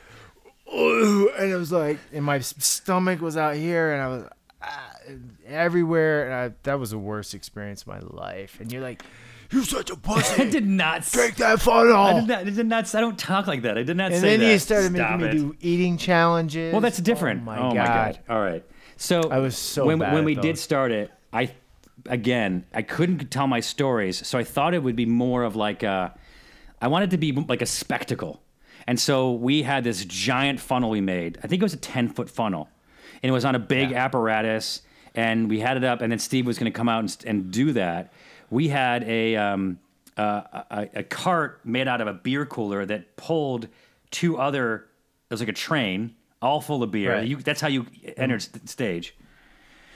and 0.72 1.52
it 1.52 1.56
was 1.58 1.72
like, 1.72 2.00
and 2.12 2.26
my 2.26 2.40
stomach 2.40 3.22
was 3.22 3.38
out 3.38 3.56
here, 3.56 3.94
and 3.94 4.02
I 4.02 4.08
was 4.08 4.24
ah, 4.62 4.92
everywhere, 5.46 6.26
and 6.26 6.34
I, 6.34 6.56
that 6.64 6.80
was 6.80 6.92
the 6.92 6.98
worst 6.98 7.34
experience 7.34 7.82
of 7.84 7.88
my 7.88 8.00
life. 8.00 8.60
And 8.60 8.72
you're 8.72 8.82
like, 8.82 9.04
"You're 9.52 9.64
such 9.64 9.90
a 9.90 9.96
pussy. 9.98 10.44
I 10.44 10.50
did 10.50 10.68
not. 10.68 11.04
Drink 11.10 11.36
that 11.38 11.62
funnel." 11.62 11.96
I 11.96 12.14
did 12.20 12.28
not. 12.28 12.40
I 12.40 12.44
did 12.50 12.68
not. 12.68 12.96
I 12.96 13.02
don't 13.02 13.18
talk 13.20 13.48
like 13.48 13.64
that. 13.64 13.78
I 13.78 13.84
did 13.84 13.98
not 13.98 14.12
say 14.12 14.14
that. 14.14 14.16
and 14.16 14.22
say 14.22 14.38
then 14.38 14.40
that. 14.48 14.54
you 14.54 14.60
started 14.60 14.96
Stop 14.96 15.20
making 15.20 15.48
me 15.48 15.54
do 15.54 15.56
eating 15.62 15.98
challenges. 15.98 16.72
Well, 16.72 16.82
that's 16.82 16.98
different. 17.00 17.42
Oh 17.42 17.46
my, 17.46 17.58
oh 17.58 17.74
god. 17.74 17.76
my 17.76 17.86
god! 17.86 18.20
All 18.30 18.40
right. 18.42 18.64
So 18.98 19.22
I 19.30 19.40
was 19.40 19.58
so 19.58 19.86
when 19.86 20.00
when 20.00 20.24
we 20.26 20.36
did 20.36 20.58
start 20.58 20.92
it, 20.92 21.12
I 21.32 21.52
again 22.08 22.66
I 22.74 22.82
couldn't 22.82 23.30
tell 23.32 23.48
my 23.48 23.60
stories, 23.60 24.26
so 24.26 24.38
I 24.38 24.44
thought 24.44 24.74
it 24.74 24.84
would 24.84 24.96
be 24.96 25.06
more 25.06 25.44
of 25.44 25.56
like 25.56 25.84
a. 25.84 26.18
I 26.82 26.88
wanted 26.88 27.12
to 27.12 27.18
be 27.18 27.32
like 27.32 27.62
a 27.62 27.66
spectacle, 27.66 28.42
and 28.86 29.00
so 29.00 29.34
we 29.34 29.64
had 29.64 29.84
this 29.84 30.04
giant 30.06 30.60
funnel 30.60 30.90
we 30.90 31.02
made. 31.02 31.38
I 31.44 31.48
think 31.48 31.62
it 31.62 31.66
was 31.66 31.74
a 31.74 31.78
ten 31.78 32.10
foot 32.10 32.30
funnel, 32.30 32.70
and 33.22 33.30
it 33.30 33.34
was 33.34 33.46
on 33.46 33.56
a 33.56 33.60
big 33.60 33.94
apparatus, 33.94 34.82
and 35.18 35.50
we 35.50 35.60
had 35.60 35.76
it 35.76 35.84
up, 35.84 36.00
and 36.02 36.10
then 36.12 36.20
Steve 36.20 36.46
was 36.46 36.58
going 36.58 36.72
to 36.72 36.76
come 36.78 36.88
out 36.88 37.02
and, 37.02 37.18
and 37.26 37.52
do 37.52 37.74
that. 37.74 38.14
We 38.50 38.70
had 38.70 39.04
a. 39.04 39.36
Um, 39.36 39.80
uh, 40.16 40.64
a, 40.72 40.90
a 40.96 41.04
cart 41.04 41.60
made 41.64 41.88
out 41.88 42.02
of 42.02 42.08
a 42.08 42.14
beer 42.14 42.44
cooler 42.44 42.84
that 42.88 43.16
pulled 43.18 43.68
two 44.10 44.36
other. 44.40 44.88
It 45.30 45.34
was 45.34 45.42
like 45.42 45.50
a 45.50 45.54
train, 45.54 46.16
all 46.42 46.60
full 46.60 46.82
of 46.82 46.90
beer. 46.90 47.14
Right. 47.14 47.28
You, 47.28 47.36
that's 47.36 47.62
how 47.62 47.68
you 47.68 47.86
entered 48.18 48.42
st- 48.42 48.68
stage. 48.68 49.14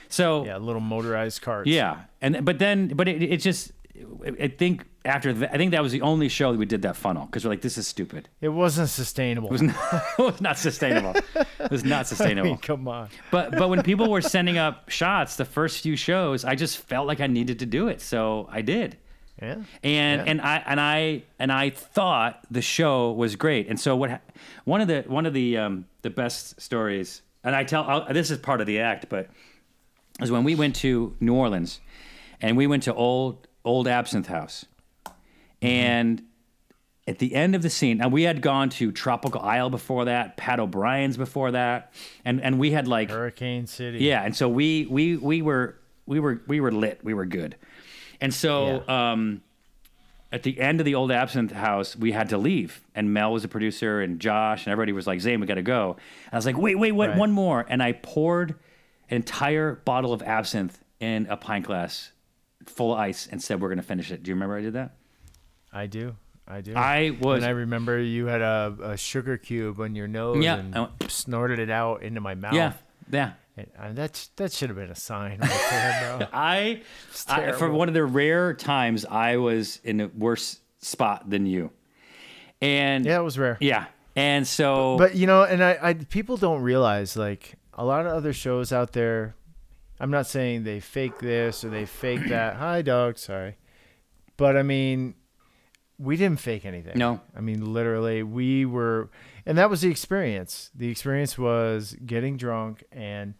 So 0.08 0.44
Yeah, 0.44 0.58
little 0.58 0.80
motorized 0.80 1.42
carts. 1.42 1.68
yeah, 1.68 2.02
and 2.20 2.44
but 2.44 2.60
then 2.60 2.88
but 2.94 3.08
it, 3.08 3.20
it 3.20 3.38
just 3.38 3.72
I 4.40 4.46
think 4.46 4.86
after 5.04 5.32
that 5.32 5.52
I 5.52 5.56
think 5.56 5.72
that 5.72 5.82
was 5.82 5.92
the 5.92 6.02
only 6.02 6.28
show 6.28 6.52
that 6.52 6.58
we 6.58 6.66
did 6.66 6.82
that 6.82 6.96
funnel 6.96 7.26
because 7.26 7.44
we're 7.44 7.50
like 7.50 7.60
this 7.62 7.76
is 7.78 7.86
stupid. 7.88 8.28
It 8.40 8.48
wasn't 8.50 8.88
sustainable. 8.88 9.48
It 9.48 9.52
was 9.52 9.62
not, 9.62 9.76
it 10.18 10.22
was 10.22 10.40
not 10.40 10.58
sustainable. 10.58 11.14
It 11.60 11.70
was 11.70 11.84
not 11.84 12.00
I 12.00 12.02
sustainable. 12.04 12.50
mean, 12.50 12.58
come 12.58 12.86
on. 12.88 13.08
But 13.30 13.52
but 13.52 13.68
when 13.68 13.82
people 13.82 14.10
were 14.10 14.22
sending 14.22 14.58
up 14.58 14.90
shots 14.90 15.36
the 15.36 15.44
first 15.44 15.80
few 15.82 15.96
shows, 15.96 16.44
I 16.44 16.54
just 16.54 16.78
felt 16.78 17.06
like 17.06 17.20
I 17.20 17.26
needed 17.26 17.58
to 17.60 17.66
do 17.66 17.88
it, 17.88 18.00
so 18.00 18.48
I 18.50 18.62
did. 18.62 18.96
Yeah. 19.40 19.54
and 19.82 20.20
Yeah. 20.20 20.24
and 20.30 20.40
I 20.40 20.62
and 20.66 20.80
I 20.80 21.22
and 21.38 21.50
I 21.50 21.70
thought 21.70 22.40
the 22.50 22.62
show 22.62 23.10
was 23.12 23.34
great. 23.34 23.68
And 23.68 23.80
so 23.80 23.96
what? 23.96 24.20
One 24.64 24.80
of 24.80 24.88
the 24.88 25.02
one 25.08 25.26
of 25.26 25.32
the 25.34 25.56
um, 25.58 25.86
the 26.02 26.10
best 26.10 26.60
stories, 26.60 27.22
and 27.42 27.56
I 27.56 27.64
tell 27.64 27.82
I'll, 27.84 28.12
this 28.12 28.30
is 28.30 28.38
part 28.38 28.60
of 28.60 28.66
the 28.68 28.78
act, 28.80 29.06
but 29.08 29.28
is 30.20 30.30
when 30.30 30.44
we 30.44 30.54
went 30.54 30.76
to 30.76 31.16
New 31.18 31.34
Orleans, 31.34 31.80
and 32.40 32.56
we 32.56 32.66
went 32.68 32.84
to 32.84 32.94
old 32.94 33.48
old 33.64 33.88
Absinthe 33.88 34.26
House, 34.28 34.64
and 35.62 36.22
at 37.08 37.18
the 37.18 37.34
end 37.34 37.54
of 37.56 37.62
the 37.62 37.70
scene, 37.70 38.00
and 38.00 38.12
we 38.12 38.22
had 38.22 38.40
gone 38.42 38.68
to 38.70 38.92
Tropical 38.92 39.40
Isle 39.40 39.70
before 39.70 40.04
that, 40.04 40.36
Pat 40.36 40.60
O'Brien's 40.60 41.16
before 41.16 41.52
that, 41.52 41.92
and 42.24 42.40
and 42.40 42.58
we 42.58 42.70
had 42.72 42.86
like 42.86 43.10
Hurricane 43.10 43.66
City. 43.66 43.98
yeah, 43.98 44.22
and 44.22 44.36
so 44.36 44.48
we 44.48 44.86
we 44.86 45.16
we 45.16 45.42
were 45.42 45.76
we 46.06 46.20
were 46.20 46.42
we 46.46 46.60
were 46.60 46.70
lit. 46.72 47.00
We 47.02 47.14
were 47.14 47.26
good. 47.26 47.56
And 48.20 48.32
so 48.32 48.88
um, 48.88 49.42
at 50.30 50.44
the 50.44 50.60
end 50.60 50.80
of 50.80 50.84
the 50.86 50.94
old 50.94 51.10
absinthe 51.10 51.50
house, 51.50 51.96
we 51.96 52.12
had 52.12 52.28
to 52.28 52.38
leave. 52.38 52.80
And 52.94 53.12
Mel 53.12 53.32
was 53.32 53.42
a 53.44 53.48
producer, 53.48 54.00
and 54.00 54.20
Josh, 54.20 54.64
and 54.64 54.70
everybody 54.72 54.92
was 54.92 55.08
like, 55.08 55.20
"Zane, 55.20 55.40
we 55.40 55.46
got 55.48 55.54
to 55.54 55.62
go." 55.62 55.96
And 56.26 56.32
I 56.34 56.36
was 56.36 56.46
like, 56.46 56.56
"Wait, 56.56 56.76
wait, 56.76 56.92
wait, 56.92 57.08
Right. 57.08 57.18
one 57.18 57.32
more!" 57.32 57.66
And 57.68 57.82
I 57.82 57.92
poured 57.92 58.50
an 59.10 59.16
entire 59.16 59.74
bottle 59.84 60.12
of 60.12 60.22
absinthe 60.22 60.78
in 61.00 61.26
a 61.26 61.36
pint 61.36 61.66
glass 61.66 62.12
full 62.64 62.92
of 62.92 63.00
ice 63.00 63.26
and 63.30 63.42
said, 63.42 63.60
"We're 63.60 63.68
going 63.68 63.78
to 63.78 63.82
finish 63.82 64.12
it." 64.12 64.22
Do 64.22 64.28
you 64.30 64.36
remember 64.36 64.56
I 64.56 64.60
did 64.62 64.74
that? 64.74 64.94
I 65.72 65.86
do. 65.86 66.16
I 66.46 66.60
do. 66.60 66.74
I 66.76 67.16
was 67.20 67.38
and 67.38 67.46
I 67.46 67.50
remember 67.50 67.98
you 68.00 68.26
had 68.26 68.40
a, 68.42 68.76
a 68.82 68.96
sugar 68.96 69.38
cube 69.38 69.80
on 69.80 69.94
your 69.94 70.08
nose 70.08 70.42
Yeah, 70.44 70.56
and 70.58 70.74
went- 70.74 71.10
snorted 71.10 71.58
it 71.58 71.70
out 71.70 72.02
into 72.02 72.20
my 72.20 72.34
mouth. 72.34 72.52
yeah, 72.54 72.72
yeah. 73.10 73.32
And, 73.56 73.68
uh, 73.78 73.92
that 73.92 74.28
that 74.36 74.52
should 74.52 74.70
have 74.70 74.76
been 74.76 74.90
a 74.90 74.94
sign 74.94 75.38
right 75.40 75.66
there, 75.70 76.16
bro. 76.18 76.26
I, 76.32 76.82
I 77.28 77.52
for 77.52 77.70
one 77.70 77.88
of 77.88 77.94
the 77.94 78.04
rare 78.04 78.54
times 78.54 79.04
I 79.04 79.36
was 79.36 79.78
in 79.84 80.00
a 80.00 80.08
worse 80.08 80.58
spot 80.78 81.28
than 81.30 81.46
you, 81.46 81.70
and 82.60 83.04
yeah, 83.04 83.18
it 83.18 83.22
was 83.22 83.38
rare. 83.38 83.56
yeah, 83.60 83.86
and 84.16 84.46
so 84.46 84.96
But 84.98 85.14
you 85.14 85.26
know, 85.26 85.42
and 85.44 85.62
I, 85.62 85.78
I 85.80 85.94
people 85.94 86.36
don't 86.36 86.62
realize 86.62 87.16
like 87.16 87.54
a 87.74 87.84
lot 87.84 88.06
of 88.06 88.12
other 88.12 88.32
shows 88.32 88.72
out 88.72 88.92
there. 88.92 89.34
I'm 90.00 90.10
not 90.10 90.26
saying 90.26 90.64
they 90.64 90.80
fake 90.80 91.18
this 91.18 91.62
or 91.64 91.68
they 91.70 91.84
fake 91.86 92.28
that. 92.28 92.56
Hi, 92.56 92.82
dog. 92.82 93.18
Sorry, 93.18 93.56
but 94.36 94.56
I 94.56 94.62
mean, 94.62 95.14
we 96.02 96.16
didn't 96.16 96.40
fake 96.40 96.64
anything. 96.66 96.98
No. 96.98 97.20
I 97.36 97.40
mean, 97.40 97.72
literally, 97.72 98.22
we 98.22 98.64
were, 98.66 99.08
and 99.46 99.56
that 99.58 99.70
was 99.70 99.82
the 99.82 99.90
experience. 99.90 100.70
The 100.74 100.88
experience 100.90 101.38
was 101.38 101.96
getting 102.04 102.36
drunk 102.36 102.84
and 102.92 103.34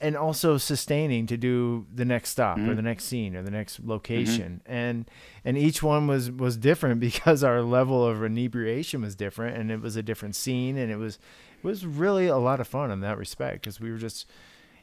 and 0.00 0.16
also 0.16 0.58
sustaining 0.58 1.26
to 1.26 1.36
do 1.36 1.84
the 1.92 2.04
next 2.04 2.30
stop 2.30 2.56
Mm-hmm. 2.56 2.70
or 2.70 2.74
the 2.76 2.82
next 2.82 3.04
scene 3.04 3.34
or 3.34 3.42
the 3.42 3.50
next 3.50 3.80
location 3.84 4.60
and 4.64 5.10
and 5.44 5.58
each 5.58 5.82
one 5.82 6.06
was 6.06 6.30
was 6.30 6.56
different 6.56 7.00
because 7.08 7.42
our 7.42 7.62
level 7.62 8.06
of 8.06 8.22
inebriation 8.22 9.00
was 9.02 9.16
different 9.16 9.56
and 9.56 9.72
it 9.72 9.80
was 9.80 9.96
a 9.96 10.02
different 10.02 10.36
scene 10.36 10.76
and 10.78 10.92
it 10.92 10.96
was 10.98 11.16
it 11.16 11.66
was 11.66 11.84
really 11.84 12.28
a 12.28 12.36
lot 12.36 12.60
of 12.60 12.68
fun 12.68 12.92
in 12.92 13.00
that 13.00 13.18
respect 13.18 13.54
because 13.60 13.80
we 13.80 13.90
were 13.90 13.98
just 13.98 14.26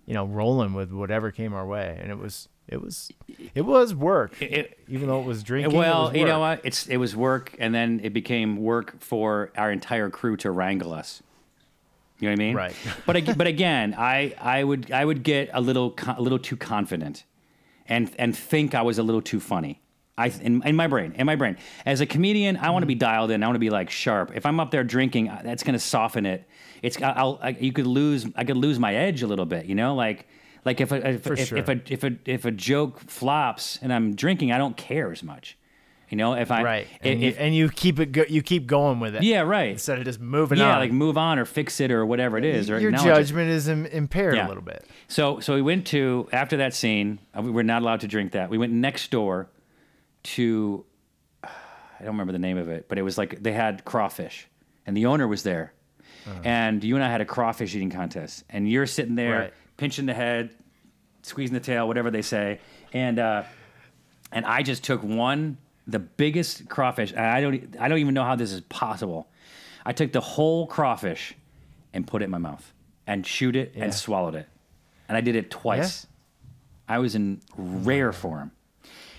you 0.05 0.13
know 0.13 0.25
rolling 0.25 0.73
with 0.73 0.91
whatever 0.91 1.31
came 1.31 1.53
our 1.53 1.65
way 1.65 1.97
and 2.01 2.11
it 2.11 2.17
was 2.17 2.49
it 2.67 2.81
was 2.81 3.11
it 3.53 3.61
was 3.61 3.93
work 3.93 4.41
It- 4.41 4.77
even 4.87 5.07
though 5.07 5.19
it 5.21 5.25
was 5.25 5.43
drinking 5.43 5.75
well, 5.77 6.05
was 6.05 6.15
you 6.15 6.25
know 6.25 6.39
what? 6.39 6.61
It's 6.63 6.87
it 6.87 6.97
was 6.97 7.15
work, 7.15 7.55
and 7.59 7.73
then 7.73 7.99
it 8.03 8.13
became 8.13 8.57
work 8.57 8.99
for 9.01 9.51
our 9.57 9.71
entire 9.71 10.09
crew 10.09 10.35
to 10.37 10.51
wrangle 10.51 10.93
us. 10.93 11.21
You 12.19 12.27
know 12.29 12.31
what 12.33 12.39
I 12.41 12.45
mean? 12.45 12.55
Right. 12.55 12.75
But 13.05 13.37
but 13.37 13.47
again, 13.47 13.93
I 13.97 14.33
I 14.39 14.63
would 14.63 14.91
I 14.91 15.03
would 15.05 15.23
get 15.23 15.49
a 15.53 15.61
little 15.61 15.93
a 16.07 16.21
little 16.21 16.39
too 16.39 16.55
confident, 16.57 17.23
and 17.87 18.11
and 18.17 18.35
think 18.35 18.73
I 18.73 18.81
was 18.81 18.97
a 18.99 19.03
little 19.03 19.21
too 19.21 19.39
funny. 19.39 19.81
I 20.17 20.27
in, 20.41 20.63
in 20.63 20.75
my 20.75 20.87
brain 20.87 21.13
in 21.17 21.25
my 21.25 21.35
brain 21.35 21.57
as 21.85 21.99
a 22.01 22.05
comedian, 22.05 22.55
I 22.57 22.69
want 22.69 22.83
to 22.83 22.87
be 22.87 22.95
dialed 22.95 23.31
in. 23.31 23.43
I 23.43 23.47
want 23.47 23.55
to 23.55 23.59
be 23.59 23.69
like 23.69 23.89
sharp. 23.89 24.31
If 24.33 24.45
I'm 24.45 24.59
up 24.59 24.71
there 24.71 24.83
drinking, 24.83 25.29
uh, 25.29 25.41
that's 25.43 25.61
going 25.63 25.73
to 25.73 25.79
soften 25.79 26.25
it. 26.25 26.47
It's 26.81 27.01
I'll 27.01 27.37
I, 27.43 27.49
you 27.49 27.73
could 27.73 27.87
lose 27.87 28.25
I 28.35 28.43
could 28.45 28.57
lose 28.57 28.79
my 28.79 28.95
edge 28.95 29.21
a 29.23 29.27
little 29.27 29.45
bit. 29.45 29.65
You 29.65 29.75
know, 29.75 29.93
like. 29.95 30.27
Like 30.65 30.81
if 30.81 30.91
a, 30.91 31.07
if, 31.09 31.27
if, 31.27 31.47
sure. 31.47 31.57
if 31.59 31.69
a 31.69 31.79
if 31.87 32.03
a 32.03 32.11
if 32.25 32.43
a 32.45 32.51
joke 32.51 32.99
flops 32.99 33.77
and 33.81 33.93
I'm 33.93 34.15
drinking, 34.15 34.51
I 34.51 34.57
don't 34.57 34.75
care 34.75 35.11
as 35.11 35.21
much. 35.23 35.57
You 36.09 36.17
know, 36.17 36.33
if 36.33 36.51
I 36.51 36.63
right 36.63 36.87
if, 37.01 37.11
and, 37.11 37.21
you, 37.21 37.29
and 37.37 37.55
you 37.55 37.69
keep 37.69 37.99
it 37.99 38.11
go, 38.11 38.23
you 38.29 38.41
keep 38.43 38.67
going 38.67 38.99
with 38.99 39.15
it 39.15 39.23
yeah, 39.23 39.41
right. 39.41 39.71
instead 39.71 39.97
of 39.97 40.05
just 40.05 40.19
moving 40.19 40.59
Yeah, 40.59 40.73
on 40.73 40.79
like 40.79 40.91
move 40.91 41.17
on 41.17 41.39
or 41.39 41.45
fix 41.45 41.79
it 41.79 41.91
or 41.91 42.05
whatever 42.05 42.37
it 42.37 42.45
is. 42.45 42.69
Or 42.69 42.79
your 42.79 42.91
judgment 42.91 43.49
is 43.49 43.67
impaired 43.67 44.35
Yeah. 44.35 44.45
a 44.45 44.49
little 44.49 44.61
bit 44.63 44.85
So 45.07 45.39
so 45.39 45.55
we 45.55 45.61
went 45.63 45.87
to 45.87 46.27
after 46.31 46.57
that 46.57 46.73
scene. 46.75 47.19
uh, 47.37 47.41
We 47.41 47.49
were 47.51 47.63
not 47.63 47.81
allowed 47.81 48.01
to 48.01 48.07
drink 48.07 48.33
that. 48.33 48.49
We 48.51 48.57
went 48.59 48.71
next 48.71 49.09
door 49.11 49.49
to 50.23 50.85
I 51.43 51.49
don't 51.99 52.07
remember 52.13 52.33
the 52.33 52.39
name 52.39 52.57
of 52.57 52.69
it, 52.69 52.87
but 52.87 52.97
it 52.97 53.01
was 53.03 53.17
like 53.17 53.41
they 53.41 53.53
had 53.53 53.83
crawfish, 53.85 54.47
and 54.85 54.95
the 54.97 55.05
owner 55.07 55.27
was 55.27 55.43
there, 55.43 55.73
Uh-huh. 56.27 56.39
and 56.43 56.83
you 56.83 56.95
and 56.95 57.03
I 57.03 57.09
had 57.09 57.21
a 57.21 57.25
crawfish 57.25 57.73
eating 57.75 57.89
contest, 57.89 58.43
and 58.49 58.69
you're 58.69 58.85
sitting 58.87 59.15
there 59.15 59.39
Right. 59.39 59.53
Pinching 59.77 60.05
the 60.05 60.13
head, 60.13 60.51
squeezing 61.23 61.53
the 61.53 61.59
tail, 61.59 61.87
whatever 61.87 62.11
they 62.11 62.21
say, 62.21 62.59
and 62.93 63.19
uh, 63.19 63.43
and 64.31 64.45
I 64.45 64.61
just 64.63 64.83
took 64.83 65.03
one, 65.03 65.57
the 65.87 65.99
biggest 65.99 66.67
crawfish. 66.69 67.11
And 67.11 67.19
I 67.19 67.41
don't 67.41 67.75
I 67.79 67.87
don't 67.87 67.99
even 67.99 68.13
know 68.13 68.23
how 68.23 68.35
this 68.35 68.51
is 68.51 68.61
possible. 68.61 69.27
I 69.85 69.93
took 69.93 70.11
the 70.11 70.21
whole 70.21 70.65
crawfish 70.67 71.33
and 71.93 72.05
put 72.07 72.21
it 72.21 72.25
in 72.25 72.31
my 72.31 72.37
mouth 72.39 72.73
and 73.07 73.23
chewed 73.23 73.55
it 73.55 73.73
Yeah. 73.75 73.85
and 73.85 73.93
swallowed 73.93 74.35
it, 74.35 74.47
and 75.07 75.17
I 75.17 75.21
did 75.21 75.35
it 75.35 75.51
twice. 75.51 76.07
I 76.87 76.99
was 76.99 77.15
in 77.15 77.41
rare 77.57 78.11
form. 78.11 78.51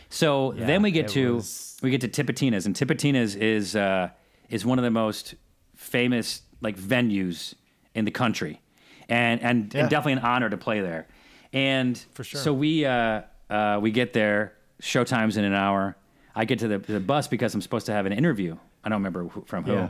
So 0.08 0.52
Yeah, 0.54 0.66
then 0.66 0.82
we 0.82 0.90
get 0.92 1.08
to 1.08 1.34
was- 1.36 1.76
we 1.82 1.90
get 1.90 2.00
to 2.02 2.08
Tipitina's, 2.08 2.64
and 2.66 2.74
Tipitina's 2.74 3.34
is 3.36 3.74
uh, 3.76 4.10
is 4.48 4.64
one 4.64 4.78
of 4.78 4.84
the 4.84 4.90
most 4.90 5.34
famous 5.74 6.42
like 6.60 6.76
venues 6.78 7.54
in 7.94 8.04
the 8.06 8.10
country, 8.10 8.60
and 9.08 9.40
and, 9.42 9.72
Yeah. 9.74 9.80
and 9.82 9.90
definitely 9.90 10.14
an 10.14 10.18
honor 10.20 10.48
to 10.50 10.56
play 10.56 10.80
there. 10.80 11.06
And 11.52 11.96
For 12.14 12.24
sure. 12.24 12.40
so 12.40 12.52
we 12.52 12.84
uh, 12.84 13.22
uh, 13.50 13.78
we 13.80 13.90
get 13.90 14.12
there. 14.12 14.52
Showtime's 14.82 15.36
in 15.36 15.44
an 15.44 15.54
hour. 15.54 15.96
I 16.34 16.44
get 16.44 16.58
to 16.58 16.68
the, 16.68 16.78
the 16.78 17.00
bus 17.00 17.28
because 17.28 17.54
I'm 17.54 17.62
supposed 17.62 17.86
to 17.86 17.92
have 17.92 18.04
an 18.04 18.12
interview. 18.12 18.56
I 18.84 18.88
don't 18.90 18.98
remember 18.98 19.24
who, 19.24 19.42
from 19.46 19.64
who. 19.64 19.72
Yeah. 19.72 19.88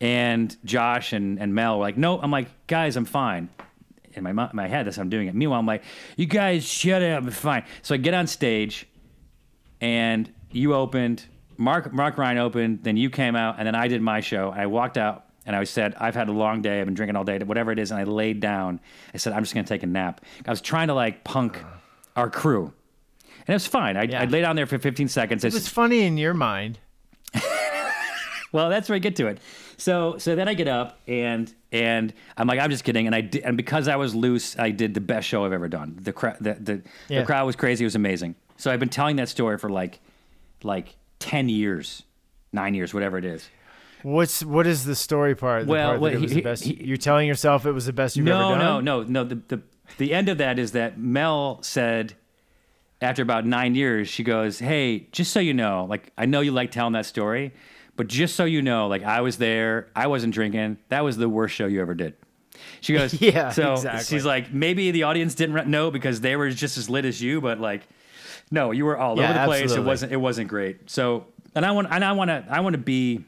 And 0.00 0.56
Josh 0.64 1.12
and, 1.12 1.38
and 1.38 1.54
Mel 1.54 1.76
were 1.78 1.84
like, 1.84 1.98
no. 1.98 2.18
I'm 2.18 2.30
like, 2.30 2.48
guys, 2.66 2.96
I'm 2.96 3.04
fine. 3.04 3.50
In 4.14 4.22
my, 4.24 4.32
my 4.32 4.66
head, 4.68 4.86
that's 4.86 4.96
how 4.96 5.02
I'm 5.02 5.10
doing 5.10 5.28
it. 5.28 5.34
Meanwhile, 5.34 5.60
I'm 5.60 5.66
like, 5.66 5.84
you 6.16 6.26
guys 6.26 6.64
shut 6.64 7.02
up. 7.02 7.22
I'm 7.24 7.30
fine. 7.30 7.64
So 7.82 7.94
I 7.94 7.98
get 7.98 8.14
on 8.14 8.26
stage 8.26 8.86
and 9.80 10.32
you 10.50 10.74
opened, 10.74 11.24
Mark 11.56 11.92
Mark 11.92 12.18
Ryan 12.18 12.38
opened, 12.38 12.82
then 12.84 12.96
you 12.96 13.10
came 13.10 13.36
out, 13.36 13.56
and 13.58 13.66
then 13.66 13.74
I 13.74 13.88
did 13.88 14.00
my 14.02 14.20
show. 14.20 14.50
And 14.50 14.60
I 14.60 14.66
walked 14.66 14.96
out 14.98 15.26
and 15.46 15.56
I 15.56 15.64
said, 15.64 15.94
I've 15.98 16.14
had 16.14 16.28
a 16.28 16.32
long 16.32 16.62
day, 16.62 16.80
I've 16.80 16.86
been 16.86 16.94
drinking 16.94 17.16
all 17.16 17.24
day, 17.24 17.38
whatever 17.38 17.72
it 17.72 17.78
is, 17.78 17.90
and 17.90 18.00
I 18.00 18.04
laid 18.04 18.40
down. 18.40 18.80
I 19.12 19.16
said, 19.16 19.32
I'm 19.32 19.42
just 19.42 19.54
gonna 19.54 19.66
take 19.66 19.82
a 19.82 19.86
nap. 19.86 20.20
I 20.46 20.50
was 20.50 20.60
trying 20.60 20.88
to 20.88 20.94
like 20.94 21.24
punk 21.24 21.56
uh-huh. 21.58 21.68
our 22.16 22.30
crew. 22.30 22.72
And 23.46 23.48
it 23.48 23.54
was 23.54 23.66
fine. 23.66 23.96
I, 23.96 24.02
Yeah. 24.04 24.22
I 24.22 24.26
lay 24.26 24.40
down 24.40 24.56
there 24.56 24.66
for 24.66 24.78
15 24.78 25.08
seconds. 25.08 25.44
it 25.44 25.52
was 25.52 25.68
funny 25.68 26.02
in 26.02 26.16
your 26.16 26.34
mind 26.34 26.78
well, 28.52 28.68
that's 28.68 28.88
where 28.88 28.96
I 28.96 28.98
get 28.98 29.16
to 29.16 29.26
it. 29.26 29.38
So 29.78 30.16
so 30.18 30.36
then 30.36 30.46
I 30.48 30.54
get 30.54 30.68
up 30.68 31.00
and 31.08 31.52
and 31.72 32.12
I'm 32.36 32.46
like 32.46 32.60
I'm 32.60 32.70
just 32.70 32.84
kidding 32.84 33.06
and 33.06 33.14
I 33.14 33.22
did, 33.22 33.42
and 33.42 33.56
because 33.56 33.88
I 33.88 33.96
was 33.96 34.14
loose 34.14 34.56
I 34.58 34.70
did 34.70 34.94
the 34.94 35.00
best 35.00 35.26
show 35.26 35.44
I've 35.44 35.52
ever 35.52 35.68
done. 35.68 35.98
The 36.00 36.12
crowd 36.12 36.36
the 36.40 36.54
the, 36.54 36.82
Yeah. 37.08 37.20
the 37.20 37.26
crowd 37.26 37.46
was 37.46 37.56
crazy. 37.56 37.84
It 37.84 37.86
was 37.86 37.96
amazing. 37.96 38.34
So 38.58 38.70
I've 38.70 38.80
been 38.80 38.90
telling 38.90 39.16
that 39.16 39.28
story 39.28 39.58
for 39.58 39.70
like 39.70 39.98
like 40.62 40.94
10 41.18 41.48
years, 41.48 42.02
9 42.52 42.74
years, 42.74 42.94
whatever 42.94 43.18
it 43.18 43.24
is. 43.24 43.48
What's 44.02 44.44
what 44.44 44.66
is 44.66 44.84
the 44.84 44.94
story 44.96 45.34
part? 45.34 45.66
The 45.66 45.72
Well, 45.72 45.88
part 45.90 46.00
was 46.00 46.20
he- 46.20 46.26
the 46.26 46.40
best. 46.42 46.64
he- 46.64 46.82
you're 46.84 46.96
telling 46.96 47.26
yourself 47.28 47.66
it 47.66 47.72
was 47.72 47.86
the 47.86 47.92
best 47.92 48.16
you've 48.16 48.26
no, 48.26 48.50
ever 48.50 48.58
done. 48.58 48.84
no, 48.84 49.02
no, 49.02 49.08
no. 49.08 49.24
The, 49.24 49.34
the 49.48 49.62
the 49.98 50.12
end 50.14 50.28
of 50.28 50.38
that 50.38 50.58
is 50.58 50.72
that 50.72 50.98
Mel 50.98 51.58
said 51.62 52.14
after 53.00 53.22
about 53.22 53.44
nine 53.46 53.74
years, 53.74 54.08
she 54.08 54.22
goes, 54.22 54.58
"Hey, 54.58 55.08
just 55.12 55.32
so 55.32 55.40
you 55.40 55.54
know, 55.54 55.86
like 55.88 56.12
I 56.16 56.26
know 56.26 56.40
you 56.40 56.52
like 56.52 56.70
telling 56.70 56.92
that 56.94 57.06
story, 57.06 57.52
but 57.96 58.06
just 58.08 58.34
so 58.36 58.44
you 58.44 58.62
know, 58.62 58.86
like 58.88 59.02
I 59.02 59.20
was 59.20 59.38
there, 59.38 59.88
I 59.94 60.06
wasn't 60.06 60.34
drinking. 60.34 60.78
That 60.88 61.04
was 61.04 61.16
the 61.16 61.28
worst 61.28 61.54
show 61.54 61.66
you 61.66 61.80
ever 61.80 61.94
did." 61.94 62.14
She 62.80 62.92
goes, 62.98 63.20
Yeah, 63.20 63.50
So 63.50 63.72
exactly. 63.74 64.04
she's 64.16 64.24
like, 64.24 64.52
maybe 64.52 64.90
the 64.92 65.02
audience 65.04 65.34
didn't 65.34 65.68
know 65.68 65.90
because 65.90 66.20
they 66.20 66.36
were 66.36 66.50
just 66.50 66.76
as 66.78 66.88
lit 66.88 67.04
as 67.04 67.20
you, 67.20 67.40
but 67.40 67.58
like, 67.60 67.82
no, 68.50 68.70
you 68.70 68.84
were 68.84 68.96
all 68.96 69.16
Yeah, 69.18 69.24
over 69.30 69.32
the 69.38 69.44
place. 69.46 69.72
It 69.72 69.82
wasn't. 69.84 70.12
It 70.12 70.16
wasn't 70.16 70.48
great. 70.48 70.88
So, 70.90 71.26
and 71.54 71.64
I 71.66 71.72
want, 71.72 71.88
and 71.90 72.04
I 72.04 72.12
want 72.12 72.28
to, 72.28 72.44
I 72.48 72.60
want 72.60 72.74
to 72.74 72.78
be 72.78 73.24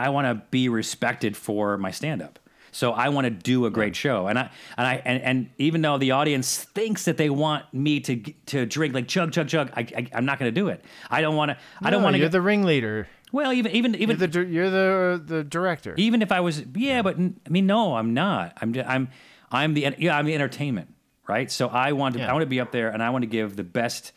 I 0.00 0.08
want 0.10 0.26
to 0.26 0.42
be 0.50 0.68
respected 0.68 1.36
for 1.36 1.76
my 1.76 1.90
stand 1.90 2.22
up. 2.22 2.38
So 2.72 2.92
I 2.92 3.08
want 3.08 3.24
to 3.24 3.30
do 3.30 3.66
a 3.66 3.70
great 3.70 3.96
show. 3.96 4.28
And 4.28 4.38
I 4.38 4.50
and 4.76 4.86
I 4.86 5.02
and, 5.04 5.22
and 5.22 5.50
even 5.58 5.82
though 5.82 5.98
the 5.98 6.12
audience 6.12 6.64
thinks 6.64 7.04
that 7.06 7.16
they 7.16 7.28
want 7.28 7.64
me 7.74 8.00
to 8.00 8.16
to 8.46 8.64
drink 8.66 8.94
like 8.94 9.08
chug 9.08 9.32
chug 9.32 9.48
chug, 9.48 9.70
I, 9.76 9.80
I 9.80 10.06
I'm 10.14 10.24
not 10.24 10.38
going 10.38 10.54
to 10.54 10.60
do 10.60 10.68
it. 10.68 10.84
I 11.10 11.20
don't 11.20 11.34
want 11.36 11.50
to 11.50 11.58
I 11.82 11.90
don't 11.90 12.02
want 12.02 12.14
to 12.14 12.18
You're 12.18 12.26
get 12.28 12.32
the 12.32 12.40
ringleader. 12.40 13.08
Well, 13.32 13.52
even 13.52 13.72
even 13.72 13.94
even 13.96 14.18
You're 14.18 14.28
the 14.28 14.44
you're 14.46 14.70
the 14.70 15.22
the 15.24 15.44
director. 15.44 15.94
even 15.96 16.22
if 16.22 16.30
I 16.32 16.40
was 16.40 16.62
yeah, 16.74 17.02
but 17.02 17.16
I 17.18 17.48
mean 17.48 17.66
no, 17.66 17.96
I'm 17.96 18.14
not. 18.14 18.56
I'm 18.60 18.74
I'm 18.86 19.08
I'm 19.50 19.74
the 19.74 19.94
yeah, 19.98 20.16
I'm 20.16 20.26
the 20.26 20.34
entertainment, 20.34 20.94
right? 21.28 21.50
So 21.50 21.66
I 21.68 21.92
want 21.92 22.14
to 22.14 22.20
Yeah. 22.20 22.30
I 22.30 22.32
want 22.34 22.42
to 22.42 22.46
be 22.46 22.60
up 22.60 22.70
there 22.70 22.88
and 22.90 23.02
I 23.02 23.10
want 23.10 23.22
to 23.22 23.28
give 23.28 23.56
the 23.56 23.64
best 23.64 24.12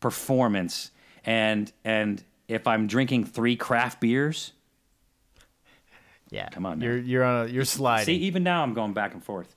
performance 0.00 0.90
and 1.24 1.72
and 1.84 2.22
if 2.48 2.66
I'm 2.66 2.86
drinking 2.88 3.24
3 3.26 3.54
craft 3.56 4.00
beers, 4.00 4.52
yeah, 6.30 6.48
Come 6.50 6.64
on 6.66 6.78
now. 6.78 6.86
You're 6.86 6.98
you're 6.98 7.24
on 7.24 7.46
a 7.46 7.48
you're 7.50 7.64
sliding. 7.64 8.06
see 8.06 8.16
even 8.16 8.42
now 8.42 8.62
I'm 8.62 8.74
going 8.74 8.92
back 8.92 9.14
and 9.14 9.22
forth. 9.22 9.54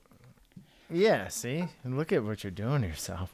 Yeah, 0.92 1.28
see, 1.30 1.66
and 1.84 1.98
look 1.98 2.12
at 2.12 2.24
what 2.24 2.44
you're 2.44 2.52
doing 2.52 2.82
to 2.82 2.88
yourself. 2.88 3.34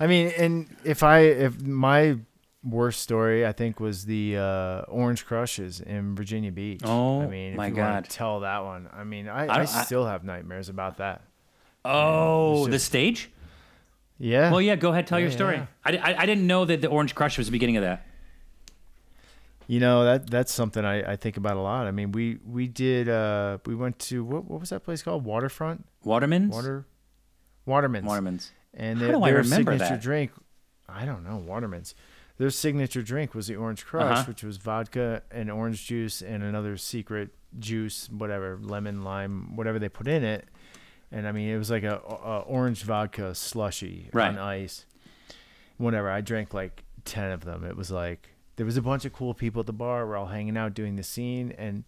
I 0.00 0.06
mean, 0.06 0.32
and 0.36 0.68
if 0.84 1.02
I 1.02 1.20
if 1.20 1.60
my 1.60 2.18
worst 2.64 3.00
story 3.02 3.46
I 3.46 3.52
think 3.52 3.78
was 3.78 4.04
the 4.06 4.36
uh, 4.36 4.80
Orange 4.88 5.24
Crushes 5.26 5.80
in 5.80 6.14
Virginia 6.16 6.50
Beach. 6.50 6.80
Oh, 6.84 7.22
I 7.22 7.26
mean, 7.28 7.52
if 7.52 7.56
my 7.56 7.68
you 7.68 7.74
God. 7.74 8.06
tell 8.08 8.40
that 8.40 8.64
one. 8.64 8.88
I 8.92 9.04
mean, 9.04 9.28
I, 9.28 9.46
I- 9.46 9.56
I, 9.58 9.60
I- 9.60 9.64
still 9.64 10.04
have 10.06 10.24
nightmares 10.24 10.68
about 10.68 10.96
that. 10.98 11.22
Oh, 11.84 12.58
it's 12.62 12.66
the 12.66 12.72
just- 12.72 12.86
stage? 12.86 13.30
Yeah. 14.18 14.50
Well, 14.50 14.62
yeah, 14.62 14.76
go 14.76 14.90
ahead, 14.92 15.06
tell 15.06 15.20
your 15.20 15.30
story. 15.30 15.56
yeah. 15.56 15.66
I, 15.84 15.96
I, 16.12 16.22
I 16.22 16.26
didn't 16.26 16.46
know 16.46 16.64
that 16.64 16.80
the 16.80 16.88
Orange 16.88 17.14
Crush 17.14 17.36
was 17.36 17.46
the 17.48 17.52
beginning 17.52 17.76
of 17.76 17.82
that. 17.82 18.06
You 19.68 19.80
know 19.80 20.04
that 20.04 20.30
that's 20.30 20.52
something 20.52 20.84
I, 20.84 21.12
I 21.12 21.16
think 21.16 21.36
about 21.36 21.56
a 21.56 21.60
lot. 21.60 21.86
I 21.86 21.90
mean, 21.90 22.12
we 22.12 22.38
we 22.44 22.68
did 22.68 23.08
uh 23.08 23.58
we 23.66 23.74
went 23.74 23.98
to 24.10 24.22
what 24.24 24.44
what 24.48 24.60
was 24.60 24.70
that 24.70 24.84
place 24.84 25.02
called? 25.02 25.24
Waterfront 25.24 25.86
Waterman's? 26.04 26.54
Water 26.54 26.86
Waterman's. 27.64 28.06
Waterman's. 28.06 28.52
And 28.74 28.98
How 29.00 29.06
their, 29.06 29.16
I 29.16 29.30
their 29.30 29.42
remember 29.42 29.72
signature 29.72 29.94
that? 29.94 30.00
drink, 30.02 30.30
I 30.88 31.04
don't 31.04 31.24
know, 31.24 31.36
Waterman's. 31.38 31.94
Their 32.38 32.50
signature 32.50 33.00
drink 33.02 33.34
was 33.34 33.46
the 33.46 33.56
Orange 33.56 33.84
Crush, 33.86 34.18
Uh-huh. 34.18 34.24
which 34.28 34.42
was 34.44 34.58
vodka 34.58 35.22
and 35.30 35.50
orange 35.50 35.86
juice 35.86 36.20
and 36.20 36.42
another 36.42 36.76
secret 36.76 37.30
juice, 37.58 38.08
whatever, 38.10 38.58
lemon, 38.60 39.02
lime, 39.02 39.56
whatever 39.56 39.78
they 39.78 39.88
put 39.88 40.06
in 40.06 40.22
it. 40.22 40.46
And 41.10 41.26
I 41.26 41.32
mean, 41.32 41.48
it 41.48 41.56
was 41.56 41.70
like 41.70 41.82
a, 41.84 41.96
a 41.96 42.40
orange 42.40 42.82
vodka 42.82 43.34
slushy 43.34 44.10
Right. 44.12 44.28
on 44.28 44.38
ice. 44.38 44.84
Whatever. 45.78 46.10
I 46.10 46.20
drank 46.20 46.52
like 46.52 46.84
10 47.06 47.30
of 47.32 47.44
them. 47.44 47.64
It 47.64 47.76
was 47.76 47.90
like, 47.90 48.28
there 48.56 48.66
was 48.66 48.76
a 48.76 48.82
bunch 48.82 49.04
of 49.04 49.12
cool 49.12 49.34
people 49.34 49.60
at 49.60 49.66
the 49.66 49.72
bar. 49.72 50.06
We're 50.06 50.16
all 50.16 50.26
hanging 50.26 50.56
out 50.56 50.74
doing 50.74 50.96
the 50.96 51.02
scene. 51.02 51.52
And 51.58 51.84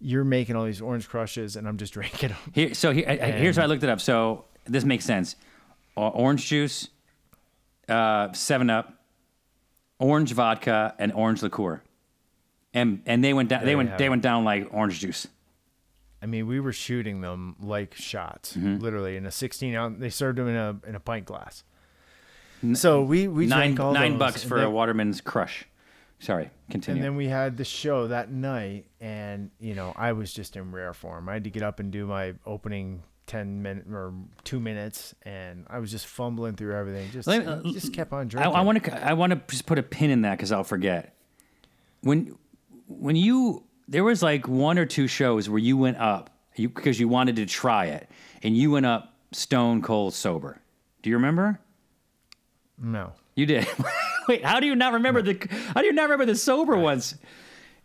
you're 0.00 0.24
making 0.24 0.54
all 0.56 0.64
these 0.64 0.80
orange 0.80 1.08
crushes, 1.08 1.56
and 1.56 1.66
I'm 1.68 1.76
just 1.76 1.92
drinking 1.98 2.30
them. 2.30 2.38
Here, 2.52 2.74
so 2.74 2.92
here, 2.92 3.04
I- 3.08 3.16
here's 3.32 3.56
And- 3.56 3.62
how 3.62 3.64
I 3.64 3.66
looked 3.66 3.82
it 3.84 3.88
up. 3.90 4.00
So 4.00 4.44
this 4.64 4.84
makes 4.84 5.04
sense. 5.04 5.36
Orange 5.96 6.46
juice, 6.46 6.88
uh, 7.88 8.32
Seven 8.32 8.68
Up, 8.70 8.92
orange 9.98 10.32
vodka, 10.32 10.94
and 10.98 11.12
orange 11.12 11.42
liqueur. 11.42 11.82
and 12.72 13.00
and 13.06 13.22
they 13.22 13.32
went 13.32 13.48
down. 13.48 13.64
They 13.64 13.76
went 13.76 13.96
they 13.98 14.06
it. 14.06 14.10
went 14.10 14.22
down 14.22 14.44
like 14.44 14.68
orange 14.72 14.98
juice. 15.00 15.28
I 16.20 16.26
mean, 16.26 16.46
we 16.48 16.58
were 16.58 16.72
shooting 16.72 17.20
them 17.20 17.54
like 17.60 17.94
shots, 17.94 18.56
Mm-hmm. 18.56 18.78
literally 18.78 19.16
in 19.16 19.24
a 19.26 19.30
16 19.30 19.74
ounce. 19.76 20.00
They 20.00 20.10
served 20.10 20.38
them 20.38 20.48
in 20.48 20.56
a 20.56 20.76
in 20.88 20.94
a 20.96 21.00
pint 21.00 21.26
glass. 21.26 21.62
So 22.72 23.02
we 23.02 23.28
we 23.28 23.46
nine 23.46 23.74
drank 23.74 23.80
all 23.80 23.92
nine 23.92 24.12
those, 24.12 24.18
bucks 24.18 24.42
for 24.44 24.56
then- 24.58 24.66
a 24.66 24.70
Waterman's 24.70 25.20
Crush. 25.20 25.64
Sorry, 26.18 26.50
continue. 26.70 27.00
And 27.00 27.04
then 27.04 27.16
we 27.16 27.28
had 27.28 27.56
the 27.56 27.64
show 27.64 28.08
that 28.08 28.30
night, 28.30 28.86
and 29.00 29.50
you 29.60 29.74
know, 29.74 29.92
I 29.96 30.12
was 30.12 30.32
just 30.32 30.56
in 30.56 30.72
rare 30.72 30.94
form. 30.94 31.28
I 31.28 31.34
had 31.34 31.44
to 31.44 31.50
get 31.50 31.62
up 31.62 31.80
and 31.80 31.90
do 31.90 32.06
my 32.06 32.34
opening 32.46 33.02
ten 33.26 33.62
minute 33.62 33.86
or 33.92 34.14
two 34.44 34.60
minutes, 34.60 35.14
and 35.22 35.66
I 35.68 35.78
was 35.78 35.90
just 35.90 36.06
fumbling 36.06 36.56
through 36.56 36.74
everything. 36.74 37.10
Just 37.10 37.28
me- 37.28 37.44
uh, 37.44 37.62
just 37.64 37.92
kept 37.92 38.12
on 38.12 38.20
I, 38.20 38.24
drinking. 38.24 38.54
I 38.54 38.60
want 38.62 38.84
to 38.84 39.06
I 39.06 39.12
want 39.12 39.32
to 39.32 39.40
just 39.48 39.66
put 39.66 39.78
a 39.78 39.82
pin 39.82 40.10
in 40.10 40.22
that 40.22 40.38
because 40.38 40.52
I'll 40.52 40.64
forget. 40.64 41.14
When 42.00 42.36
when 42.86 43.16
you 43.16 43.64
there 43.88 44.04
was 44.04 44.22
like 44.22 44.48
one 44.48 44.78
or 44.78 44.86
two 44.86 45.06
shows 45.06 45.48
where 45.48 45.58
you 45.58 45.76
went 45.76 45.98
up 45.98 46.30
you 46.56 46.68
because 46.68 47.00
you 47.00 47.08
wanted 47.08 47.36
to 47.36 47.46
try 47.46 47.86
it 47.86 48.08
and 48.42 48.56
you 48.56 48.70
went 48.70 48.86
up 48.86 49.14
stone 49.32 49.82
cold 49.82 50.14
sober. 50.14 50.60
Do 51.02 51.10
you 51.10 51.16
remember? 51.16 51.60
no. 52.78 53.12
You 53.36 53.46
did. 53.46 53.66
Wait, 54.28 54.44
how 54.44 54.60
do 54.60 54.66
you 54.66 54.74
not 54.74 54.92
remember 54.94 55.22
the? 55.22 55.36
How 55.74 55.80
do 55.80 55.86
you 55.86 55.92
not 55.92 56.04
remember 56.04 56.26
the 56.26 56.36
sober 56.36 56.76
ones? 56.76 57.14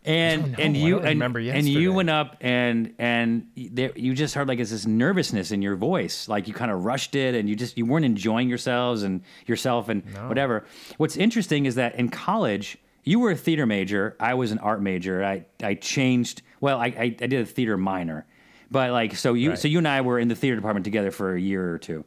And 0.02 0.58
and 0.58 0.74
you 0.74 0.96
and, 1.10 1.18
and 1.58 1.68
you 1.68 1.92
went 1.92 2.08
up 2.08 2.36
and 2.40 2.94
and 2.98 3.48
there, 3.54 3.92
you 3.94 4.14
just 4.14 4.34
heard 4.34 4.48
like 4.48 4.58
it's 4.58 4.70
this 4.70 4.86
nervousness 4.86 5.52
in 5.52 5.60
your 5.60 5.76
voice, 5.76 6.26
like 6.26 6.48
you 6.48 6.54
kind 6.54 6.70
of 6.70 6.86
rushed 6.86 7.14
it 7.14 7.34
and 7.34 7.50
you 7.50 7.54
just 7.54 7.76
you 7.76 7.84
weren't 7.84 8.06
enjoying 8.06 8.48
yourselves 8.48 9.02
and 9.02 9.20
yourself 9.46 9.90
and 9.90 10.02
whatever. 10.28 10.64
What's 10.96 11.18
interesting 11.18 11.66
is 11.66 11.74
that 11.74 11.96
in 11.96 12.08
college 12.08 12.78
you 13.04 13.18
were 13.20 13.32
a 13.32 13.36
theater 13.36 13.66
major, 13.66 14.16
I 14.18 14.32
was 14.34 14.52
an 14.52 14.58
art 14.60 14.80
major. 14.80 15.22
I 15.22 15.44
I 15.62 15.74
changed. 15.74 16.40
Well, 16.62 16.78
I 16.78 16.86
I, 16.86 17.02
I 17.20 17.26
did 17.26 17.34
a 17.34 17.44
theater 17.46 17.76
minor, 17.76 18.24
but 18.70 18.92
like 18.92 19.16
so 19.16 19.34
you 19.34 19.50
Right. 19.50 19.58
so 19.58 19.68
you 19.68 19.76
and 19.76 19.86
I 19.88 20.00
were 20.00 20.18
in 20.18 20.28
the 20.28 20.34
theater 20.34 20.56
department 20.56 20.84
together 20.84 21.10
for 21.10 21.34
a 21.34 21.40
year 21.40 21.74
or 21.74 21.78
two 21.78 22.06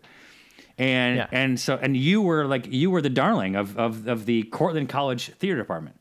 and 0.77 1.17
Yeah. 1.17 1.27
and 1.31 1.59
so 1.59 1.75
and 1.81 1.95
you 1.95 2.21
were 2.21 2.45
like 2.45 2.67
you 2.71 2.89
were 2.91 3.01
the 3.01 3.09
darling 3.09 3.55
of 3.55 3.77
of 3.77 4.07
of 4.07 4.25
the 4.25 4.43
Cortland 4.43 4.89
College 4.89 5.31
theater 5.33 5.57
department. 5.57 5.97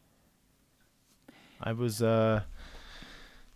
I 1.61 1.73
was 1.73 2.03
uh 2.03 2.43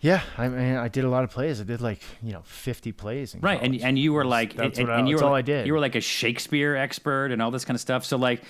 yeah, 0.00 0.20
I 0.36 0.48
mean 0.48 0.76
I 0.76 0.88
did 0.88 1.04
a 1.04 1.08
lot 1.08 1.24
of 1.24 1.30
plays. 1.30 1.60
I 1.60 1.64
did 1.64 1.80
like, 1.80 2.00
you 2.22 2.32
know, 2.32 2.42
50 2.44 2.92
plays 2.92 3.34
in 3.34 3.40
Right, 3.40 3.54
and 3.60 3.72
college. 3.72 3.82
and 3.82 3.98
you 3.98 4.12
were 4.12 4.24
like, 4.24 4.54
that's 4.54 4.78
and, 4.78 4.88
what 4.88 4.94
I- 4.96 4.98
and 5.00 5.08
you 5.08 5.16
that's 5.16 5.22
were 5.22 5.26
all 5.26 5.32
like- 5.32 5.44
I 5.44 5.46
did. 5.46 5.66
You 5.66 5.72
were 5.72 5.80
like 5.80 5.94
a 5.94 6.00
Shakespeare 6.00 6.76
expert 6.76 7.32
and 7.32 7.40
all 7.40 7.50
this 7.50 7.64
kind 7.64 7.74
of 7.74 7.80
stuff. 7.80 8.04
So 8.04 8.16
like, 8.16 8.42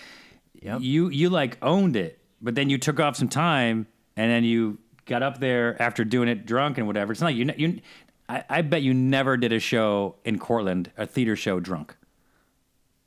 Yep. 0.61 0.81
you 0.81 1.09
you 1.11 1.31
like 1.31 1.57
owned 1.63 1.97
it, 1.97 2.19
but 2.43 2.55
then 2.55 2.69
you 2.71 2.79
took 2.79 2.99
off 2.99 3.17
some 3.17 3.29
time, 3.29 3.87
and 4.17 4.31
then 4.31 4.43
you 4.43 4.79
got 5.05 5.23
up 5.23 5.39
there 5.39 5.81
after 5.81 6.05
doing 6.05 6.29
it 6.29 6.47
drunk 6.47 6.79
and 6.79 6.87
whatever. 6.87 7.13
It's 7.13 7.21
not 7.21 7.29
like 7.29 7.37
you 7.37 7.51
you. 7.57 7.81
I, 8.29 8.43
I 8.51 8.63
bet 8.63 8.83
you 8.83 8.93
never 8.93 9.37
did 9.37 9.53
a 9.53 9.61
show 9.61 10.17
in 10.25 10.39
Cortland, 10.41 10.91
a 10.97 11.07
theater 11.07 11.37
show 11.37 11.61
drunk. 11.61 11.97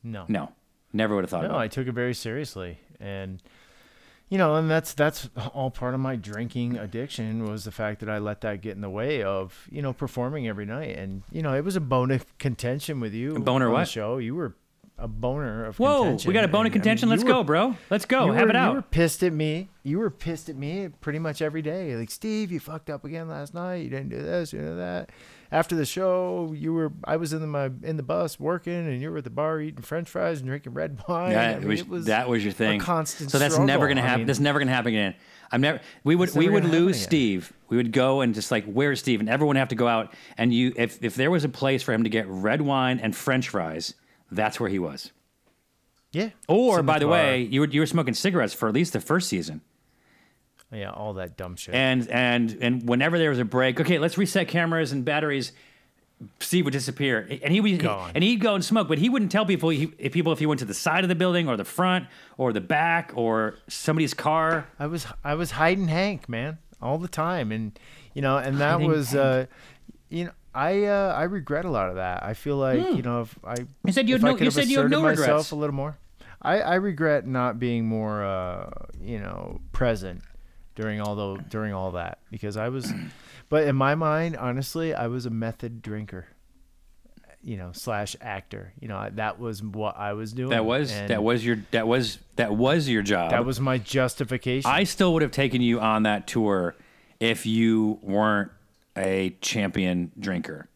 No. 0.03 0.25
No, 0.27 0.51
never 0.93 1.15
would 1.15 1.23
have 1.23 1.29
thought 1.29 1.43
No, 1.43 1.49
about 1.49 1.59
I 1.61 1.67
took 1.67 1.87
it 1.87 1.93
very 1.93 2.13
seriously, 2.13 2.79
and 2.99 3.41
you 4.29 4.37
know, 4.37 4.55
and 4.55 4.69
that's 4.69 4.93
that's 4.93 5.29
all 5.53 5.71
part 5.71 5.93
of 5.93 5.99
my 5.99 6.15
drinking 6.15 6.77
addiction 6.77 7.45
was 7.49 7.65
the 7.65 7.71
fact 7.71 7.99
that 8.01 8.09
I 8.09 8.19
let 8.19 8.41
that 8.41 8.61
get 8.61 8.75
in 8.75 8.81
the 8.81 8.89
way 8.89 9.23
of 9.23 9.67
you 9.71 9.81
know 9.81 9.93
performing 9.93 10.47
every 10.47 10.65
night, 10.65 10.97
and 10.97 11.23
you 11.31 11.41
know, 11.41 11.55
it 11.55 11.63
was 11.63 11.75
a 11.75 11.81
bone 11.81 12.11
of 12.11 12.37
contention 12.37 12.99
with 12.99 13.13
you. 13.13 13.35
A 13.35 13.39
boner 13.39 13.65
on 13.65 13.71
the 13.71 13.77
what? 13.79 13.87
show 13.87 14.17
you 14.17 14.35
were 14.35 14.55
a 14.99 15.07
boner 15.07 15.65
of 15.65 15.79
Whoa, 15.79 16.01
contention. 16.01 16.27
we 16.27 16.33
got 16.33 16.43
a 16.43 16.47
bone 16.47 16.61
of 16.61 16.65
and, 16.65 16.73
I 16.73 16.75
mean, 16.75 16.81
contention. 16.81 17.09
Let's 17.09 17.23
were- 17.23 17.29
go, 17.29 17.43
bro. 17.43 17.75
Let's 17.89 18.05
go. 18.05 18.31
Have 18.31 18.43
were, 18.45 18.49
it 18.49 18.55
out. 18.55 18.69
You 18.69 18.75
were 18.75 18.81
pissed 18.83 19.23
at 19.23 19.33
me. 19.33 19.69
You 19.83 19.99
were 19.99 20.09
pissed 20.09 20.49
at 20.49 20.55
me 20.55 20.89
pretty 21.01 21.19
much 21.19 21.41
every 21.41 21.61
day. 21.61 21.95
Like 21.95 22.11
Steve, 22.11 22.51
you 22.51 22.59
fucked 22.59 22.89
up 22.89 23.05
again 23.05 23.27
last 23.27 23.53
night. 23.53 23.77
You 23.77 23.89
didn't 23.89 24.09
do 24.09 24.21
this, 24.21 24.53
you 24.53 24.59
didn't 24.59 24.77
that. 24.77 25.09
After 25.51 25.75
the 25.75 25.85
show, 25.85 26.53
you 26.55 26.73
were 26.73 26.91
I 27.05 27.17
was 27.17 27.33
in 27.33 27.41
the 27.41 27.47
my 27.47 27.71
in 27.81 27.97
the 27.97 28.03
bus 28.03 28.39
working, 28.39 28.73
and 28.73 29.01
you 29.01 29.09
were 29.09 29.17
at 29.17 29.23
the 29.23 29.31
bar 29.31 29.59
eating 29.59 29.81
French 29.81 30.07
fries 30.07 30.39
and 30.39 30.47
drinking 30.47 30.73
red 30.75 31.01
wine. 31.07 31.31
Yeah, 31.31 31.55
I 31.55 31.59
mean, 31.59 31.89
was, 31.89 32.05
that 32.05 32.29
was 32.29 32.43
your 32.43 32.53
thing. 32.53 32.79
Constant 32.79 33.31
so 33.31 33.39
that's 33.39 33.57
never 33.57 33.87
gonna 33.87 34.01
I 34.01 34.05
happen. 34.05 34.21
mean, 34.21 34.27
that's 34.27 34.39
never 34.39 34.59
gonna 34.59 34.71
happen 34.71 34.89
again. 34.89 35.15
I'm 35.51 35.61
never. 35.61 35.79
We 36.03 36.15
would 36.15 36.35
we 36.35 36.49
would 36.49 36.65
lose. 36.65 37.01
Steve. 37.01 37.51
We 37.69 37.77
would 37.77 37.91
go 37.91 38.21
and 38.21 38.35
just 38.35 38.51
like 38.51 38.65
where's 38.65 38.99
Steve, 38.99 39.19
and 39.21 39.29
everyone 39.29 39.55
have 39.55 39.69
to 39.69 39.75
go 39.75 39.87
out. 39.87 40.13
And 40.37 40.53
you, 40.53 40.73
if 40.75 41.03
if 41.03 41.15
there 41.15 41.31
was 41.31 41.43
a 41.43 41.49
place 41.49 41.81
for 41.81 41.93
him 41.93 42.03
to 42.03 42.09
get 42.09 42.27
red 42.27 42.61
wine 42.61 42.99
and 42.99 43.15
French 43.15 43.49
fries, 43.49 43.95
that's 44.31 44.59
where 44.59 44.69
he 44.69 44.79
was. 44.79 45.11
yeah. 46.11 46.29
Or 46.47 46.81
by 46.83 46.99
the 46.99 47.07
way, 47.07 47.41
you 47.43 47.61
were 47.61 47.67
you 47.67 47.79
were 47.81 47.85
smoking 47.87 48.13
cigarettes 48.13 48.53
for 48.53 48.67
at 48.67 48.73
least 48.73 48.93
the 48.93 48.99
first 48.99 49.27
season. 49.29 49.61
yeah, 50.71 50.91
all 50.91 51.13
that 51.15 51.37
dumb 51.37 51.55
shit. 51.55 51.73
And 51.75 52.07
and 52.09 52.57
and 52.61 52.87
whenever 52.87 53.17
there 53.17 53.29
was 53.29 53.39
a 53.39 53.45
break, 53.45 53.79
okay, 53.79 53.99
let's 53.99 54.17
reset 54.17 54.47
cameras 54.47 54.91
and 54.91 55.03
batteries. 55.05 55.51
Steve 56.41 56.65
would 56.65 56.73
disappear, 56.73 57.25
and 57.41 57.53
he 57.53 57.61
would 57.61 57.79
Gone. 57.79 58.11
and 58.13 58.21
he'd 58.21 58.41
go 58.41 58.53
and 58.53 58.65
smoke, 58.65 58.89
but 58.89 58.97
he 58.97 59.07
wouldn't 59.07 59.31
tell 59.31 59.45
people 59.45 59.69
he, 59.69 59.93
if 59.97 60.11
people 60.11 60.33
if 60.33 60.39
he 60.39 60.45
went 60.45 60.59
to 60.59 60.65
the 60.65 60.73
side 60.73 61.05
of 61.05 61.07
the 61.07 61.15
building 61.15 61.47
or 61.47 61.55
the 61.55 61.63
front 61.63 62.07
or 62.37 62.51
the 62.51 62.59
back 62.59 63.13
or 63.15 63.55
somebody's 63.69 64.13
car. 64.13 64.67
I 64.77 64.87
was 64.87 65.07
I 65.23 65.35
was 65.35 65.51
hiding 65.51 65.87
Hank, 65.87 66.27
man, 66.27 66.57
all 66.81 66.97
the 66.97 67.07
time, 67.07 67.53
and 67.53 67.79
you 68.13 68.21
know, 68.21 68.37
and 68.37 68.57
that 68.59 68.73
Hiding 68.73 68.89
was, 68.89 69.15
uh, 69.15 69.45
you 70.09 70.25
know, 70.25 70.31
I 70.53 70.85
uh, 70.85 71.13
I 71.15 71.23
regret 71.23 71.65
a 71.65 71.69
lot 71.69 71.89
of 71.89 71.95
that. 71.95 72.23
I 72.23 72.33
feel 72.33 72.57
like 72.57 72.79
you 72.95 73.01
know 73.01 73.21
if 73.21 73.37
I. 73.43 73.55
You 73.85 73.93
said 73.93 74.07
you 74.09 74.15
had 74.15 74.23
no- 74.23 74.37
you 74.37 74.51
said 74.51 74.65
you 74.67 74.77
asserted 74.79 74.91
no 74.91 75.01
myself 75.01 75.27
regrets. 75.27 75.51
a 75.51 75.55
little 75.55 75.75
more. 75.75 75.97
I, 76.41 76.61
I 76.61 76.75
regret 76.75 77.27
not 77.27 77.59
being 77.59 77.85
more 77.85 78.23
uh, 78.23 78.69
you 79.01 79.19
know 79.19 79.59
present 79.71 80.21
during 80.75 81.01
all 81.01 81.15
the 81.15 81.43
during 81.49 81.73
all 81.73 81.91
that 81.91 82.19
because 82.31 82.55
I 82.57 82.69
was, 82.69 82.91
but 83.49 83.67
in 83.67 83.75
my 83.75 83.95
mind, 83.95 84.37
honestly, 84.37 84.93
I 84.93 85.07
was 85.07 85.25
a 85.25 85.29
method 85.29 85.81
drinker. 85.81 86.27
You 87.41 87.55
know, 87.55 87.71
slash 87.71 88.17
actor. 88.19 88.73
You 88.81 88.89
know, 88.89 89.09
that 89.13 89.39
was 89.39 89.63
what 89.63 89.97
I 89.97 90.11
was 90.11 90.33
doing. 90.33 90.49
That 90.49 90.65
was 90.65 90.91
and 90.91 91.09
that 91.09 91.23
was 91.23 91.45
your 91.45 91.59
that 91.71 91.87
was 91.87 92.19
that 92.35 92.53
was 92.53 92.89
your 92.89 93.01
job. 93.01 93.31
that 93.31 93.45
was 93.45 93.61
my 93.61 93.77
justification. 93.77 94.69
I 94.69 94.83
still 94.83 95.13
would 95.13 95.21
have 95.21 95.31
taken 95.31 95.61
you 95.61 95.79
on 95.79 96.03
that 96.03 96.27
tour 96.27 96.75
if 97.21 97.45
you 97.45 97.97
weren't 98.01 98.51
a 98.99 99.35
champion 99.41 100.11
drinker. 100.19 100.67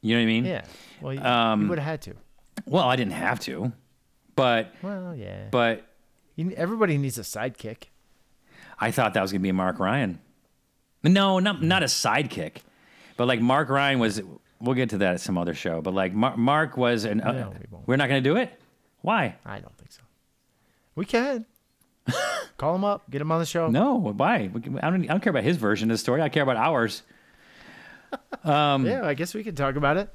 You 0.00 0.16
know 0.16 0.20
what 0.20 0.24
I 0.24 0.26
mean? 0.26 0.44
yeah. 0.44 0.64
Well, 1.00 1.14
you, 1.14 1.20
Um, 1.20 1.62
you 1.62 1.68
would 1.68 1.78
have 1.78 1.86
had 1.86 2.02
to. 2.02 2.14
Well, 2.66 2.84
I 2.88 2.96
didn't 2.96 3.12
have 3.12 3.38
to, 3.40 3.72
but 4.36 4.74
Well, 4.82 5.14
yeah. 5.14 5.48
but 5.50 5.84
You- 6.36 6.50
everybody 6.52 6.98
needs 6.98 7.18
a 7.18 7.22
sidekick. 7.22 7.84
I 8.80 8.90
thought 8.90 9.14
that 9.14 9.22
was 9.22 9.30
gonna 9.32 9.42
be 9.42 9.52
Mark 9.52 9.78
Ryan. 9.78 10.18
No, 11.04 11.38
not 11.38 11.62
not 11.62 11.82
a 11.82 11.86
sidekick, 11.86 12.58
but 13.16 13.26
like 13.28 13.40
Mark 13.40 13.68
Ryan 13.68 13.98
was. 13.98 14.20
We'll 14.60 14.74
get 14.76 14.90
to 14.90 14.98
that 14.98 15.14
at 15.14 15.20
some 15.20 15.36
other 15.36 15.54
show. 15.54 15.80
But 15.82 15.92
like 15.94 16.12
Mar- 16.14 16.36
Mark 16.36 16.76
was 16.76 17.04
an. 17.04 17.20
Uh, 17.20 17.32
No, 17.32 17.50
we 17.72 17.78
we're 17.86 17.96
not 17.96 18.08
gonna 18.08 18.20
do 18.20 18.36
it. 18.36 18.50
Why? 19.00 19.34
I 19.44 19.58
don't 19.58 19.76
think 19.76 19.90
so. 19.92 20.02
We 20.94 21.04
can 21.04 21.44
call 22.58 22.74
him 22.76 22.84
up, 22.84 23.08
get 23.10 23.20
him 23.20 23.32
on 23.32 23.40
the 23.40 23.46
show. 23.46 23.68
No, 23.68 23.94
why? 23.96 24.36
I 24.36 24.46
don't. 24.46 24.78
I 24.80 24.90
don't 25.08 25.20
care 25.20 25.30
about 25.30 25.42
his 25.44 25.56
version 25.56 25.90
of 25.90 25.94
the 25.94 25.98
story. 25.98 26.22
I 26.22 26.28
care 26.28 26.42
about 26.44 26.56
ours. 26.56 27.02
Yeah, 28.86 29.06
I 29.06 29.14
guess 29.14 29.34
we 29.34 29.44
could 29.44 29.56
talk 29.56 29.76
about 29.76 29.96
it. 29.96 30.08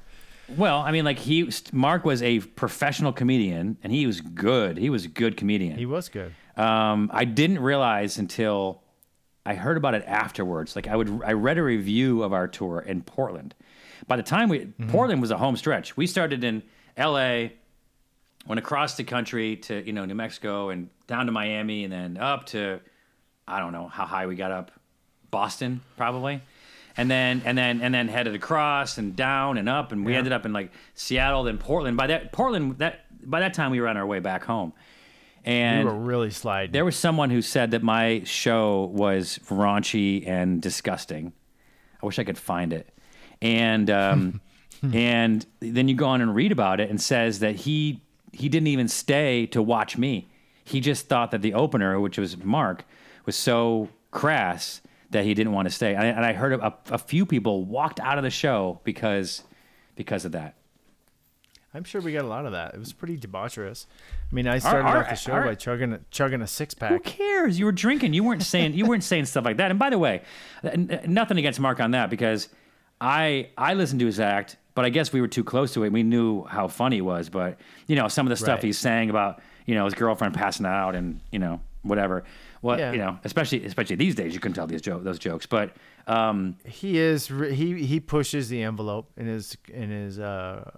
Well, 0.55 0.79
I 0.79 0.91
mean, 0.91 1.03
like 1.03 1.19
he, 1.19 1.49
Mark 1.73 2.05
was 2.05 2.23
a 2.23 2.39
professional 2.39 3.11
comedian, 3.11 3.77
and 3.83 3.91
he 3.91 4.05
was 4.05 4.21
good. 4.21 4.77
He 4.77 4.89
was 4.89 5.05
a 5.05 5.09
good 5.09 5.35
comedian. 5.35 5.77
He 5.77 5.85
was 5.85 6.07
good. 6.07 6.33
Um, 6.55 7.09
I 7.13 7.25
didn't 7.25 7.59
realize 7.59 8.17
until 8.17 8.81
I 9.45 9.55
heard 9.55 9.77
about 9.77 9.93
it 9.93 10.03
afterwards. 10.07 10.75
Like 10.75 10.87
I 10.87 10.95
would, 10.95 11.21
I 11.25 11.33
read 11.33 11.57
a 11.57 11.63
review 11.63 12.23
of 12.23 12.33
our 12.33 12.47
tour 12.47 12.79
in 12.79 13.01
Portland. 13.01 13.55
By 14.07 14.15
the 14.15 14.23
time 14.23 14.47
we, 14.47 14.67
Portland 14.87 15.21
was 15.21 15.31
a 15.31 15.37
home 15.37 15.57
stretch. 15.57 15.97
We 15.97 16.07
started 16.07 16.43
in 16.43 16.63
L.A., 16.95 17.53
went 18.45 18.59
across 18.59 18.95
the 18.95 19.03
country 19.03 19.57
to 19.57 19.85
you 19.85 19.91
know 19.91 20.05
New 20.05 20.15
Mexico 20.15 20.69
and 20.69 20.89
down 21.07 21.25
to 21.25 21.31
Miami, 21.31 21.83
and 21.83 21.91
then 21.91 22.17
up 22.17 22.45
to 22.47 22.79
I 23.47 23.59
don't 23.59 23.73
know 23.73 23.87
how 23.87 24.05
high 24.05 24.27
we 24.27 24.35
got 24.35 24.51
up, 24.51 24.71
Boston 25.31 25.81
probably, 25.97 26.41
and 26.97 27.09
then 27.09 27.41
and 27.45 27.57
then 27.57 27.81
and 27.81 27.93
then 27.93 28.07
headed 28.07 28.35
across 28.35 28.97
and 28.97 29.15
down 29.15 29.57
and 29.57 29.69
up, 29.69 29.91
and 29.91 30.05
we 30.05 30.11
Yeah. 30.13 30.17
ended 30.19 30.33
up 30.33 30.45
in 30.45 30.53
like 30.53 30.71
Seattle, 30.95 31.43
then 31.43 31.57
Portland. 31.57 31.97
By 31.97 32.07
that 32.07 32.31
Portland 32.31 32.77
that 32.79 33.05
by 33.29 33.39
that 33.41 33.53
time 33.53 33.71
we 33.71 33.79
were 33.81 33.87
on 33.87 33.97
our 33.97 34.05
way 34.05 34.19
back 34.19 34.43
home, 34.45 34.73
And 35.45 35.87
We 35.87 35.93
were 35.93 35.99
really 35.99 36.29
sliding. 36.29 36.71
there 36.71 36.83
was 36.85 36.95
someone 36.95 37.29
who 37.29 37.41
said 37.41 37.71
that 37.71 37.81
my 37.83 38.21
show 38.25 38.85
was 38.93 39.39
raunchy 39.49 40.27
and 40.27 40.61
disgusting. 40.61 41.33
I 42.01 42.05
wish 42.05 42.19
I 42.19 42.23
could 42.23 42.37
find 42.37 42.73
it. 42.73 42.89
And 43.41 43.89
um, 43.89 44.41
and 44.93 45.45
then 45.59 45.87
you 45.87 45.95
go 45.95 46.07
on 46.07 46.21
and 46.21 46.33
read 46.35 46.51
about 46.51 46.79
it 46.79 46.89
and 46.89 46.99
says 47.01 47.39
that 47.39 47.55
he 47.55 48.01
he 48.33 48.49
didn't 48.49 48.67
even 48.67 48.87
stay 48.87 49.45
to 49.47 49.61
watch 49.61 49.97
me. 49.97 50.27
He 50.63 50.79
just 50.81 51.07
thought 51.07 51.31
that 51.31 51.41
the 51.41 51.53
opener, 51.53 51.99
which 51.99 52.17
was 52.17 52.37
Mark, 52.43 52.85
was 53.25 53.35
so 53.35 53.87
crass 54.11 54.81
that 55.11 55.23
he 55.25 55.33
didn't 55.33 55.53
want 55.53 55.67
to 55.67 55.73
stay. 55.73 55.93
And 55.95 56.03
I, 56.03 56.05
and 56.07 56.25
I 56.25 56.33
heard 56.33 56.53
a, 56.53 56.73
a 56.91 56.97
few 56.97 57.25
people 57.25 57.63
walked 57.65 57.99
out 57.99 58.17
of 58.17 58.23
the 58.23 58.29
show 58.29 58.79
because 58.83 59.43
because 59.95 60.25
of 60.25 60.31
that. 60.33 60.55
I'm 61.73 61.83
sure 61.83 62.01
we 62.01 62.13
got 62.13 62.23
a 62.25 62.27
lot 62.27 62.45
of 62.45 62.53
that. 62.53 62.73
It 62.73 62.79
was 62.79 62.93
pretty 62.93 63.17
debaucherous. 63.17 63.85
I 64.31 64.35
mean, 64.35 64.47
I 64.47 64.57
started 64.57 64.85
our- 64.87 64.97
off 65.03 65.09
the 65.09 65.15
show 65.15 65.33
our- 65.33 65.45
by 65.45 65.55
chugging 65.55 65.93
a, 65.93 65.99
chugging 66.11 66.41
a 66.41 66.47
six 66.47 66.73
Who 66.73 66.79
pack. 66.79 67.03
cares? 67.03 67.59
You 67.59 67.65
were 67.65 67.71
drinking. 67.71 68.13
You 68.13 68.23
weren't 68.23 68.41
saying 68.43 68.73
you 68.73 68.85
weren't 68.85 69.03
saying 69.03 69.25
stuff 69.25 69.45
like 69.45 69.57
that. 69.57 69.69
And 69.69 69.79
by 69.79 69.89
the 69.89 69.97
way, 69.99 70.21
n- 70.63 71.01
nothing 71.07 71.37
against 71.37 71.59
Mark 71.59 71.79
on 71.79 71.91
that 71.91 72.09
because 72.09 72.49
I 72.99 73.49
I 73.57 73.73
listened 73.75 73.99
to 73.99 74.05
his 74.05 74.19
act, 74.19 74.57
but 74.75 74.85
I 74.85 74.89
guess 74.89 75.13
we 75.13 75.21
were 75.21 75.27
too 75.27 75.43
close 75.43 75.73
to 75.73 75.83
it. 75.83 75.91
We 75.91 76.03
knew 76.03 76.45
how 76.45 76.67
funny 76.67 76.97
he 76.97 77.01
was, 77.01 77.29
but 77.29 77.59
you 77.85 77.95
know 77.95 78.07
some 78.07 78.25
of 78.25 78.29
the 78.29 78.37
stuff 78.37 78.57
Right. 78.57 78.63
he's 78.63 78.79
saying 78.79 79.09
about 79.09 79.41
you 79.65 79.75
know 79.75 79.85
his 79.85 79.93
girlfriend 79.93 80.33
passing 80.33 80.65
out 80.65 80.95
and 80.95 81.19
you 81.31 81.39
know 81.39 81.61
whatever. 81.83 82.23
What 82.61 82.79
Yeah. 82.79 82.91
you 82.91 82.97
know, 82.97 83.19
especially 83.23 83.63
especially 83.65 83.95
these 83.97 84.15
days, 84.15 84.33
you 84.33 84.39
can 84.39 84.53
tell 84.53 84.67
these 84.67 84.81
joke 84.81 85.03
those 85.03 85.19
jokes. 85.19 85.45
But 85.45 85.75
um, 86.07 86.57
He 86.65 86.97
is 86.97 87.27
he 87.27 87.83
he 87.85 87.99
pushes 87.99 88.49
the 88.49 88.63
envelope 88.63 89.11
in 89.17 89.25
his 89.27 89.55
in 89.71 89.89
his 89.91 90.19
uh, 90.19 90.69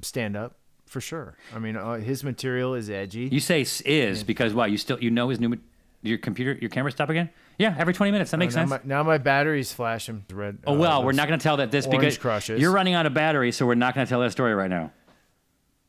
stand 0.00 0.36
up 0.36 0.56
for 0.86 1.00
sure. 1.00 1.36
I 1.54 1.58
mean, 1.58 1.76
uh, 1.76 1.94
his 1.96 2.24
material 2.24 2.74
is 2.74 2.88
edgy. 2.88 3.28
you 3.30 3.40
say 3.40 3.62
is 3.84 4.22
because 4.24 4.54
why 4.54 4.66
you 4.68 4.78
still 4.78 4.98
you 5.00 5.10
know 5.10 5.28
his 5.28 5.40
new 5.40 5.56
your 6.02 6.18
computer 6.18 6.56
your 6.60 6.70
camera 6.70 6.90
stop 6.92 7.10
again? 7.10 7.30
Yeah, 7.58 7.74
every 7.78 7.94
twenty 7.94 8.10
minutes. 8.12 8.30
That 8.32 8.38
makes 8.38 8.54
now 8.54 8.62
sense. 8.66 8.70
My, 8.70 8.80
now 8.84 9.02
my 9.02 9.18
battery's 9.18 9.72
flashing 9.72 10.24
red. 10.32 10.58
Oh 10.66 10.74
uh, 10.74 10.78
well, 10.78 11.04
we're 11.04 11.12
not 11.12 11.28
going 11.28 11.38
to 11.38 11.42
tell 11.42 11.58
that 11.58 11.70
this 11.70 11.86
because 11.86 12.18
crushes. 12.18 12.60
you're 12.60 12.72
running 12.72 12.94
out 12.94 13.06
of 13.06 13.14
battery, 13.14 13.52
so 13.52 13.64
we're 13.66 13.74
not 13.76 13.94
going 13.94 14.06
to 14.06 14.10
tell 14.10 14.20
that 14.20 14.32
story 14.32 14.54
right 14.54 14.70
now. 14.70 14.90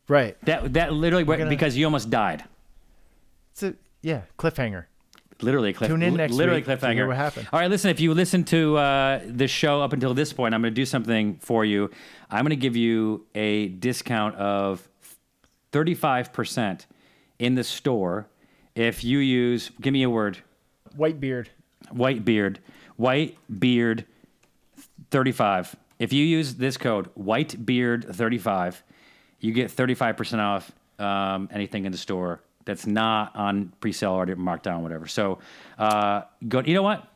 right. 0.08 0.36
That 0.44 0.74
that 0.74 0.92
literally 0.92 1.24
gonna- 1.24 1.48
because 1.48 1.76
you 1.76 1.84
almost 1.86 2.08
died. 2.10 2.44
It's 3.52 3.62
a 3.62 3.74
yeah 4.02 4.22
cliffhanger. 4.38 4.84
Literally 5.42 5.72
cliff. 5.72 5.90
Tune 5.90 6.02
in 6.02 6.14
next 6.14 6.32
literally 6.32 6.62
week 6.62 6.80
to 6.80 6.92
hear 6.92 7.06
what 7.06 7.16
happened. 7.16 7.48
All 7.52 7.60
right, 7.60 7.70
listen. 7.70 7.90
If 7.90 8.00
you 8.00 8.14
listen 8.14 8.44
to 8.44 8.76
uh, 8.76 9.20
the 9.26 9.46
show 9.46 9.82
up 9.82 9.92
until 9.92 10.14
this 10.14 10.32
point, 10.32 10.54
I'm 10.54 10.62
going 10.62 10.72
to 10.72 10.74
do 10.74 10.86
something 10.86 11.36
for 11.36 11.64
you. 11.64 11.90
I'm 12.30 12.42
going 12.42 12.50
to 12.50 12.56
give 12.56 12.76
you 12.76 13.26
a 13.34 13.68
discount 13.68 14.34
of 14.36 14.88
35 15.72 16.32
percent 16.32 16.86
in 17.38 17.54
the 17.54 17.64
store 17.64 18.28
if 18.74 19.04
you 19.04 19.18
use. 19.18 19.70
Give 19.80 19.92
me 19.92 20.02
a 20.04 20.10
word. 20.10 20.38
White 20.94 21.20
beard. 21.20 21.50
White 21.90 22.24
beard. 22.24 22.60
White 22.96 23.36
beard. 23.60 24.06
35. 25.10 25.76
If 25.98 26.12
you 26.12 26.24
use 26.24 26.54
this 26.54 26.76
code 26.76 27.08
white 27.14 27.64
beard 27.64 28.06
35, 28.10 28.82
you 29.40 29.52
get 29.52 29.70
35% 29.70 30.38
off 30.38 30.72
um, 30.98 31.48
anything 31.52 31.84
in 31.84 31.92
the 31.92 31.98
store 31.98 32.40
that's 32.66 32.86
not 32.86 33.34
on 33.34 33.72
pre-sale 33.80 34.12
or 34.12 34.26
markdown, 34.26 34.80
or 34.80 34.82
whatever. 34.82 35.06
So, 35.06 35.38
uh, 35.78 36.22
go. 36.46 36.60
You 36.60 36.74
know 36.74 36.82
what? 36.82 37.06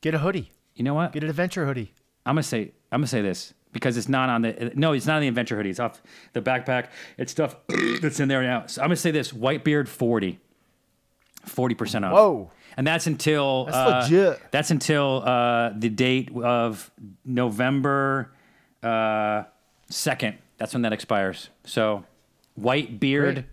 Get 0.00 0.14
a 0.14 0.18
hoodie. 0.18 0.52
You 0.76 0.84
know 0.84 0.94
what? 0.94 1.12
Get 1.12 1.24
an 1.24 1.30
adventure 1.30 1.66
hoodie. 1.66 1.92
I'm 2.24 2.36
gonna 2.36 2.44
say. 2.44 2.72
I'm 2.92 3.00
gonna 3.00 3.08
say 3.08 3.22
this 3.22 3.52
because 3.72 3.96
it's 3.96 4.08
not 4.08 4.28
on 4.28 4.42
the. 4.42 4.72
No, 4.76 4.92
it's 4.92 5.06
not 5.06 5.16
on 5.16 5.22
the 5.22 5.28
adventure 5.28 5.56
hoodie. 5.56 5.70
It's 5.70 5.80
off 5.80 6.00
the 6.32 6.40
backpack. 6.40 6.88
It's 7.18 7.32
stuff 7.32 7.56
that's 8.00 8.20
in 8.20 8.28
there 8.28 8.42
now. 8.42 8.66
So 8.66 8.82
I'm 8.82 8.88
gonna 8.88 8.96
say 8.96 9.10
this: 9.10 9.32
Whitebeard 9.32 9.88
forty. 9.88 10.38
40% 11.44 12.04
off. 12.04 12.12
Whoa. 12.12 12.50
And 12.76 12.86
that's 12.86 13.08
until 13.08 13.64
that's, 13.64 14.12
uh, 14.12 14.38
that's 14.52 14.70
until 14.70 15.24
uh, 15.24 15.72
the 15.76 15.88
date 15.88 16.30
of 16.36 16.88
November 17.24 18.32
uh, 18.82 19.42
second. 19.90 20.34
Uh, 20.34 20.38
that's 20.58 20.72
when 20.72 20.82
that 20.82 20.92
expires. 20.92 21.48
So, 21.64 22.04
white 22.54 23.00
beard. 23.00 23.44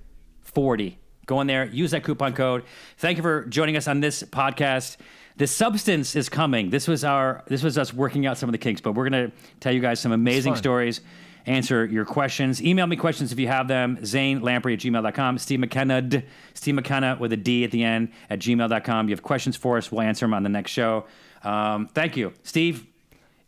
40. 0.53 0.97
Go 1.25 1.41
in 1.41 1.47
there, 1.47 1.65
use 1.65 1.91
that 1.91 2.03
coupon 2.03 2.33
code. 2.33 2.63
Thank 2.97 3.17
you 3.17 3.21
for 3.21 3.45
joining 3.45 3.77
us 3.77 3.87
on 3.87 3.99
this 3.99 4.23
podcast. 4.23 4.97
The 5.37 5.47
substance 5.47 6.15
is 6.15 6.27
coming. 6.27 6.69
This 6.69 6.87
was 6.87 7.03
our 7.03 7.43
this 7.47 7.63
was 7.63 7.77
us 7.77 7.93
working 7.93 8.25
out 8.25 8.37
some 8.37 8.49
of 8.49 8.51
the 8.51 8.57
kinks, 8.57 8.81
but 8.81 8.93
we're 8.93 9.05
gonna 9.05 9.31
tell 9.59 9.71
you 9.71 9.79
guys 9.79 9.99
some 9.99 10.11
amazing 10.11 10.55
stories, 10.55 11.01
answer 11.45 11.85
your 11.85 12.03
questions. 12.03 12.61
Email 12.61 12.87
me 12.87 12.95
questions 12.95 13.31
if 13.31 13.39
you 13.39 13.47
have 13.47 13.67
them. 13.67 14.03
Zane 14.03 14.41
Lamprey 14.41 14.73
at 14.73 14.79
gmail.com, 14.79 15.37
Steve 15.37 15.59
McKenna, 15.59 16.23
Steve 16.55 16.75
McKenna 16.75 17.15
with 17.19 17.31
a 17.31 17.37
D 17.37 17.63
at 17.63 17.71
the 17.71 17.83
end 17.83 18.09
at 18.29 18.39
gmail.com. 18.39 19.07
You 19.07 19.13
have 19.13 19.23
questions 19.23 19.55
for 19.55 19.77
us, 19.77 19.91
we'll 19.91 20.01
answer 20.01 20.25
them 20.25 20.33
on 20.33 20.43
the 20.43 20.49
next 20.49 20.71
show. 20.71 21.05
Um, 21.43 21.87
thank 21.87 22.17
you. 22.17 22.33
Steve, 22.43 22.85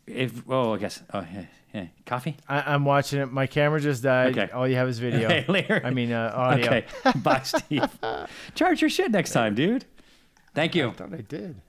if 0.06 0.48
oh 0.48 0.74
I 0.74 0.78
guess 0.78 1.02
oh 1.12 1.26
yeah 1.34 1.44
yeah. 1.72 1.86
coffee? 2.06 2.36
I, 2.48 2.74
I'm 2.74 2.84
watching 2.84 3.20
it. 3.20 3.32
My 3.32 3.46
camera 3.46 3.80
just 3.80 4.02
died. 4.02 4.36
Okay. 4.36 4.52
All 4.52 4.66
you 4.68 4.76
have 4.76 4.88
is 4.88 4.98
video. 4.98 5.28
Okay, 5.32 5.44
later. 5.48 5.80
I 5.84 5.90
mean, 5.90 6.12
uh, 6.12 6.32
audio. 6.34 6.66
Okay. 6.66 6.84
Bye, 7.16 7.42
Steve. 7.44 7.88
Charge 8.54 8.80
your 8.80 8.90
shit 8.90 9.10
next 9.10 9.32
time, 9.32 9.54
dude. 9.54 9.84
Thank 10.54 10.74
you. 10.74 10.88
I 10.88 10.92
thought 10.92 11.14
I 11.14 11.22
did. 11.22 11.60